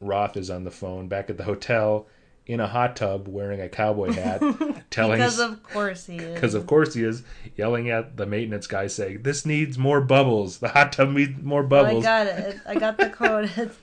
Roth 0.00 0.36
is 0.36 0.50
on 0.50 0.64
the 0.64 0.70
phone 0.70 1.08
back 1.08 1.30
at 1.30 1.38
the 1.38 1.44
hotel 1.44 2.06
in 2.46 2.60
a 2.60 2.66
hot 2.66 2.96
tub 2.96 3.28
wearing 3.28 3.60
a 3.60 3.68
cowboy 3.68 4.12
hat, 4.12 4.42
telling 4.90 5.18
because 5.18 5.38
of 5.38 5.62
course 5.62 6.06
he 6.06 6.16
is. 6.16 6.34
because 6.34 6.54
of 6.54 6.66
course 6.66 6.94
he 6.94 7.04
is 7.04 7.22
yelling 7.56 7.90
at 7.90 8.16
the 8.16 8.26
maintenance 8.26 8.66
guy 8.66 8.86
saying 8.86 9.22
this 9.22 9.46
needs 9.46 9.78
more 9.78 10.00
bubbles 10.00 10.58
the 10.58 10.68
hot 10.68 10.92
tub 10.92 11.10
needs 11.10 11.42
more 11.42 11.62
bubbles. 11.62 12.04
I 12.04 12.24
got 12.24 12.26
it. 12.26 12.60
I 12.66 12.74
got 12.74 12.98
the 12.98 13.10
code. 13.10 13.50
It's 13.56 13.76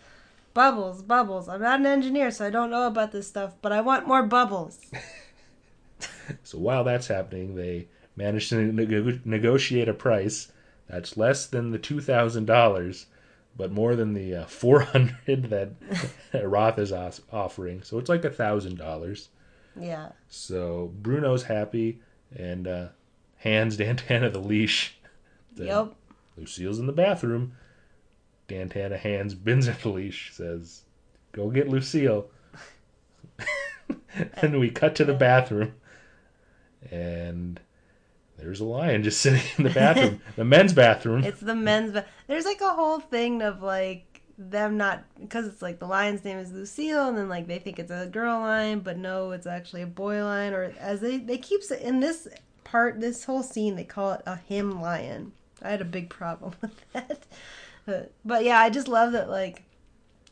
bubbles, 0.54 1.02
bubbles. 1.02 1.48
I'm 1.48 1.62
not 1.62 1.80
an 1.80 1.86
engineer, 1.86 2.32
so 2.32 2.46
I 2.46 2.50
don't 2.50 2.72
know 2.72 2.88
about 2.88 3.12
this 3.12 3.28
stuff, 3.28 3.54
but 3.62 3.72
I 3.72 3.82
want 3.82 4.08
more 4.08 4.24
bubbles. 4.24 4.80
so 6.44 6.58
while 6.58 6.84
that's 6.84 7.08
happening 7.08 7.56
they 7.56 7.88
manage 8.16 8.50
to 8.50 8.56
nego- 8.56 9.20
negotiate 9.24 9.88
a 9.88 9.94
price 9.94 10.52
that's 10.90 11.16
less 11.16 11.46
than 11.46 11.72
the 11.72 11.80
$2000 11.80 13.06
but 13.58 13.72
more 13.72 13.96
than 13.96 14.14
the 14.14 14.36
uh, 14.36 14.46
400 14.46 15.16
that 15.50 15.72
roth 16.48 16.78
is 16.80 16.92
os- 16.92 17.22
offering 17.32 17.82
so 17.82 17.98
it's 17.98 18.10
like 18.10 18.24
a 18.24 18.30
thousand 18.30 18.78
dollars 18.78 19.30
Yeah. 19.80 20.10
so 20.30 20.94
bruno's 21.02 21.44
happy 21.44 22.00
and 22.36 22.68
uh, 22.68 22.88
hands 23.38 23.78
Dan 23.78 23.98
Tanna 23.98 24.30
the 24.32 24.40
leash 24.40 24.98
The- 25.56 25.66
Yep. 25.66 25.96
Lucille's 26.38 26.78
in 26.78 26.86
the 26.86 26.94
bathroom. 26.94 27.54
Dan 28.48 28.70
Tanna 28.70 28.96
hands 28.98 29.34
Binzer 29.34 29.76
the 29.82 29.90
leash, 29.90 30.32
says, 30.34 30.84
Go 31.32 31.50
get 31.50 31.68
Lucille. 31.68 32.30
and 34.36 34.60
we 34.60 34.70
cut 34.70 34.96
to 34.96 35.04
the 35.06 35.14
bathroom. 35.16 35.74
And 36.92 37.57
there's 38.48 38.62
a 38.62 38.66
lion 38.66 39.04
just 39.04 39.20
sitting 39.20 39.42
in 39.58 39.66
the 39.66 39.70
bathroom, 39.70 40.22
the 40.38 40.46
men's 40.46 40.72
bathroom. 40.72 41.22
It's 41.26 41.42
the 41.42 41.54
men's. 41.54 41.92
Ba- 41.92 42.06
There's 42.28 42.46
like 42.46 42.62
a 42.62 42.70
whole 42.70 43.02
thing 43.02 43.42
of 43.42 43.62
like 43.62 44.22
them 44.38 44.78
not 44.78 45.04
because 45.20 45.46
it's 45.46 45.62
like 45.62 45.80
the 45.80 45.86
lion's 45.86 46.24
name 46.24 46.38
is 46.38 46.54
Lucille, 46.54 47.10
and 47.10 47.18
then 47.18 47.28
like 47.28 47.48
they 47.48 47.60
think 47.60 47.78
it's 47.78 47.92
a 47.92 48.08
girl 48.08 48.40
lion, 48.40 48.80
but 48.80 48.98
no, 48.98 49.32
it's 49.32 49.46
actually 49.46 49.82
a 49.82 49.88
boy 49.88 50.24
lion. 50.24 50.54
Or 50.54 50.74
as 50.80 51.02
they 51.02 51.18
they 51.18 51.38
keep 51.38 51.62
sa- 51.62 51.76
in 51.76 52.00
this 52.00 52.26
part, 52.64 53.02
this 53.02 53.26
whole 53.26 53.44
scene, 53.44 53.76
they 53.76 53.84
call 53.84 54.14
it 54.14 54.22
a 54.26 54.38
him 54.38 54.80
lion. 54.82 55.34
I 55.62 55.70
had 55.72 55.82
a 55.82 55.86
big 55.86 56.10
problem 56.10 56.54
with 56.62 56.86
that, 56.94 57.26
but, 57.86 58.14
but 58.24 58.46
yeah, 58.46 58.60
I 58.62 58.70
just 58.70 58.88
love 58.88 59.12
that 59.12 59.30
like 59.30 59.64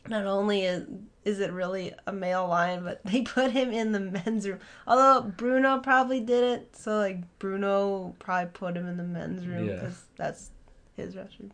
not 0.07 0.25
only 0.25 0.61
is 0.61 0.87
is 1.25 1.39
it 1.39 1.51
really 1.51 1.91
a 2.07 2.13
male 2.13 2.47
lion, 2.47 2.83
but 2.83 3.03
they 3.03 3.21
put 3.23 3.51
him 3.51 3.71
in 3.71 3.91
the 3.91 3.99
men's 3.99 4.47
room. 4.47 4.59
Although 4.87 5.23
Bruno 5.35 5.79
probably 5.79 6.19
did 6.21 6.43
it, 6.43 6.75
so 6.77 6.97
like 6.97 7.17
Bruno 7.39 8.15
probably 8.19 8.51
put 8.53 8.77
him 8.77 8.87
in 8.87 8.95
the 8.97 9.03
men's 9.03 9.45
room 9.47 9.67
Yeah. 9.67 9.75
because 9.75 10.03
that's 10.15 10.51
his 10.95 11.15
restroom. 11.15 11.49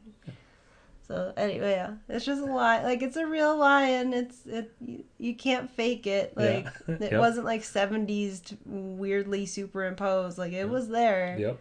So 1.07 1.33
anyway, 1.35 1.71
yeah, 1.71 1.93
it's 2.07 2.23
just 2.25 2.41
a 2.41 2.45
lie. 2.45 2.83
Like 2.83 3.01
it's 3.01 3.17
a 3.17 3.25
real 3.25 3.57
lion. 3.57 4.13
It's 4.13 4.45
it. 4.45 4.71
You, 4.79 5.03
you 5.17 5.35
can't 5.35 5.69
fake 5.69 6.05
it. 6.07 6.37
Like 6.37 6.67
Yeah. 6.87 6.95
it 6.99 7.11
Yep. 7.13 7.19
wasn't 7.19 7.45
like 7.45 7.63
seventies 7.63 8.41
weirdly 8.65 9.45
superimposed. 9.45 10.37
Like 10.37 10.53
it 10.53 10.69
was 10.69 10.87
there. 10.89 11.35
Yep. 11.39 11.59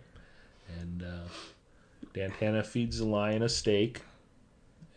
And 0.81 1.03
uh, 1.03 1.29
Dan 2.15 2.33
Tanna 2.39 2.63
feeds 2.63 2.99
the 2.99 3.07
lion 3.07 3.43
a 3.43 3.49
steak, 3.49 4.03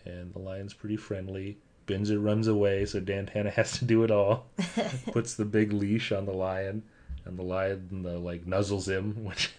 and 0.06 0.32
the 0.34 0.40
lion's 0.40 0.74
pretty 0.74 0.98
friendly. 0.98 1.58
Binzer 1.88 2.24
runs 2.24 2.48
away, 2.48 2.86
so 2.86 3.00
Dan 3.00 3.26
Tanna 3.26 3.50
has 3.52 3.78
to 3.80 3.86
do 3.86 4.04
it 4.04 4.12
all. 4.12 4.46
Puts 5.12 5.36
the 5.36 5.46
big 5.46 5.74
leash 5.74 6.12
on 6.12 6.26
the 6.26 6.32
lion, 6.34 6.84
and 7.26 7.38
the 7.38 7.44
lion 7.44 8.06
uh, 8.08 8.20
like 8.20 8.46
nuzzles 8.46 8.88
him. 8.88 9.24
Which, 9.26 9.52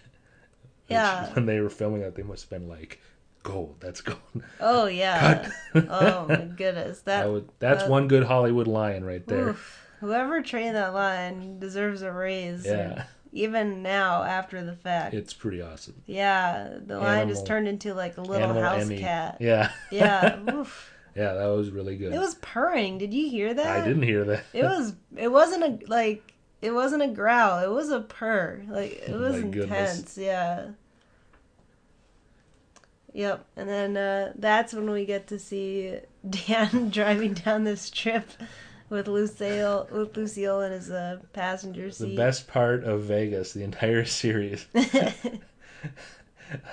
Yeah. 0.87 1.27
which 1.27 1.35
when 1.35 1.45
they 1.45 1.59
were 1.59 1.69
filming 1.69 2.01
that, 2.01 2.15
they 2.15 2.23
must 2.23 2.43
have 2.43 2.49
been 2.61 2.69
like, 2.69 2.99
"Gold, 3.43 3.75
that's 3.79 4.01
gold." 4.01 4.19
Oh 4.59 4.85
yeah. 4.87 5.49
Oh 5.75 6.25
my 6.29 6.45
goodness. 6.55 7.01
That, 7.01 7.25
That 7.25 7.59
that's 7.59 7.83
that- 7.83 7.89
one 7.91 8.07
good 8.07 8.23
Hollywood 8.23 8.67
lion 8.67 9.03
right 9.03 9.25
there. 9.27 9.49
oof. 9.49 9.81
Whoever 10.01 10.41
trained 10.41 10.75
that 10.75 10.93
lion 10.93 11.57
deserves 11.59 12.01
a 12.01 12.11
raise. 12.11 12.65
Yeah, 12.65 13.05
Even 13.31 13.81
now, 13.81 14.23
after 14.23 14.63
the 14.63 14.75
fact. 14.75 15.13
it's 15.15 15.33
pretty 15.33 15.61
awesome. 15.61 16.03
yeah, 16.05 16.77
the 16.85 16.99
lion 16.99 17.21
Animal- 17.21 17.33
just 17.33 17.47
turned 17.47 17.67
into 17.67 17.93
like 17.93 18.17
a 18.17 18.21
little 18.21 18.53
house 18.53 18.83
Emmy. 18.83 18.99
cat. 18.99 19.37
Yeah, 19.39 19.71
Yeah. 19.91 20.37
Yeah, 21.15 21.33
that 21.33 21.45
was 21.47 21.71
really 21.71 21.95
good. 21.95 22.13
It 22.13 22.19
was 22.19 22.35
purring. 22.35 22.97
Did 22.97 23.13
you 23.13 23.29
hear 23.29 23.53
that? 23.53 23.81
I 23.81 23.85
didn't 23.85 24.03
hear 24.03 24.25
that. 24.25 24.43
It 24.53 24.63
was. 24.63 24.93
It 25.15 25.31
wasn't 25.31 25.63
a 25.63 25.89
like. 25.89 26.33
It 26.61 26.71
wasn't 26.71 27.03
a 27.03 27.07
growl. 27.07 27.59
It 27.59 27.71
was 27.71 27.89
a 27.89 28.01
purr. 28.01 28.63
Like 28.67 28.91
it 28.93 29.11
Oh 29.13 29.19
was 29.19 29.35
intense. 29.37 30.17
Yeah. 30.17 30.69
Yep. 33.13 33.45
And 33.55 33.69
then 33.69 33.95
uh, 33.95 34.33
that's 34.35 34.73
when 34.73 34.89
we 34.89 35.05
get 35.05 35.27
to 35.27 35.39
see 35.39 35.99
Dan 36.29 36.89
driving 36.91 37.33
down 37.33 37.63
this 37.63 37.83
strip 37.83 38.27
with 38.89 39.07
Lucille, 39.07 39.87
with 39.89 40.17
Lucille 40.17 40.61
in 40.61 40.73
his 40.73 40.91
uh, 40.91 41.19
passenger 41.31 41.89
the 41.91 42.15
best 42.15 42.47
part 42.47 42.83
of 42.83 43.03
Vegas, 43.03 43.53
the 43.53 43.63
entire 43.63 44.03
series. 44.05 44.65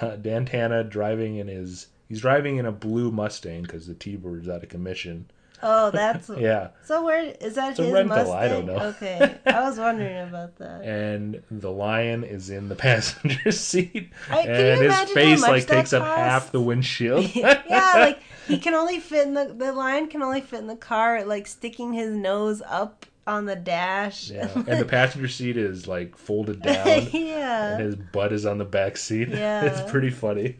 uh, 0.00 0.16
Dan 0.16 0.44
Tanna 0.44 0.82
driving 0.82 1.36
in 1.36 1.46
his 1.46 1.86
he's 2.12 2.20
driving 2.20 2.58
in 2.58 2.66
a 2.66 2.72
blue 2.72 3.10
Mustang 3.10 3.62
because 3.62 3.86
the 3.86 3.94
T-Bird's 3.94 4.46
out 4.48 4.62
of 4.62 4.68
commission. 4.68 5.30
oh, 5.62 5.90
that's 5.92 6.28
Yeah, 6.28 6.68
so. 6.84 7.02
Where 7.04 7.22
is 7.40 7.54
that? 7.54 7.70
It's 7.70 7.78
a 7.78 7.84
his 7.84 7.92
rental, 7.92 8.16
Mustang? 8.18 8.36
I 8.36 8.48
don't 8.48 8.66
know. 8.66 8.76
Okay, 8.92 9.34
I 9.46 9.60
was 9.68 9.78
wondering 9.78 10.28
about 10.28 10.56
that. 10.58 10.82
and 10.84 11.42
the 11.50 11.70
lion 11.70 12.22
is 12.24 12.50
in 12.50 12.68
the 12.68 12.74
passenger 12.88 13.50
seat, 13.50 14.10
I- 14.30 14.40
and 14.42 14.82
his 14.82 15.10
face 15.12 15.40
like 15.40 15.66
takes 15.66 15.92
up 15.94 16.04
half 16.04 16.52
the 16.52 16.60
windshield. 16.60 17.34
yeah, 17.34 17.62
like 17.96 18.18
he 18.46 18.58
can 18.58 18.74
only 18.74 18.98
fit 19.00 19.26
in 19.26 19.32
the 19.34 19.54
the 19.56 19.72
lion 19.72 20.08
can 20.08 20.22
only 20.22 20.40
fit 20.42 20.58
in 20.60 20.66
the 20.66 20.76
car, 20.76 21.24
like 21.24 21.46
sticking 21.46 21.92
his 21.94 22.10
nose 22.10 22.60
up 22.68 23.06
on 23.24 23.44
the 23.46 23.54
dash. 23.54 24.30
yeah, 24.30 24.50
and 24.66 24.80
the 24.80 24.84
passenger 24.84 25.28
seat 25.28 25.56
is 25.56 25.86
like 25.86 26.16
folded 26.18 26.60
down, 26.60 27.06
yeah, 27.12 27.74
and 27.76 27.82
his 27.84 27.94
butt 27.94 28.32
is 28.32 28.44
on 28.44 28.58
the 28.58 28.64
back 28.64 28.96
seat. 28.96 29.28
Yeah. 29.28 29.64
it's 29.64 29.88
pretty 29.92 30.10
funny. 30.10 30.58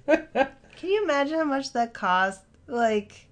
Can 0.82 0.90
you 0.90 1.04
imagine 1.04 1.38
how 1.38 1.44
much 1.44 1.72
that 1.74 1.94
cost? 1.94 2.42
Like, 2.66 3.28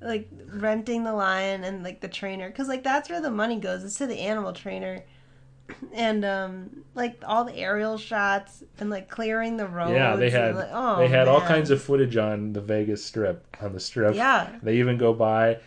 like 0.00 0.28
renting 0.52 1.02
the 1.02 1.12
lion 1.12 1.64
and 1.64 1.82
like 1.82 2.00
the 2.00 2.06
trainer, 2.06 2.48
because 2.48 2.68
like 2.68 2.84
that's 2.84 3.10
where 3.10 3.20
the 3.20 3.28
money 3.28 3.56
goes. 3.58 3.82
It's 3.82 3.96
to 3.98 4.06
the 4.06 4.20
animal 4.20 4.52
trainer. 4.52 5.02
And 5.92 6.24
um, 6.24 6.84
like 6.94 7.20
all 7.26 7.44
the 7.44 7.56
aerial 7.56 7.98
shots 7.98 8.62
and 8.78 8.88
like 8.88 9.08
clearing 9.08 9.56
the 9.56 9.66
roads. 9.66 9.94
Yeah, 9.94 10.14
they 10.14 10.30
had 10.30 10.50
and, 10.50 10.58
like, 10.58 10.68
oh, 10.70 10.98
they 10.98 11.08
had 11.08 11.26
all 11.26 11.40
kinds 11.40 11.70
of 11.70 11.82
footage 11.82 12.16
on 12.16 12.52
the 12.52 12.60
Vegas 12.60 13.04
Strip 13.04 13.44
on 13.60 13.72
the 13.72 13.80
Strip. 13.80 14.14
Yeah, 14.14 14.48
They 14.62 14.76
even 14.76 14.96
go 14.96 15.12
by, 15.12 15.58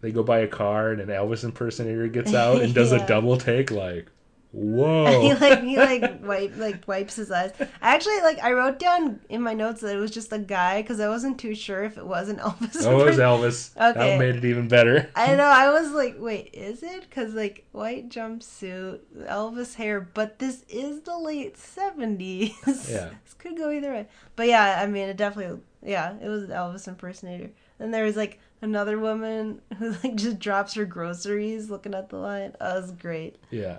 they 0.00 0.12
go 0.12 0.22
by 0.22 0.38
a 0.38 0.46
car, 0.46 0.92
and 0.92 1.00
an 1.00 1.08
Elvis 1.08 1.42
impersonator 1.42 2.06
gets 2.06 2.34
out 2.34 2.62
and 2.62 2.72
does 2.72 2.92
Yeah. 2.92 3.04
a 3.04 3.08
double 3.08 3.36
take, 3.36 3.72
like, 3.72 4.06
Whoa. 4.52 5.20
he 5.20 5.34
like 5.34 5.62
he 5.62 5.76
like 5.76 6.20
wipe 6.22 6.56
like 6.56 6.88
wipes 6.88 7.16
his 7.16 7.30
eyes. 7.30 7.52
Actually, 7.82 8.20
like 8.22 8.38
I 8.42 8.52
wrote 8.52 8.78
down 8.78 9.20
in 9.28 9.42
my 9.42 9.52
notes 9.52 9.82
that 9.82 9.94
it 9.94 9.98
was 9.98 10.10
just 10.10 10.32
a 10.32 10.38
guy 10.38 10.80
because 10.80 11.00
I 11.00 11.08
wasn't 11.08 11.38
too 11.38 11.54
sure 11.54 11.84
if 11.84 11.98
it 11.98 12.06
was 12.06 12.28
an 12.28 12.36
Elvis. 12.38 12.86
Oh, 12.86 13.00
it 13.00 13.04
was 13.04 13.18
Elvis. 13.18 13.76
Okay. 13.76 13.98
That 13.98 14.18
made 14.18 14.36
it 14.36 14.44
even 14.44 14.68
better. 14.68 15.10
I 15.14 15.34
know. 15.34 15.44
I 15.44 15.70
was 15.70 15.92
like, 15.92 16.16
wait, 16.18 16.50
is 16.54 16.82
it? 16.82 17.02
Because 17.02 17.34
like 17.34 17.66
white 17.72 18.08
jumpsuit, 18.08 19.00
Elvis 19.26 19.74
hair, 19.74 20.00
but 20.00 20.38
this 20.38 20.64
is 20.68 21.00
the 21.00 21.18
late 21.18 21.58
seventies. 21.58 22.54
Yeah. 22.66 23.10
this 23.24 23.34
could 23.36 23.56
go 23.56 23.70
either 23.70 23.92
way. 23.92 24.08
But 24.34 24.48
yeah, 24.48 24.80
I 24.82 24.86
mean, 24.86 25.08
it 25.08 25.16
definitely. 25.16 25.60
Yeah, 25.82 26.14
it 26.20 26.28
was 26.28 26.44
an 26.44 26.50
Elvis 26.50 26.88
impersonator. 26.88 27.50
And 27.78 27.92
there 27.94 28.04
was 28.04 28.16
like 28.16 28.40
another 28.60 28.98
woman 28.98 29.60
who 29.78 29.90
like 30.02 30.14
just 30.16 30.38
drops 30.38 30.74
her 30.74 30.84
groceries 30.84 31.70
looking 31.70 31.94
at 31.94 32.08
the 32.08 32.16
line. 32.16 32.54
Oh, 32.60 32.78
it 32.78 32.80
was 32.82 32.92
great. 32.92 33.36
Yeah. 33.50 33.78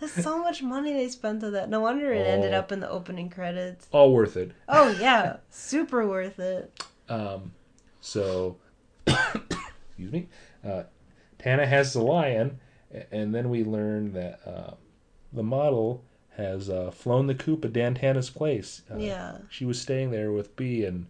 There's 0.00 0.12
so 0.12 0.38
much 0.42 0.62
money 0.62 0.92
they 0.92 1.08
spent 1.08 1.42
on 1.44 1.52
that. 1.52 1.68
No 1.70 1.80
wonder 1.80 2.12
it 2.12 2.26
ended 2.26 2.52
Oh. 2.54 2.58
up 2.58 2.72
in 2.72 2.80
the 2.80 2.88
opening 2.90 3.30
credits. 3.30 3.86
All 3.92 4.12
worth 4.12 4.36
it. 4.36 4.52
Oh 4.68 4.88
yeah, 5.00 5.36
super 5.50 6.06
worth 6.06 6.38
it. 6.38 6.82
Um, 7.08 7.52
so, 8.00 8.56
excuse 9.06 10.12
me. 10.12 10.28
Uh, 10.66 10.84
Tanna 11.38 11.66
has 11.66 11.92
the 11.92 12.02
lion, 12.02 12.58
and 13.12 13.34
then 13.34 13.50
we 13.50 13.62
learn 13.64 14.12
that 14.14 14.40
uh, 14.46 14.74
the 15.32 15.42
model 15.42 16.04
has 16.36 16.68
uh, 16.68 16.90
flown 16.90 17.26
the 17.28 17.34
coop 17.34 17.64
at 17.64 17.72
Dan 17.72 17.94
Tanna's 17.94 18.30
place. 18.30 18.82
Uh, 18.90 18.96
Yeah. 18.98 19.38
She 19.48 19.64
was 19.64 19.80
staying 19.80 20.10
there 20.10 20.32
with 20.32 20.56
Bea, 20.56 20.84
and 20.84 21.06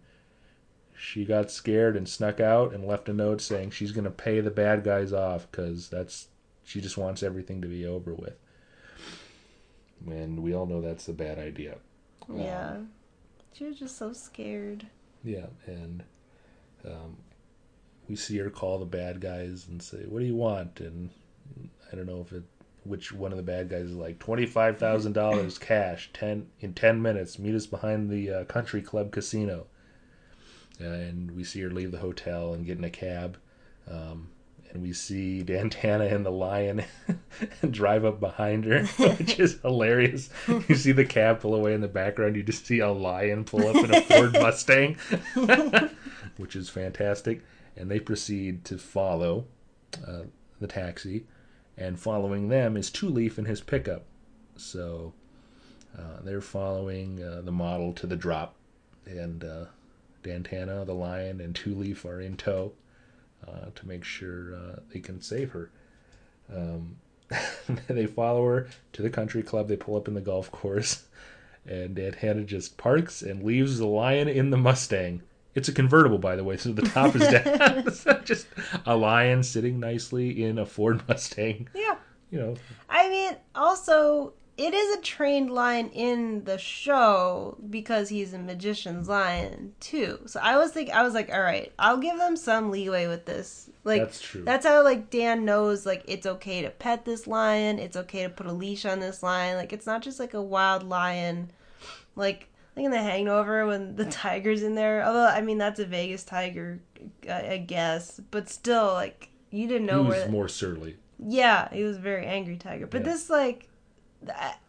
she 0.97 1.25
got 1.25 1.51
scared 1.51 1.95
and 1.95 2.09
snuck 2.09 2.39
out 2.39 2.73
and 2.73 2.85
left 2.85 3.07
a 3.07 3.13
note 3.13 3.39
saying 3.39 3.69
she's 3.69 3.91
going 3.91 4.03
to 4.03 4.11
pay 4.11 4.41
the 4.41 4.51
bad 4.51 4.83
guys 4.83 5.13
off 5.13 5.49
because 5.49 5.89
that's 5.89 6.27
she 6.63 6.81
just 6.81 6.97
wants 6.97 7.23
everything 7.23 7.61
to 7.61 7.67
be 7.67 7.85
over 7.85 8.13
with. 8.13 8.35
And 10.05 10.41
we 10.41 10.53
all 10.53 10.65
know 10.65 10.81
that's 10.81 11.07
a 11.07 11.13
bad 11.13 11.39
idea. 11.39 11.77
Um, 12.29 12.39
Yeah. 12.39 12.77
She 13.53 13.63
was 13.65 13.79
just 13.79 13.97
so 13.97 14.13
scared. 14.13 14.85
Yeah, 15.23 15.47
and 15.65 16.03
um, 16.85 17.17
we 18.07 18.15
see 18.15 18.37
her 18.37 18.49
call 18.49 18.77
the 18.77 18.85
bad 18.85 19.19
guys 19.19 19.67
and 19.67 19.81
say, 19.81 20.03
"What 20.07 20.19
do 20.19 20.25
you 20.25 20.35
want?" 20.35 20.79
And 20.79 21.09
I 21.91 21.95
don't 21.95 22.05
know 22.05 22.21
if 22.21 22.31
it 22.33 22.43
which 22.83 23.11
one 23.11 23.31
of 23.31 23.37
the 23.37 23.43
bad 23.43 23.69
guys 23.69 23.85
is 23.85 23.95
like 23.95 24.19
twenty 24.19 24.45
five 24.45 24.77
thousand 24.77 25.13
dollars 25.13 25.57
cash 25.57 26.11
ten 26.13 26.47
in 26.59 26.73
ten 26.73 27.01
minutes. 27.01 27.39
Meet 27.39 27.55
us 27.55 27.65
behind 27.65 28.09
the 28.09 28.29
uh, 28.31 28.43
country 28.45 28.81
club 28.81 29.11
casino. 29.11 29.65
And 30.79 31.31
we 31.31 31.43
see 31.43 31.61
her 31.61 31.69
leave 31.69 31.91
the 31.91 31.99
hotel 31.99 32.53
and 32.53 32.65
get 32.65 32.77
in 32.77 32.83
a 32.83 32.89
cab. 32.89 33.37
Um, 33.89 34.29
and 34.71 34.81
we 34.81 34.93
see 34.93 35.43
Dan 35.43 35.69
Tanna 35.69 36.05
and 36.05 36.25
the 36.25 36.31
lion 36.31 36.83
drive 37.71 38.05
up 38.05 38.19
behind 38.19 38.65
her, 38.65 38.85
which 39.17 39.39
is 39.39 39.59
hilarious. 39.61 40.29
You 40.47 40.75
see 40.75 40.91
the 40.91 41.05
cab 41.05 41.41
pull 41.41 41.55
away 41.55 41.73
in 41.73 41.81
the 41.81 41.87
background. 41.87 42.35
You 42.35 42.43
just 42.43 42.65
see 42.65 42.79
a 42.79 42.91
lion 42.91 43.43
pull 43.43 43.67
up 43.67 43.75
in 43.75 43.93
a 43.93 44.01
Ford 44.01 44.33
Mustang, 44.33 44.97
which 46.37 46.55
is 46.55 46.69
fantastic. 46.69 47.43
And 47.75 47.91
they 47.91 47.99
proceed 47.99 48.65
to 48.65 48.77
follow 48.77 49.45
uh, 50.05 50.23
the 50.59 50.67
taxi, 50.67 51.25
and 51.77 51.99
following 51.99 52.49
them 52.49 52.75
is 52.75 52.89
Two 52.89 53.07
Leaf 53.07 53.37
in 53.37 53.45
his 53.45 53.61
pickup. 53.61 54.05
So 54.55 55.13
uh, 55.97 56.21
they're 56.23 56.41
following 56.41 57.21
uh, 57.21 57.41
the 57.43 57.51
model 57.51 57.93
to 57.93 58.07
the 58.07 58.15
drop, 58.15 58.55
and 59.05 59.43
uh, 59.43 59.65
Dan 60.23 60.43
Tanna, 60.43 60.85
the 60.85 60.93
lion, 60.93 61.41
and 61.41 61.55
Two 61.55 61.75
Leaf 61.75 62.05
are 62.05 62.21
in 62.21 62.37
tow 62.37 62.73
uh, 63.47 63.67
to 63.75 63.87
make 63.87 64.03
sure 64.03 64.55
uh, 64.55 64.79
they 64.93 64.99
can 64.99 65.21
save 65.21 65.51
her. 65.51 65.69
Um, 66.53 66.97
they 67.87 68.05
follow 68.05 68.45
her 68.45 68.67
to 68.93 69.01
the 69.01 69.09
country 69.09 69.43
club. 69.43 69.67
They 69.67 69.75
pull 69.75 69.95
up 69.95 70.07
in 70.07 70.13
the 70.13 70.21
golf 70.21 70.51
course, 70.51 71.05
and 71.65 71.95
Dan 71.95 72.13
Tanna 72.13 72.43
just 72.43 72.77
parks 72.77 73.21
and 73.21 73.43
leaves 73.43 73.77
the 73.77 73.87
lion 73.87 74.27
in 74.27 74.49
the 74.49 74.57
Mustang. 74.57 75.21
It's 75.55 75.67
a 75.67 75.73
convertible, 75.73 76.19
by 76.19 76.35
the 76.35 76.43
way, 76.43 76.55
so 76.57 76.71
the 76.71 76.83
top 76.83 77.15
is 77.15 77.27
down. 77.27 78.21
Just 78.25 78.45
a 78.85 78.95
lion 78.95 79.41
sitting 79.41 79.79
nicely 79.79 80.43
in 80.43 80.59
a 80.59 80.67
Ford 80.67 81.01
Mustang. 81.07 81.67
Yeah. 81.73 81.95
You 82.29 82.39
know, 82.39 82.55
I 82.87 83.09
mean, 83.09 83.35
also, 83.55 84.33
it 84.57 84.73
is 84.73 84.97
a 84.97 85.01
trained 85.01 85.51
lion 85.51 85.89
in 85.89 86.43
the 86.45 86.57
show 86.57 87.57
because 87.69 88.09
he's 88.09 88.33
a 88.33 88.39
magician's 88.39 89.07
lion 89.07 89.73
too. 89.79 90.19
So 90.25 90.39
I 90.41 90.57
was 90.57 90.71
think 90.71 90.89
I 90.89 91.03
was 91.03 91.13
like, 91.13 91.31
all 91.31 91.41
right, 91.41 91.71
I'll 91.77 91.97
give 91.97 92.17
them 92.17 92.35
some 92.35 92.71
leeway 92.71 93.07
with 93.07 93.25
this. 93.25 93.69
Like 93.83 94.01
That's 94.01 94.19
true. 94.19 94.43
That's 94.43 94.65
how 94.65 94.83
like 94.83 95.09
Dan 95.09 95.45
knows 95.45 95.85
like 95.85 96.03
it's 96.07 96.25
okay 96.25 96.61
to 96.63 96.71
pet 96.71 97.05
this 97.05 97.27
lion. 97.27 97.77
It's 97.77 97.95
okay 97.95 98.23
to 98.23 98.29
put 98.29 98.47
a 98.47 98.51
leash 98.51 98.85
on 98.85 98.99
this 98.99 99.21
lion. 99.21 99.57
Like 99.57 99.73
it's 99.73 99.85
not 99.85 100.01
just 100.01 100.19
like 100.19 100.33
a 100.33 100.41
wild 100.41 100.83
lion. 100.83 101.51
Like 102.15 102.49
like 102.75 102.85
in 102.85 102.91
The 102.91 103.01
Hangover 103.01 103.67
when 103.67 103.95
the 103.95 104.05
tiger's 104.09 104.63
in 104.63 104.73
there. 104.73 105.05
Although 105.05 105.27
I 105.27 105.41
mean 105.41 105.59
that's 105.59 105.79
a 105.79 105.85
Vegas 105.85 106.23
tiger, 106.23 106.79
I, 107.29 107.51
I 107.51 107.57
guess. 107.57 108.19
But 108.31 108.49
still, 108.49 108.87
like 108.93 109.29
you 109.51 109.67
didn't 109.67 109.85
know 109.85 110.01
he 110.01 110.09
was 110.09 110.17
where. 110.17 110.29
more 110.29 110.47
surly. 110.47 110.97
Yeah, 111.19 111.69
he 111.73 111.83
was 111.83 111.97
a 111.97 111.99
very 111.99 112.25
angry 112.25 112.57
tiger. 112.57 112.85
But 112.87 113.01
Yeah. 113.01 113.11
this, 113.11 113.29
like, 113.29 113.67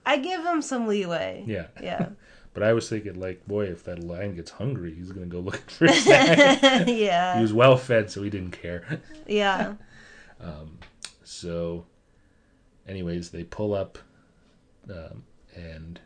I, 0.05 0.17
give 0.19 0.45
him 0.45 0.63
some 0.63 0.87
leeway. 0.87 1.45
Yeah. 1.47 1.67
Yeah. 1.83 2.09
But 2.55 2.63
I 2.67 2.73
was 2.73 2.89
thinking, 2.89 3.21
like, 3.21 3.47
boy, 3.47 3.67
if 3.67 3.85
that 3.85 4.03
lion 4.03 4.35
gets 4.35 4.51
hungry, 4.51 4.93
he's 4.93 5.13
gonna 5.13 5.27
go 5.27 5.39
looking 5.39 5.61
for 5.69 5.85
a 5.87 5.93
snack. 5.93 6.87
Yeah. 6.89 7.37
He 7.37 7.43
was 7.43 7.53
well 7.53 7.77
fed, 7.77 8.11
so 8.11 8.23
he 8.25 8.31
didn't 8.31 8.51
care. 8.51 9.01
Yeah. 9.29 9.75
Um, 10.41 10.79
So, 11.23 11.85
anyways, 12.89 13.31
they 13.31 13.45
pull 13.45 13.75
up, 13.75 13.99
um, 14.91 15.23
and 15.55 16.01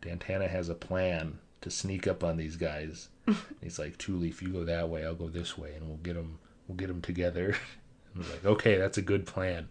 Dan 0.00 0.18
Tanna 0.18 0.48
has 0.48 0.68
a 0.68 0.74
plan 0.74 1.38
to 1.60 1.70
sneak 1.70 2.08
up 2.08 2.24
on 2.24 2.38
these 2.38 2.56
guys. 2.56 3.08
He's 3.60 3.78
like, 3.78 3.98
Two 3.98 4.16
Leaf, 4.16 4.42
you 4.42 4.48
go 4.48 4.64
that 4.64 4.88
way, 4.88 5.04
I'll 5.04 5.14
go 5.14 5.28
this 5.28 5.56
way, 5.56 5.74
and 5.74 5.86
we'll 5.86 5.98
get 5.98 6.14
them, 6.14 6.40
we'll 6.66 6.76
get 6.76 6.88
them 6.88 7.02
together. 7.02 7.56
and 8.14 8.24
we're 8.24 8.30
like, 8.32 8.44
okay, 8.46 8.78
that's 8.78 8.98
a 8.98 9.02
good 9.02 9.26
plan. 9.26 9.68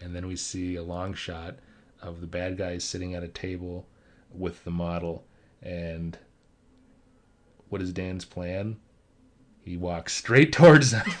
And 0.00 0.14
then 0.14 0.26
we 0.26 0.36
see 0.36 0.76
a 0.76 0.82
long 0.82 1.12
shot 1.12 1.56
of 2.04 2.20
the 2.20 2.26
bad 2.26 2.56
guys 2.56 2.84
sitting 2.84 3.14
at 3.14 3.22
a 3.22 3.28
table 3.28 3.86
with 4.32 4.64
the 4.64 4.70
model, 4.70 5.24
and 5.62 6.18
what 7.68 7.80
is 7.80 7.92
Dan's 7.92 8.24
plan? 8.24 8.76
He 9.64 9.78
walks 9.78 10.12
straight 10.12 10.52
towards 10.52 10.90
them, 10.90 11.06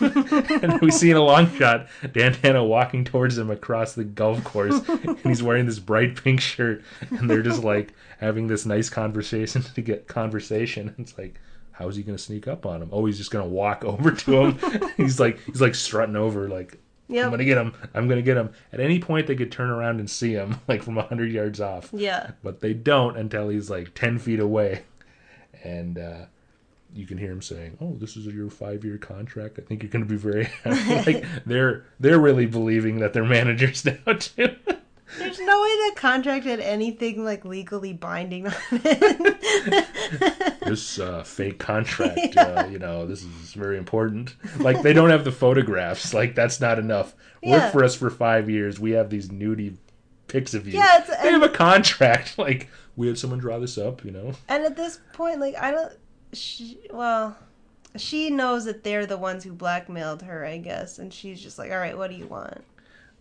and 0.62 0.78
we 0.82 0.90
see 0.90 1.10
in 1.10 1.16
a 1.16 1.22
long 1.22 1.50
shot 1.56 1.88
Dan 2.12 2.34
Dantana 2.34 2.66
walking 2.66 3.02
towards 3.02 3.38
him 3.38 3.50
across 3.50 3.94
the 3.94 4.04
golf 4.04 4.44
course, 4.44 4.86
and 4.88 5.18
he's 5.20 5.42
wearing 5.42 5.64
this 5.64 5.78
bright 5.78 6.22
pink 6.22 6.40
shirt, 6.40 6.82
and 7.10 7.30
they're 7.30 7.42
just 7.42 7.64
like 7.64 7.94
having 8.18 8.46
this 8.46 8.66
nice 8.66 8.90
conversation 8.90 9.62
to 9.62 9.80
get 9.80 10.08
conversation. 10.08 10.94
It's 10.98 11.16
like, 11.16 11.40
how 11.72 11.88
is 11.88 11.96
he 11.96 12.02
going 12.02 12.18
to 12.18 12.22
sneak 12.22 12.46
up 12.46 12.66
on 12.66 12.82
him? 12.82 12.90
Oh, 12.92 13.06
he's 13.06 13.16
just 13.16 13.30
going 13.30 13.44
to 13.44 13.50
walk 13.50 13.82
over 13.82 14.10
to 14.10 14.46
him. 14.46 14.90
he's 14.98 15.18
like, 15.18 15.40
he's 15.46 15.62
like 15.62 15.74
strutting 15.74 16.16
over, 16.16 16.48
like, 16.48 16.78
I'm 17.10 17.30
gonna 17.30 17.44
get 17.44 17.58
him. 17.58 17.74
I'm 17.94 18.08
gonna 18.08 18.22
get 18.22 18.36
him. 18.36 18.50
At 18.72 18.80
any 18.80 18.98
point, 18.98 19.26
they 19.26 19.36
could 19.36 19.52
turn 19.52 19.70
around 19.70 20.00
and 20.00 20.08
see 20.10 20.32
him, 20.32 20.56
like 20.68 20.82
from 20.82 20.96
a 20.98 21.02
hundred 21.02 21.30
yards 21.32 21.60
off 21.60 21.90
Yeah. 21.92 22.30
but 22.42 22.60
they 22.60 22.72
don't 22.74 23.16
until 23.16 23.48
he's 23.48 23.70
like 23.70 23.94
10 23.94 24.18
feet 24.18 24.40
away 24.40 24.82
and 25.62 25.98
uh, 25.98 26.24
you 26.94 27.06
can 27.06 27.18
hear 27.18 27.32
him 27.32 27.42
saying 27.42 27.76
oh 27.80 27.94
this 27.98 28.16
is 28.16 28.26
your 28.26 28.50
five 28.50 28.84
year 28.84 28.98
contract 28.98 29.58
i 29.58 29.62
think 29.62 29.82
you're 29.82 29.90
going 29.90 30.04
to 30.04 30.08
be 30.08 30.16
very 30.16 30.44
happy 30.64 31.12
like 31.12 31.24
they're 31.46 31.84
they're 32.00 32.18
really 32.20 32.46
believing 32.46 32.98
that 33.00 33.12
they're 33.12 33.24
managers 33.24 33.84
now 33.84 34.12
too 34.18 34.54
There's 35.18 35.38
no 35.38 35.62
way 35.62 35.68
that 35.68 35.94
contract 35.96 36.44
had 36.44 36.60
anything, 36.60 37.24
like, 37.24 37.44
legally 37.44 37.92
binding 37.92 38.46
on 38.48 38.54
it. 38.72 40.60
this 40.64 40.98
uh, 40.98 41.22
fake 41.22 41.58
contract 41.58 42.36
uh, 42.36 42.66
you 42.70 42.78
know 42.78 43.06
this 43.06 43.22
is 43.22 43.52
very 43.52 43.76
important 43.78 44.34
like 44.58 44.82
they 44.82 44.92
don't 44.92 45.10
have 45.10 45.24
the 45.24 45.32
photographs 45.32 46.14
like 46.14 46.34
that's 46.34 46.60
not 46.60 46.78
enough 46.78 47.14
Yeah. 47.42 47.64
work 47.64 47.72
for 47.72 47.84
us 47.84 47.94
for 47.94 48.10
five 48.10 48.48
years 48.48 48.80
we 48.80 48.92
have 48.92 49.10
these 49.10 49.28
nudie 49.28 49.76
pics 50.26 50.54
of 50.54 50.66
you 50.66 50.74
Yeah, 50.74 50.98
it's- 51.02 51.22
they 51.22 51.30
have 51.30 51.42
a 51.42 51.48
contract 51.48 52.38
like 52.38 52.68
we 52.96 53.06
had 53.06 53.18
someone 53.18 53.38
draw 53.38 53.58
this 53.58 53.76
up 53.78 54.04
you 54.04 54.10
know 54.10 54.32
and 54.48 54.64
at 54.64 54.76
this 54.76 55.00
point, 55.12 55.40
like, 55.40 55.54
I 55.56 55.70
don't. 55.70 55.92
She, 56.32 56.78
well, 56.92 57.36
she 57.96 58.30
knows 58.30 58.64
that 58.64 58.82
they're 58.84 59.06
the 59.06 59.16
ones 59.18 59.44
who 59.44 59.52
blackmailed 59.52 60.22
her, 60.22 60.44
I 60.44 60.58
guess. 60.58 60.98
And 60.98 61.12
she's 61.12 61.40
just 61.40 61.58
like, 61.58 61.70
all 61.70 61.78
right, 61.78 61.96
what 61.96 62.10
do 62.10 62.16
you 62.16 62.26
want? 62.26 62.64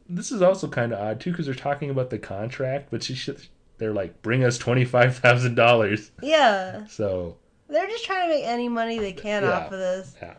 This 0.09 0.31
is 0.31 0.41
also 0.41 0.67
kind 0.67 0.91
of 0.93 0.99
odd 0.99 1.19
too 1.19 1.31
because 1.31 1.45
they're 1.45 1.55
talking 1.55 1.89
about 1.89 2.09
the 2.09 2.19
contract, 2.19 2.89
but 2.91 3.03
she 3.03 3.15
should, 3.15 3.41
they're 3.77 3.93
like, 3.93 4.21
"Bring 4.21 4.43
us 4.43 4.57
twenty 4.57 4.85
five 4.85 5.17
thousand 5.17 5.55
dollars." 5.55 6.11
Yeah. 6.21 6.85
So 6.87 7.37
They're 7.69 7.87
just 7.87 8.05
trying 8.05 8.29
to 8.29 8.35
make 8.35 8.45
any 8.45 8.69
money 8.69 8.99
they 8.99 9.13
can 9.13 9.43
Yeah. 9.43 9.51
off 9.51 9.65
of 9.71 9.79
this. 9.79 10.15
yeah, 10.21 10.33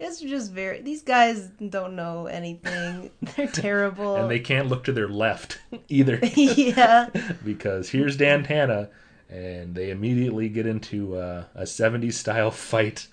It's 0.00 0.20
just 0.20 0.52
very. 0.52 0.80
These 0.80 1.02
guys 1.02 1.48
don't 1.68 1.96
know 1.96 2.26
anything. 2.26 3.10
They're 3.36 3.48
terrible. 3.48 4.16
and 4.16 4.30
they 4.30 4.38
can't 4.40 4.68
look 4.68 4.84
to 4.84 4.92
their 4.92 5.08
left 5.08 5.58
either 5.88 6.18
yeah. 6.36 7.08
because 7.44 7.90
here's 7.90 8.16
Dan 8.16 8.44
Tanna, 8.44 8.88
and 9.28 9.74
they 9.74 9.90
immediately 9.90 10.48
get 10.48 10.64
into 10.66 11.16
uh, 11.16 11.44
a 11.56 11.62
'70s 11.64 12.14
style 12.14 12.50
fight 12.52 13.08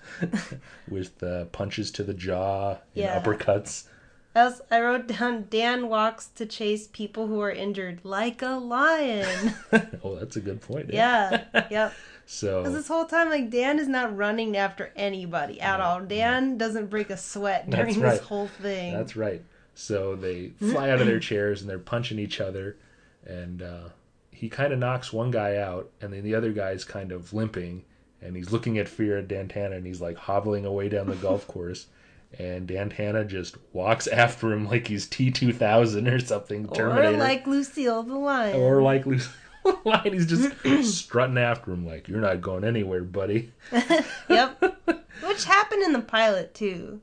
with 0.88 1.20
uh, 1.22 1.46
punches 1.46 1.90
to 1.92 2.02
the 2.04 2.14
jaw 2.14 2.70
and 2.70 2.78
Yeah. 2.94 3.20
uppercuts. 3.20 3.88
I, 4.36 4.40
also, 4.40 4.64
I 4.70 4.80
wrote 4.80 5.06
down 5.06 5.46
Dan 5.48 5.88
walks 5.88 6.26
to 6.36 6.44
chase 6.44 6.86
people 6.86 7.26
who 7.26 7.40
are 7.40 7.50
injured 7.50 8.00
like 8.02 8.42
a 8.42 8.50
lion. 8.50 9.54
oh, 10.04 10.16
that's 10.16 10.36
a 10.36 10.40
good 10.40 10.60
point. 10.60 10.92
yeah, 10.92 11.44
yep. 11.70 11.94
So 12.26 12.62
Because 12.62 12.74
this 12.74 12.88
whole 12.88 13.06
time, 13.06 13.30
like 13.30 13.50
Dan 13.50 13.78
is 13.78 13.88
not 13.88 14.14
running 14.16 14.56
after 14.56 14.92
anybody 14.94 15.60
at 15.60 15.80
all. 15.80 16.02
Dan 16.02 16.58
doesn't 16.58 16.90
break 16.90 17.08
a 17.08 17.16
sweat 17.16 17.70
during 17.70 17.98
right. 18.00 18.12
this 18.12 18.20
whole 18.20 18.48
thing. 18.48 18.92
That's 18.92 19.16
right. 19.16 19.42
So 19.74 20.16
they 20.16 20.48
fly 20.58 20.90
out 20.90 21.00
of 21.00 21.06
their 21.06 21.20
chairs 21.20 21.60
and 21.60 21.70
they're 21.70 21.78
punching 21.78 22.18
each 22.18 22.40
other, 22.40 22.76
and 23.24 23.62
uh, 23.62 23.88
he 24.30 24.48
kind 24.48 24.72
of 24.72 24.78
knocks 24.78 25.12
one 25.12 25.30
guy 25.30 25.56
out, 25.56 25.90
and 26.00 26.12
then 26.12 26.24
the 26.24 26.34
other 26.34 26.52
guy's 26.52 26.84
kind 26.84 27.12
of 27.12 27.32
limping, 27.32 27.84
and 28.20 28.36
he's 28.36 28.52
looking 28.52 28.76
at 28.78 28.88
Fear 28.88 29.18
at 29.18 29.28
Dan 29.28 29.48
Tanna, 29.48 29.76
and 29.76 29.86
he's 29.86 30.00
like 30.00 30.16
hobbling 30.16 30.66
away 30.66 30.88
down 30.88 31.08
the 31.08 31.16
golf 31.16 31.46
course, 31.48 31.86
and 32.38 32.66
Dan 32.66 32.90
Dantana 32.90 33.26
just 33.26 33.56
walks 33.72 34.06
after 34.06 34.52
him 34.52 34.66
like 34.66 34.88
he's 34.88 35.06
T 35.06 35.30
two 35.30 35.52
thousand 35.52 36.08
or 36.08 36.18
something, 36.20 36.66
or 36.78 37.10
like 37.12 37.46
Lucille 37.46 38.02
the 38.02 38.14
lion. 38.14 38.56
or 38.60 38.82
like 38.82 39.06
Lucy. 39.06 39.30
Line, 39.84 40.00
he's 40.12 40.26
just 40.26 40.52
strutting 40.84 41.38
after 41.38 41.72
him 41.72 41.84
like 41.84 42.06
you're 42.06 42.20
not 42.20 42.40
going 42.40 42.62
anywhere, 42.62 43.02
buddy. 43.02 43.52
yep. 44.30 44.62
Which 45.26 45.44
happened 45.44 45.82
in 45.82 45.92
the 45.92 46.00
pilot 46.02 46.54
too. 46.54 47.00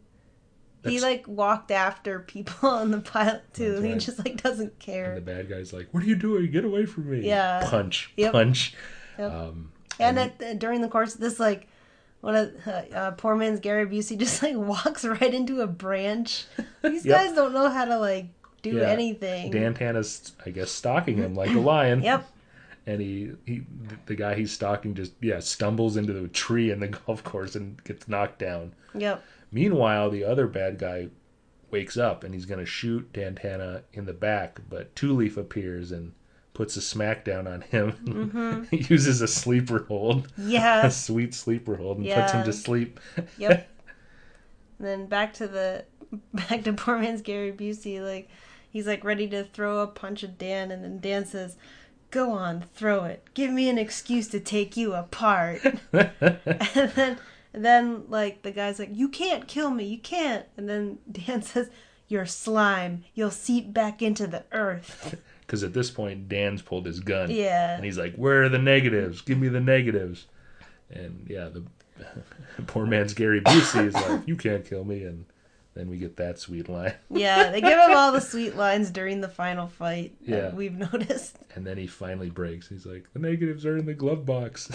He 0.86 1.00
like 1.02 1.28
walked 1.28 1.72
after 1.72 2.20
people 2.20 2.70
on 2.70 2.92
the 2.92 3.00
pilot 3.00 3.42
too. 3.54 3.80
That's 3.80 3.86
He 3.86 4.00
just 4.12 4.20
like 4.20 4.42
doesn't 4.42 4.68
And 4.72 4.80
care. 4.80 5.16
the 5.16 5.22
bad 5.22 5.50
guy's 5.50 5.74
like, 5.74 5.88
"What 5.92 6.04
are 6.04 6.06
you 6.06 6.16
doing? 6.16 6.50
Get 6.52 6.64
away 6.66 6.86
from 6.86 7.10
me!" 7.10 7.26
Yeah. 7.28 7.66
punch, 7.70 8.12
Yep. 8.18 8.32
punch. 8.32 8.76
Yep. 9.18 9.32
Um, 9.34 9.72
And 10.00 10.18
at 10.20 10.40
the, 10.40 10.56
during 10.56 10.82
the 10.82 10.90
course 10.90 11.16
of 11.16 11.22
this, 11.22 11.40
like 11.40 11.68
one 12.24 12.36
of 12.38 12.54
uh, 12.66 12.72
uh, 12.96 13.12
poor 13.12 13.36
man's 13.36 13.60
Gary 13.60 13.86
Busey 13.86 14.18
just 14.26 14.42
like 14.42 14.56
walks 14.56 15.04
right 15.04 15.34
into 15.34 15.60
a 15.60 15.68
branch. 15.68 16.46
These 16.82 17.06
Yep. 17.06 17.18
guys 17.18 17.36
don't 17.36 17.52
know 17.54 17.70
how 17.70 17.84
to 17.84 17.98
like 18.00 18.28
do 18.62 18.78
Yeah. 18.78 18.84
anything. 18.88 19.52
Dan 19.52 19.74
Tanna's, 19.74 20.32
I 20.46 20.52
guess, 20.52 20.72
stalking 20.72 21.18
him 21.18 21.36
like 21.36 21.52
a 21.52 21.60
lion. 21.60 22.02
Yep. 22.04 22.30
And 22.88 23.02
he, 23.02 23.32
he, 23.46 23.62
the 24.08 24.16
guy 24.16 24.36
he's 24.36 24.52
stalking 24.52 24.94
just, 24.94 25.14
yeah, 25.22 25.40
stumbles 25.40 25.96
into 25.98 26.12
the 26.14 26.28
tree 26.30 26.72
in 26.72 26.80
the 26.80 26.88
golf 26.90 27.24
course 27.26 27.56
and 27.56 27.82
gets 27.84 28.08
knocked 28.08 28.40
down. 28.40 28.74
Yep. 28.94 29.22
Meanwhile, 29.52 30.10
the 30.10 30.24
other 30.24 30.48
bad 30.48 30.80
guy 30.80 31.08
wakes 31.72 31.98
up 31.98 32.24
and 32.24 32.34
he's 32.34 32.46
going 32.46 32.60
to 32.60 32.66
shoot 32.66 33.12
Dan 33.14 33.36
Tanna 33.36 33.84
in 33.94 34.06
the 34.06 34.14
back, 34.14 34.60
but 34.70 34.96
Two 34.96 35.14
Leaf 35.14 35.36
appears 35.38 35.92
and 35.92 36.14
puts 36.54 36.78
a 36.78 36.80
smackdown 36.80 37.52
on 37.52 37.62
him. 37.62 37.92
Mm-hmm. 38.06 38.64
he 38.76 38.84
uses 38.94 39.22
a 39.22 39.28
sleeper 39.28 39.86
hold, 39.88 40.32
Yeah. 40.38 40.86
a 40.86 40.92
sweet 40.92 41.34
sleeper 41.34 41.76
hold, 41.76 41.98
and 41.98 42.08
puts 42.10 42.32
him 42.32 42.44
to 42.46 42.54
sleep. 42.54 43.00
Yep. 43.38 43.70
And 44.80 44.88
then 44.88 45.06
back 45.06 45.34
to 45.36 45.48
the 45.48 45.86
back 46.34 46.64
to 46.64 46.74
poor 46.74 46.98
man's 47.00 47.22
Gary 47.22 47.52
Busey. 47.54 48.02
Like 48.02 48.30
he's 48.70 48.86
like 48.88 49.04
ready 49.04 49.28
to 49.30 49.44
throw 49.46 49.80
a 49.80 49.88
punch 49.88 50.24
at 50.24 50.38
Dan, 50.38 50.72
and 50.72 50.84
then 50.84 51.00
Dan 51.00 51.26
says, 51.26 51.56
"Go 52.12 52.32
on, 52.32 52.66
throw 52.74 53.06
it. 53.06 53.24
Give 53.34 53.52
me 53.52 53.70
an 53.70 53.78
excuse 53.78 54.28
to 54.30 54.40
take 54.40 54.76
you 54.76 54.94
apart." 54.94 55.62
and 55.94 56.12
then 56.96 57.18
then 57.54 58.04
like 58.10 58.42
the 58.42 58.52
guy's 58.52 58.80
like, 58.80 58.90
"You 58.92 59.08
can't 59.08 59.48
kill 59.48 59.70
me. 59.70 59.86
You 59.86 60.00
can't." 60.00 60.46
And 60.58 60.68
then 60.68 60.98
Dan 61.10 61.42
says, 61.44 61.70
"You're 62.10 62.26
slime. 62.26 63.06
You'll 63.14 63.32
seep 63.32 63.74
back 63.74 64.02
into 64.02 64.28
the 64.28 64.44
earth." 64.52 65.16
Because 65.54 65.64
at 65.64 65.74
this 65.76 65.92
point, 65.92 66.28
Dan's 66.30 66.64
pulled 66.64 66.88
his 66.88 67.00
gun. 67.00 67.30
Yeah. 67.30 67.76
And 67.76 67.86
he's 67.86 67.96
like, 68.00 68.16
"Where 68.16 68.42
are 68.42 68.50
the 68.50 68.58
negatives? 68.58 69.22
Give 69.22 69.38
me 69.38 69.50
the 69.50 69.60
negatives." 69.60 70.26
And 70.90 71.28
yeah, 71.30 71.48
the 71.50 71.62
poor 72.66 72.88
man's 72.88 73.14
Gary 73.14 73.40
Busey 73.40 73.86
is 73.86 73.94
like, 73.94 74.28
"You 74.28 74.36
can't 74.36 74.66
kill 74.68 74.84
me," 74.84 75.04
and 75.04 75.26
then 75.76 75.92
we 75.92 75.98
get 76.00 76.18
that 76.18 76.40
sweet 76.40 76.70
line. 76.70 76.96
Yeah, 77.12 77.52
they 77.52 77.62
give 77.62 77.78
him 77.78 77.96
all 77.96 78.12
the 78.12 78.20
sweet 78.20 78.56
lines 78.56 78.90
during 78.90 79.22
the 79.22 79.30
final 79.30 79.68
fight. 79.68 80.16
that 80.26 80.36
Yeah. 80.36 80.56
we've 80.56 80.74
noticed. 80.92 81.38
And 81.54 81.68
then 81.68 81.78
he 81.78 81.86
finally 81.86 82.32
breaks. 82.32 82.68
He's 82.70 82.88
like, 82.88 83.06
"The 83.14 83.20
negatives 83.20 83.64
are 83.64 83.78
in 83.78 83.86
the 83.86 83.94
glove 83.94 84.26
box." 84.26 84.72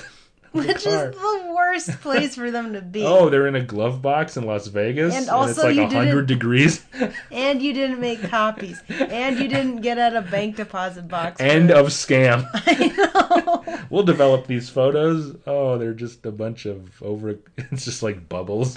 Which 0.52 0.68
is 0.68 0.84
the 0.84 1.52
worst 1.54 1.90
place 2.00 2.34
for 2.34 2.50
them 2.50 2.72
to 2.72 2.80
be. 2.80 3.04
Oh, 3.08 3.28
they're 3.28 3.46
in 3.46 3.54
a 3.54 3.62
glove 3.62 4.00
box 4.00 4.36
in 4.36 4.44
Las 4.44 4.66
Vegas, 4.68 5.14
And 5.14 5.22
it's 5.24 5.30
also 5.30 5.64
like 5.64 5.76
you 5.76 5.86
hundred 5.86 6.26
degrees. 6.26 6.84
And 7.30 7.60
you 7.60 7.72
didn't 7.72 8.00
make 8.00 8.22
copies. 8.22 8.80
And 8.88 9.38
you 9.38 9.48
didn't 9.48 9.82
get 9.82 9.98
out 9.98 10.16
a 10.16 10.22
bank 10.22 10.56
deposit 10.56 11.06
box. 11.08 11.40
End 11.40 11.70
of 11.70 11.86
scam. 11.88 12.48
I 12.54 12.86
know. 12.96 13.84
We'll 13.90 14.04
develop 14.04 14.46
these 14.46 14.68
photos. 14.68 15.36
Oh, 15.46 15.76
they're 15.78 15.94
just 15.94 16.24
a 16.26 16.32
bunch 16.32 16.66
of 16.66 17.02
over. 17.02 17.38
It's 17.56 17.84
just 17.84 18.02
like 18.02 18.28
bubbles. 18.28 18.74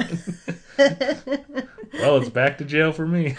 well, 0.78 2.18
it's 2.18 2.30
back 2.30 2.58
to 2.60 2.66
jail 2.66 2.92
for 2.92 3.08
me. 3.08 3.36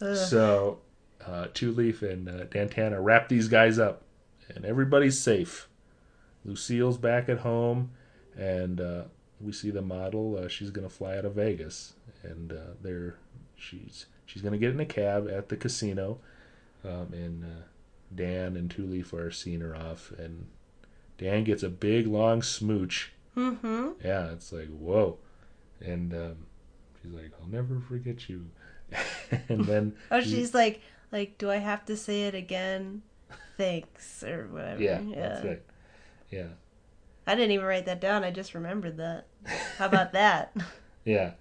so, 0.00 0.78
uh, 1.26 1.46
Two 1.54 1.72
Leaf 1.72 2.02
and 2.02 2.28
uh, 2.28 2.44
Dan 2.44 2.68
Tanna 2.68 3.00
wrap 3.00 3.28
these 3.28 3.48
guys 3.48 3.78
up, 3.78 4.02
and 4.54 4.64
everybody's 4.64 5.18
safe. 5.18 5.68
Lucille's 6.46 6.96
back 6.98 7.28
at 7.28 7.38
home, 7.38 7.90
and 8.38 8.80
uh, 8.80 9.02
we 9.40 9.52
see 9.52 9.70
the 9.70 9.82
model. 9.82 10.38
Uh, 10.38 10.48
she's 10.48 10.70
gonna 10.70 10.88
fly 10.88 11.18
out 11.18 11.24
of 11.24 11.34
Vegas, 11.34 11.94
and 12.22 12.52
uh, 12.52 12.74
they're 12.82 13.16
she's 13.56 14.06
she's 14.24 14.42
gonna 14.42 14.58
get 14.58 14.70
in 14.70 14.80
a 14.80 14.86
cab 14.86 15.28
at 15.30 15.48
the 15.48 15.56
casino, 15.56 16.18
um, 16.84 17.08
and 17.12 17.44
uh, 17.44 17.64
Dan 18.14 18.56
and 18.56 18.74
Leaf 18.78 19.12
are 19.12 19.30
seeing 19.30 19.60
her 19.60 19.74
off, 19.76 20.12
and 20.18 20.46
Dan 21.18 21.44
gets 21.44 21.62
a 21.62 21.68
big 21.68 22.06
long 22.06 22.42
smooch. 22.42 23.12
mm-hmm. 23.36 23.88
Yeah, 24.04 24.30
it's 24.32 24.52
like 24.52 24.68
whoa, 24.68 25.18
and 25.80 26.14
um, 26.14 26.36
she's 27.02 27.12
like, 27.12 27.32
"I'll 27.42 27.48
never 27.48 27.80
forget 27.80 28.28
you," 28.28 28.46
and 29.48 29.64
then 29.64 29.96
Oh, 30.10 30.20
he- 30.20 30.30
she's 30.30 30.54
like, 30.54 30.80
like, 31.10 31.38
do 31.38 31.50
I 31.50 31.56
have 31.56 31.84
to 31.86 31.96
say 31.96 32.22
it 32.24 32.34
again? 32.34 33.02
Thanks 33.56 34.22
or 34.22 34.46
whatever. 34.52 34.82
yeah, 34.82 35.00
yeah. 35.00 35.16
that's 35.28 35.44
right, 35.46 35.62
yeah, 36.30 36.48
I 37.26 37.34
didn't 37.34 37.52
even 37.52 37.66
write 37.66 37.86
that 37.86 38.00
down. 38.00 38.24
I 38.24 38.30
just 38.30 38.54
remembered 38.54 38.96
that. 38.98 39.26
How 39.78 39.86
about 39.86 40.12
that? 40.12 40.54
yeah. 41.04 41.32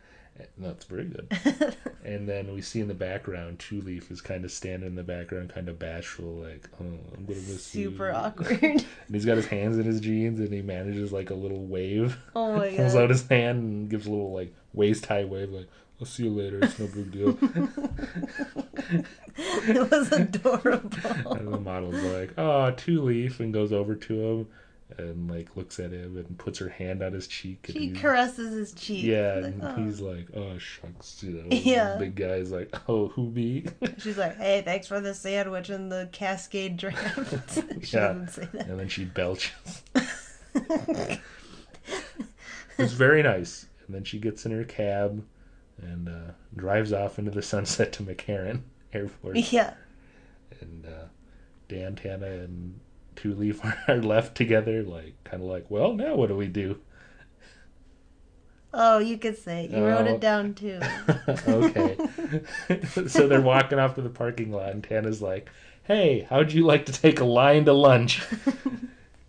That's 0.57 0.86
very 0.86 1.05
good. 1.05 1.75
And 2.03 2.29
then 2.29 2.53
we 2.53 2.61
see 2.61 2.81
in 2.81 2.88
the 2.88 2.93
background, 2.93 3.57
Two 3.57 3.81
Leaf 3.81 4.11
is 4.11 4.21
kind 4.21 4.45
of 4.45 4.51
standing 4.51 4.89
in 4.89 4.95
the 4.95 5.01
background, 5.01 5.49
kind 5.49 5.67
of 5.67 5.79
bashful, 5.79 6.36
like, 6.36 6.69
"Oh, 6.79 6.86
I'm 7.17 7.25
gonna 7.25 7.39
miss 7.39 7.73
you." 7.73 7.89
Super 7.89 8.11
awkward. 8.15 8.61
And 8.61 8.86
he's 9.11 9.25
got 9.25 9.38
his 9.38 9.47
hands 9.47 9.79
in 9.79 9.86
his 9.86 9.99
jeans, 9.99 10.39
and 10.39 10.53
he 10.53 10.61
manages 10.61 11.11
like 11.11 11.31
a 11.31 11.33
little 11.33 11.65
wave. 11.65 12.19
Oh 12.36 12.57
my 12.57 12.69
God. 12.69 12.77
Pulls 12.77 12.95
out 12.95 13.09
his 13.09 13.27
hand 13.27 13.63
and 13.63 13.89
gives 13.89 14.05
a 14.05 14.11
little 14.11 14.31
like 14.31 14.53
waist 14.73 15.07
high 15.07 15.25
wave, 15.25 15.49
like, 15.49 15.67
"I'll 15.99 16.05
see 16.05 16.25
you 16.25 16.29
later. 16.29 16.59
It's 16.61 16.77
no 16.77 16.86
big 16.86 17.11
deal." 17.11 17.39
it 19.67 19.89
was 19.89 20.11
adorable. 20.11 21.33
And 21.33 21.51
the 21.51 21.59
model's 21.59 22.03
like, 22.03 22.33
oh, 22.38 22.69
Two 22.69 23.01
Leaf," 23.01 23.39
and 23.39 23.51
goes 23.51 23.73
over 23.73 23.95
to 23.95 24.13
him 24.21 24.47
and 24.97 25.29
like 25.29 25.55
looks 25.55 25.79
at 25.79 25.91
him 25.91 26.17
and 26.17 26.37
puts 26.37 26.59
her 26.59 26.69
hand 26.69 27.01
on 27.03 27.13
his 27.13 27.27
cheek. 27.27 27.65
And 27.69 27.77
She 27.77 27.91
caresses 27.91 28.53
his 28.53 28.71
cheek. 28.73 29.03
yeah, 29.03 29.35
Like, 29.35 29.45
and 29.45 29.63
"Oh." 29.63 29.75
he's 29.75 29.99
like, 30.01 30.27
"Oh 30.35 30.57
shucks," 30.57 31.21
you 31.23 31.31
know. 31.31 31.47
Yeah. 31.51 31.93
The 31.93 31.99
big 32.05 32.15
guy's 32.15 32.51
like, 32.51 32.73
"Oh, 32.89 33.07
who 33.09 33.29
me?" 33.31 33.65
She's 33.97 34.17
like, 34.17 34.37
"Hey, 34.37 34.61
thanks 34.63 34.87
for 34.87 34.99
the 35.01 35.13
sandwich 35.13 35.69
and 35.69 35.91
the 35.91 36.09
Cascade 36.11 36.77
draft." 36.77 37.59
she 37.83 37.97
Yeah. 37.97 38.07
doesn't 38.13 38.29
say 38.29 38.47
that. 38.53 38.67
and 38.67 38.79
then 38.79 38.87
she 38.89 39.05
belches. 39.05 39.83
It's 42.77 42.93
very 42.93 43.23
nice. 43.23 43.67
And 43.85 43.95
then 43.95 44.03
she 44.03 44.19
gets 44.19 44.45
in 44.45 44.51
her 44.51 44.63
cab 44.65 45.23
and 45.81 46.09
uh, 46.09 46.31
drives 46.55 46.91
off 46.91 47.19
into 47.19 47.31
the 47.31 47.41
sunset 47.41 47.93
to 47.93 48.03
McCarran 48.03 48.61
Airport. 48.93 49.37
yeah. 49.51 49.73
and 50.61 50.85
uh, 50.85 51.05
Dan 51.69 51.95
Tanna 51.95 52.25
and 52.27 52.79
Two 53.16 53.34
Leaf 53.36 53.61
are 53.88 53.97
left 53.97 54.36
together, 54.36 54.84
like 54.84 55.13
kind 55.24 55.41
of 55.43 55.49
like, 55.49 55.70
well, 55.70 55.93
now 55.93 56.16
what 56.16 56.28
do 56.30 56.36
we 56.36 56.47
do? 56.47 56.80
Oh, 58.78 58.99
you 58.99 59.18
could 59.18 59.38
say 59.38 59.66
it. 59.66 59.72
you 59.72 59.86
wrote 59.86 60.05
Oh. 60.07 60.16
it 60.16 60.20
down 60.20 60.53
too. 60.53 60.80
okay, 61.47 61.97
so 63.07 63.28
they're 63.28 63.39
walking 63.41 63.80
off 63.80 63.95
to 63.95 64.01
the 64.01 64.09
parking 64.09 64.51
lot, 64.51 64.72
and 64.72 64.84
Tanna's 64.84 65.22
like, 65.22 65.49
"Hey, 65.84 66.28
how'd 66.30 66.51
you 66.51 66.66
like 66.66 66.86
to 66.88 66.91
take 66.91 67.20
a 67.22 67.26
line 67.26 67.63
to 67.66 67.74
lunch?" 67.74 68.22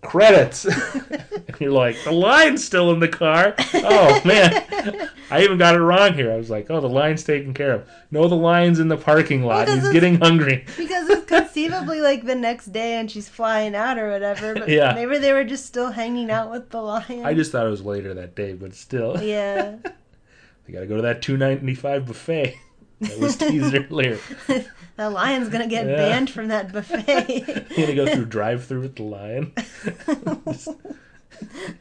Credits. 0.07 0.65
and 1.11 1.57
you're 1.61 1.71
like, 1.71 1.97
the 2.05 2.13
line's 2.13 2.65
still 2.65 2.93
in 2.93 3.01
the 3.01 3.09
car. 3.09 3.55
Oh 3.75 4.21
man, 4.25 5.09
I 5.31 5.43
even 5.43 5.59
got 5.59 5.75
it 5.75 5.81
wrong 5.81 6.15
here. 6.15 6.33
I 6.33 6.37
was 6.37 6.51
like, 6.51 6.67
oh, 6.71 6.81
the 6.81 6.89
line's 6.89 7.25
taken 7.25 7.53
care 7.55 7.73
of. 7.73 7.89
No, 8.11 8.29
the 8.29 8.35
line's 8.37 8.79
in 8.79 8.89
the 8.89 8.97
parking 8.97 9.43
lot. 9.43 9.67
Well, 9.67 9.77
'cause 9.77 9.85
He's 9.85 9.93
getting 9.93 10.17
hungry. 10.17 10.65
Because 10.77 11.09
it's 11.09 11.27
conceivably 11.27 12.01
like 12.01 12.25
the 12.25 12.35
next 12.35 12.67
day 12.67 12.95
and 12.95 13.11
she's 13.11 13.29
flying 13.29 13.75
out 13.75 13.99
or 13.99 14.11
whatever. 14.11 14.55
But 14.55 14.69
Yeah. 14.69 14.95
maybe 14.95 15.19
they 15.19 15.33
were 15.33 15.45
just 15.45 15.67
still 15.67 15.91
hanging 15.91 16.31
out 16.31 16.51
with 16.51 16.71
the 16.71 16.81
lion. 16.81 17.25
I 17.27 17.35
just 17.35 17.53
thought 17.53 17.67
it 17.67 17.71
was 17.71 17.83
later 17.85 18.15
that 18.15 18.35
day, 18.35 18.53
but 18.53 18.75
still. 18.75 19.23
Yeah. 19.23 19.77
They 20.67 20.73
got 20.73 20.81
to 20.81 20.87
go 20.87 20.97
to 20.97 21.03
that 21.03 21.23
two 21.23 21.37
ninety 21.37 21.77
five 21.77 22.07
buffet 22.07 22.57
that 23.01 23.19
was 23.19 23.37
teased 23.39 23.75
earlier. 23.75 24.19
the 24.97 25.11
lion's 25.11 25.49
gonna 25.49 25.67
get 25.67 25.87
Yeah. 25.87 25.97
banned 25.97 26.31
from 26.31 26.49
that 26.49 26.73
buffet. 26.73 27.67
You 27.77 27.87
gonna 27.87 27.95
go 27.95 28.07
through 28.15 28.25
drive 28.27 28.65
through 28.65 28.81
with 28.83 28.97
the 28.97 29.03
lion. 29.03 29.53
Just 30.47 30.69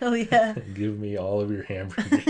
oh 0.01 0.13
yeah. 0.13 0.55
Give 0.74 0.99
me 0.99 1.18
all 1.18 1.39
of 1.41 1.49
your 1.51 1.63
hamburgers. 1.63 2.24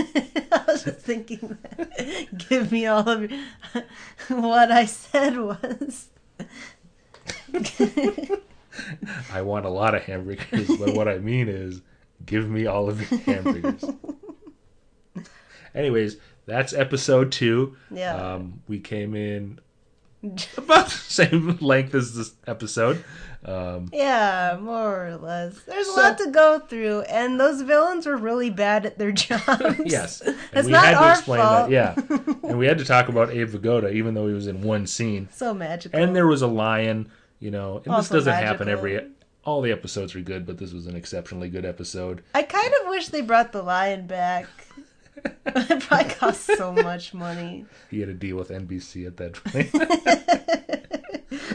I 0.52 0.62
was 0.68 0.84
just 0.84 1.00
thinking 1.00 1.58
that. 1.78 2.28
Give 2.48 2.70
me 2.70 2.86
all 2.86 3.08
of 3.08 3.28
your. 3.30 3.40
what 4.28 4.70
I 4.70 4.84
said 4.86 5.36
was. 5.38 6.08
I 9.32 9.42
want 9.42 9.64
a 9.66 9.70
lot 9.70 9.94
of 9.94 10.02
hamburgers, 10.02 10.68
but 10.76 10.94
what 10.94 11.08
I 11.08 11.18
mean 11.18 11.48
is, 11.48 11.80
give 12.24 12.48
me 12.48 12.66
all 12.66 12.88
of 12.88 13.00
your 13.10 13.20
hamburgers. 13.20 13.84
Anyways, 15.74 16.16
that's 16.46 16.72
episode 16.72 17.32
two. 17.32 17.76
Yeah. 17.90 18.14
Um, 18.34 18.62
we 18.68 18.80
came 18.80 19.14
in 19.14 19.58
about 20.56 20.86
the 20.86 20.90
same 20.90 21.58
length 21.60 21.94
as 21.94 22.14
this 22.14 22.32
episode. 22.46 23.04
Um, 23.44 23.90
Yeah, 23.92 24.58
more 24.60 25.06
or 25.08 25.16
less. 25.16 25.60
There's 25.62 25.86
So- 25.86 26.00
a 26.00 26.02
lot 26.02 26.18
to 26.18 26.30
go 26.30 26.58
through, 26.58 27.02
and 27.02 27.38
those 27.38 27.62
villains 27.62 28.06
were 28.06 28.16
really 28.16 28.50
bad 28.50 28.84
at 28.86 28.98
their 28.98 29.12
jobs. 29.26 29.44
yes, 29.84 30.22
we 30.24 30.62
not 30.72 30.84
had 30.84 30.90
to 30.92 30.96
our 30.98 31.12
explain 31.12 31.40
fault. 31.40 31.70
that. 31.70 31.72
Yeah, 31.72 31.94
and 32.48 32.58
we 32.58 32.66
had 32.66 32.78
to 32.78 32.84
talk 32.84 33.08
about 33.08 33.30
Abe 33.30 33.48
Vigoda, 33.50 33.92
even 33.92 34.14
though 34.14 34.26
he 34.26 34.34
was 34.34 34.46
in 34.48 34.62
one 34.62 34.86
scene. 34.86 35.28
so 35.32 35.54
magical. 35.54 36.00
And 36.00 36.16
there 36.16 36.26
was 36.26 36.42
a 36.42 36.48
lion, 36.48 37.08
you 37.38 37.52
know. 37.52 37.82
And 37.84 37.94
this 37.94 38.08
doesn't 38.08 38.32
happen 38.32 38.68
every. 38.68 39.06
All 39.44 39.60
the 39.62 39.70
episodes 39.70 40.16
are 40.16 40.20
good, 40.22 40.44
but 40.44 40.58
this 40.58 40.72
was 40.72 40.88
an 40.88 40.96
exceptionally 40.96 41.48
good 41.48 41.64
episode. 41.64 42.24
I 42.34 42.42
kind 42.42 42.72
of 42.82 42.88
wish 42.88 43.08
they 43.10 43.20
brought 43.20 43.52
the 43.52 43.62
lion 43.62 44.08
back. 44.08 44.46
it 45.46 45.82
probably 45.82 46.12
cost 46.14 46.44
so 46.56 46.72
much 46.72 47.14
money. 47.14 47.66
He 47.90 48.00
had 48.00 48.08
to 48.08 48.14
deal 48.14 48.36
with 48.36 48.50
NBC 48.50 49.06
at 49.06 49.16
that 49.16 49.34
point. 49.44 49.74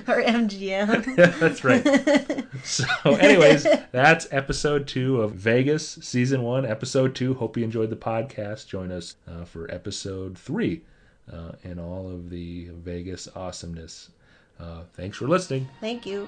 or 0.07 0.21
MGM. 0.23 1.15
that's 1.39 1.63
right. 1.63 2.45
So, 2.63 2.85
anyways, 3.15 3.65
that's 3.91 4.27
episode 4.31 4.87
two 4.87 5.21
of 5.21 5.33
Vegas, 5.33 5.87
season 6.01 6.41
one, 6.43 6.65
episode 6.65 7.15
two. 7.15 7.33
Hope 7.35 7.57
you 7.57 7.63
enjoyed 7.63 7.89
the 7.89 7.95
podcast. 7.95 8.67
Join 8.67 8.91
us 8.91 9.15
uh, 9.27 9.45
for 9.45 9.69
episode 9.71 10.37
three 10.37 10.81
uh, 11.31 11.53
and 11.63 11.79
all 11.79 12.09
of 12.09 12.29
the 12.29 12.69
Vegas 12.71 13.27
awesomeness. 13.35 14.09
Uh, 14.59 14.81
thanks 14.93 15.17
for 15.17 15.27
listening. 15.27 15.67
Thank 15.79 16.05
you. 16.05 16.27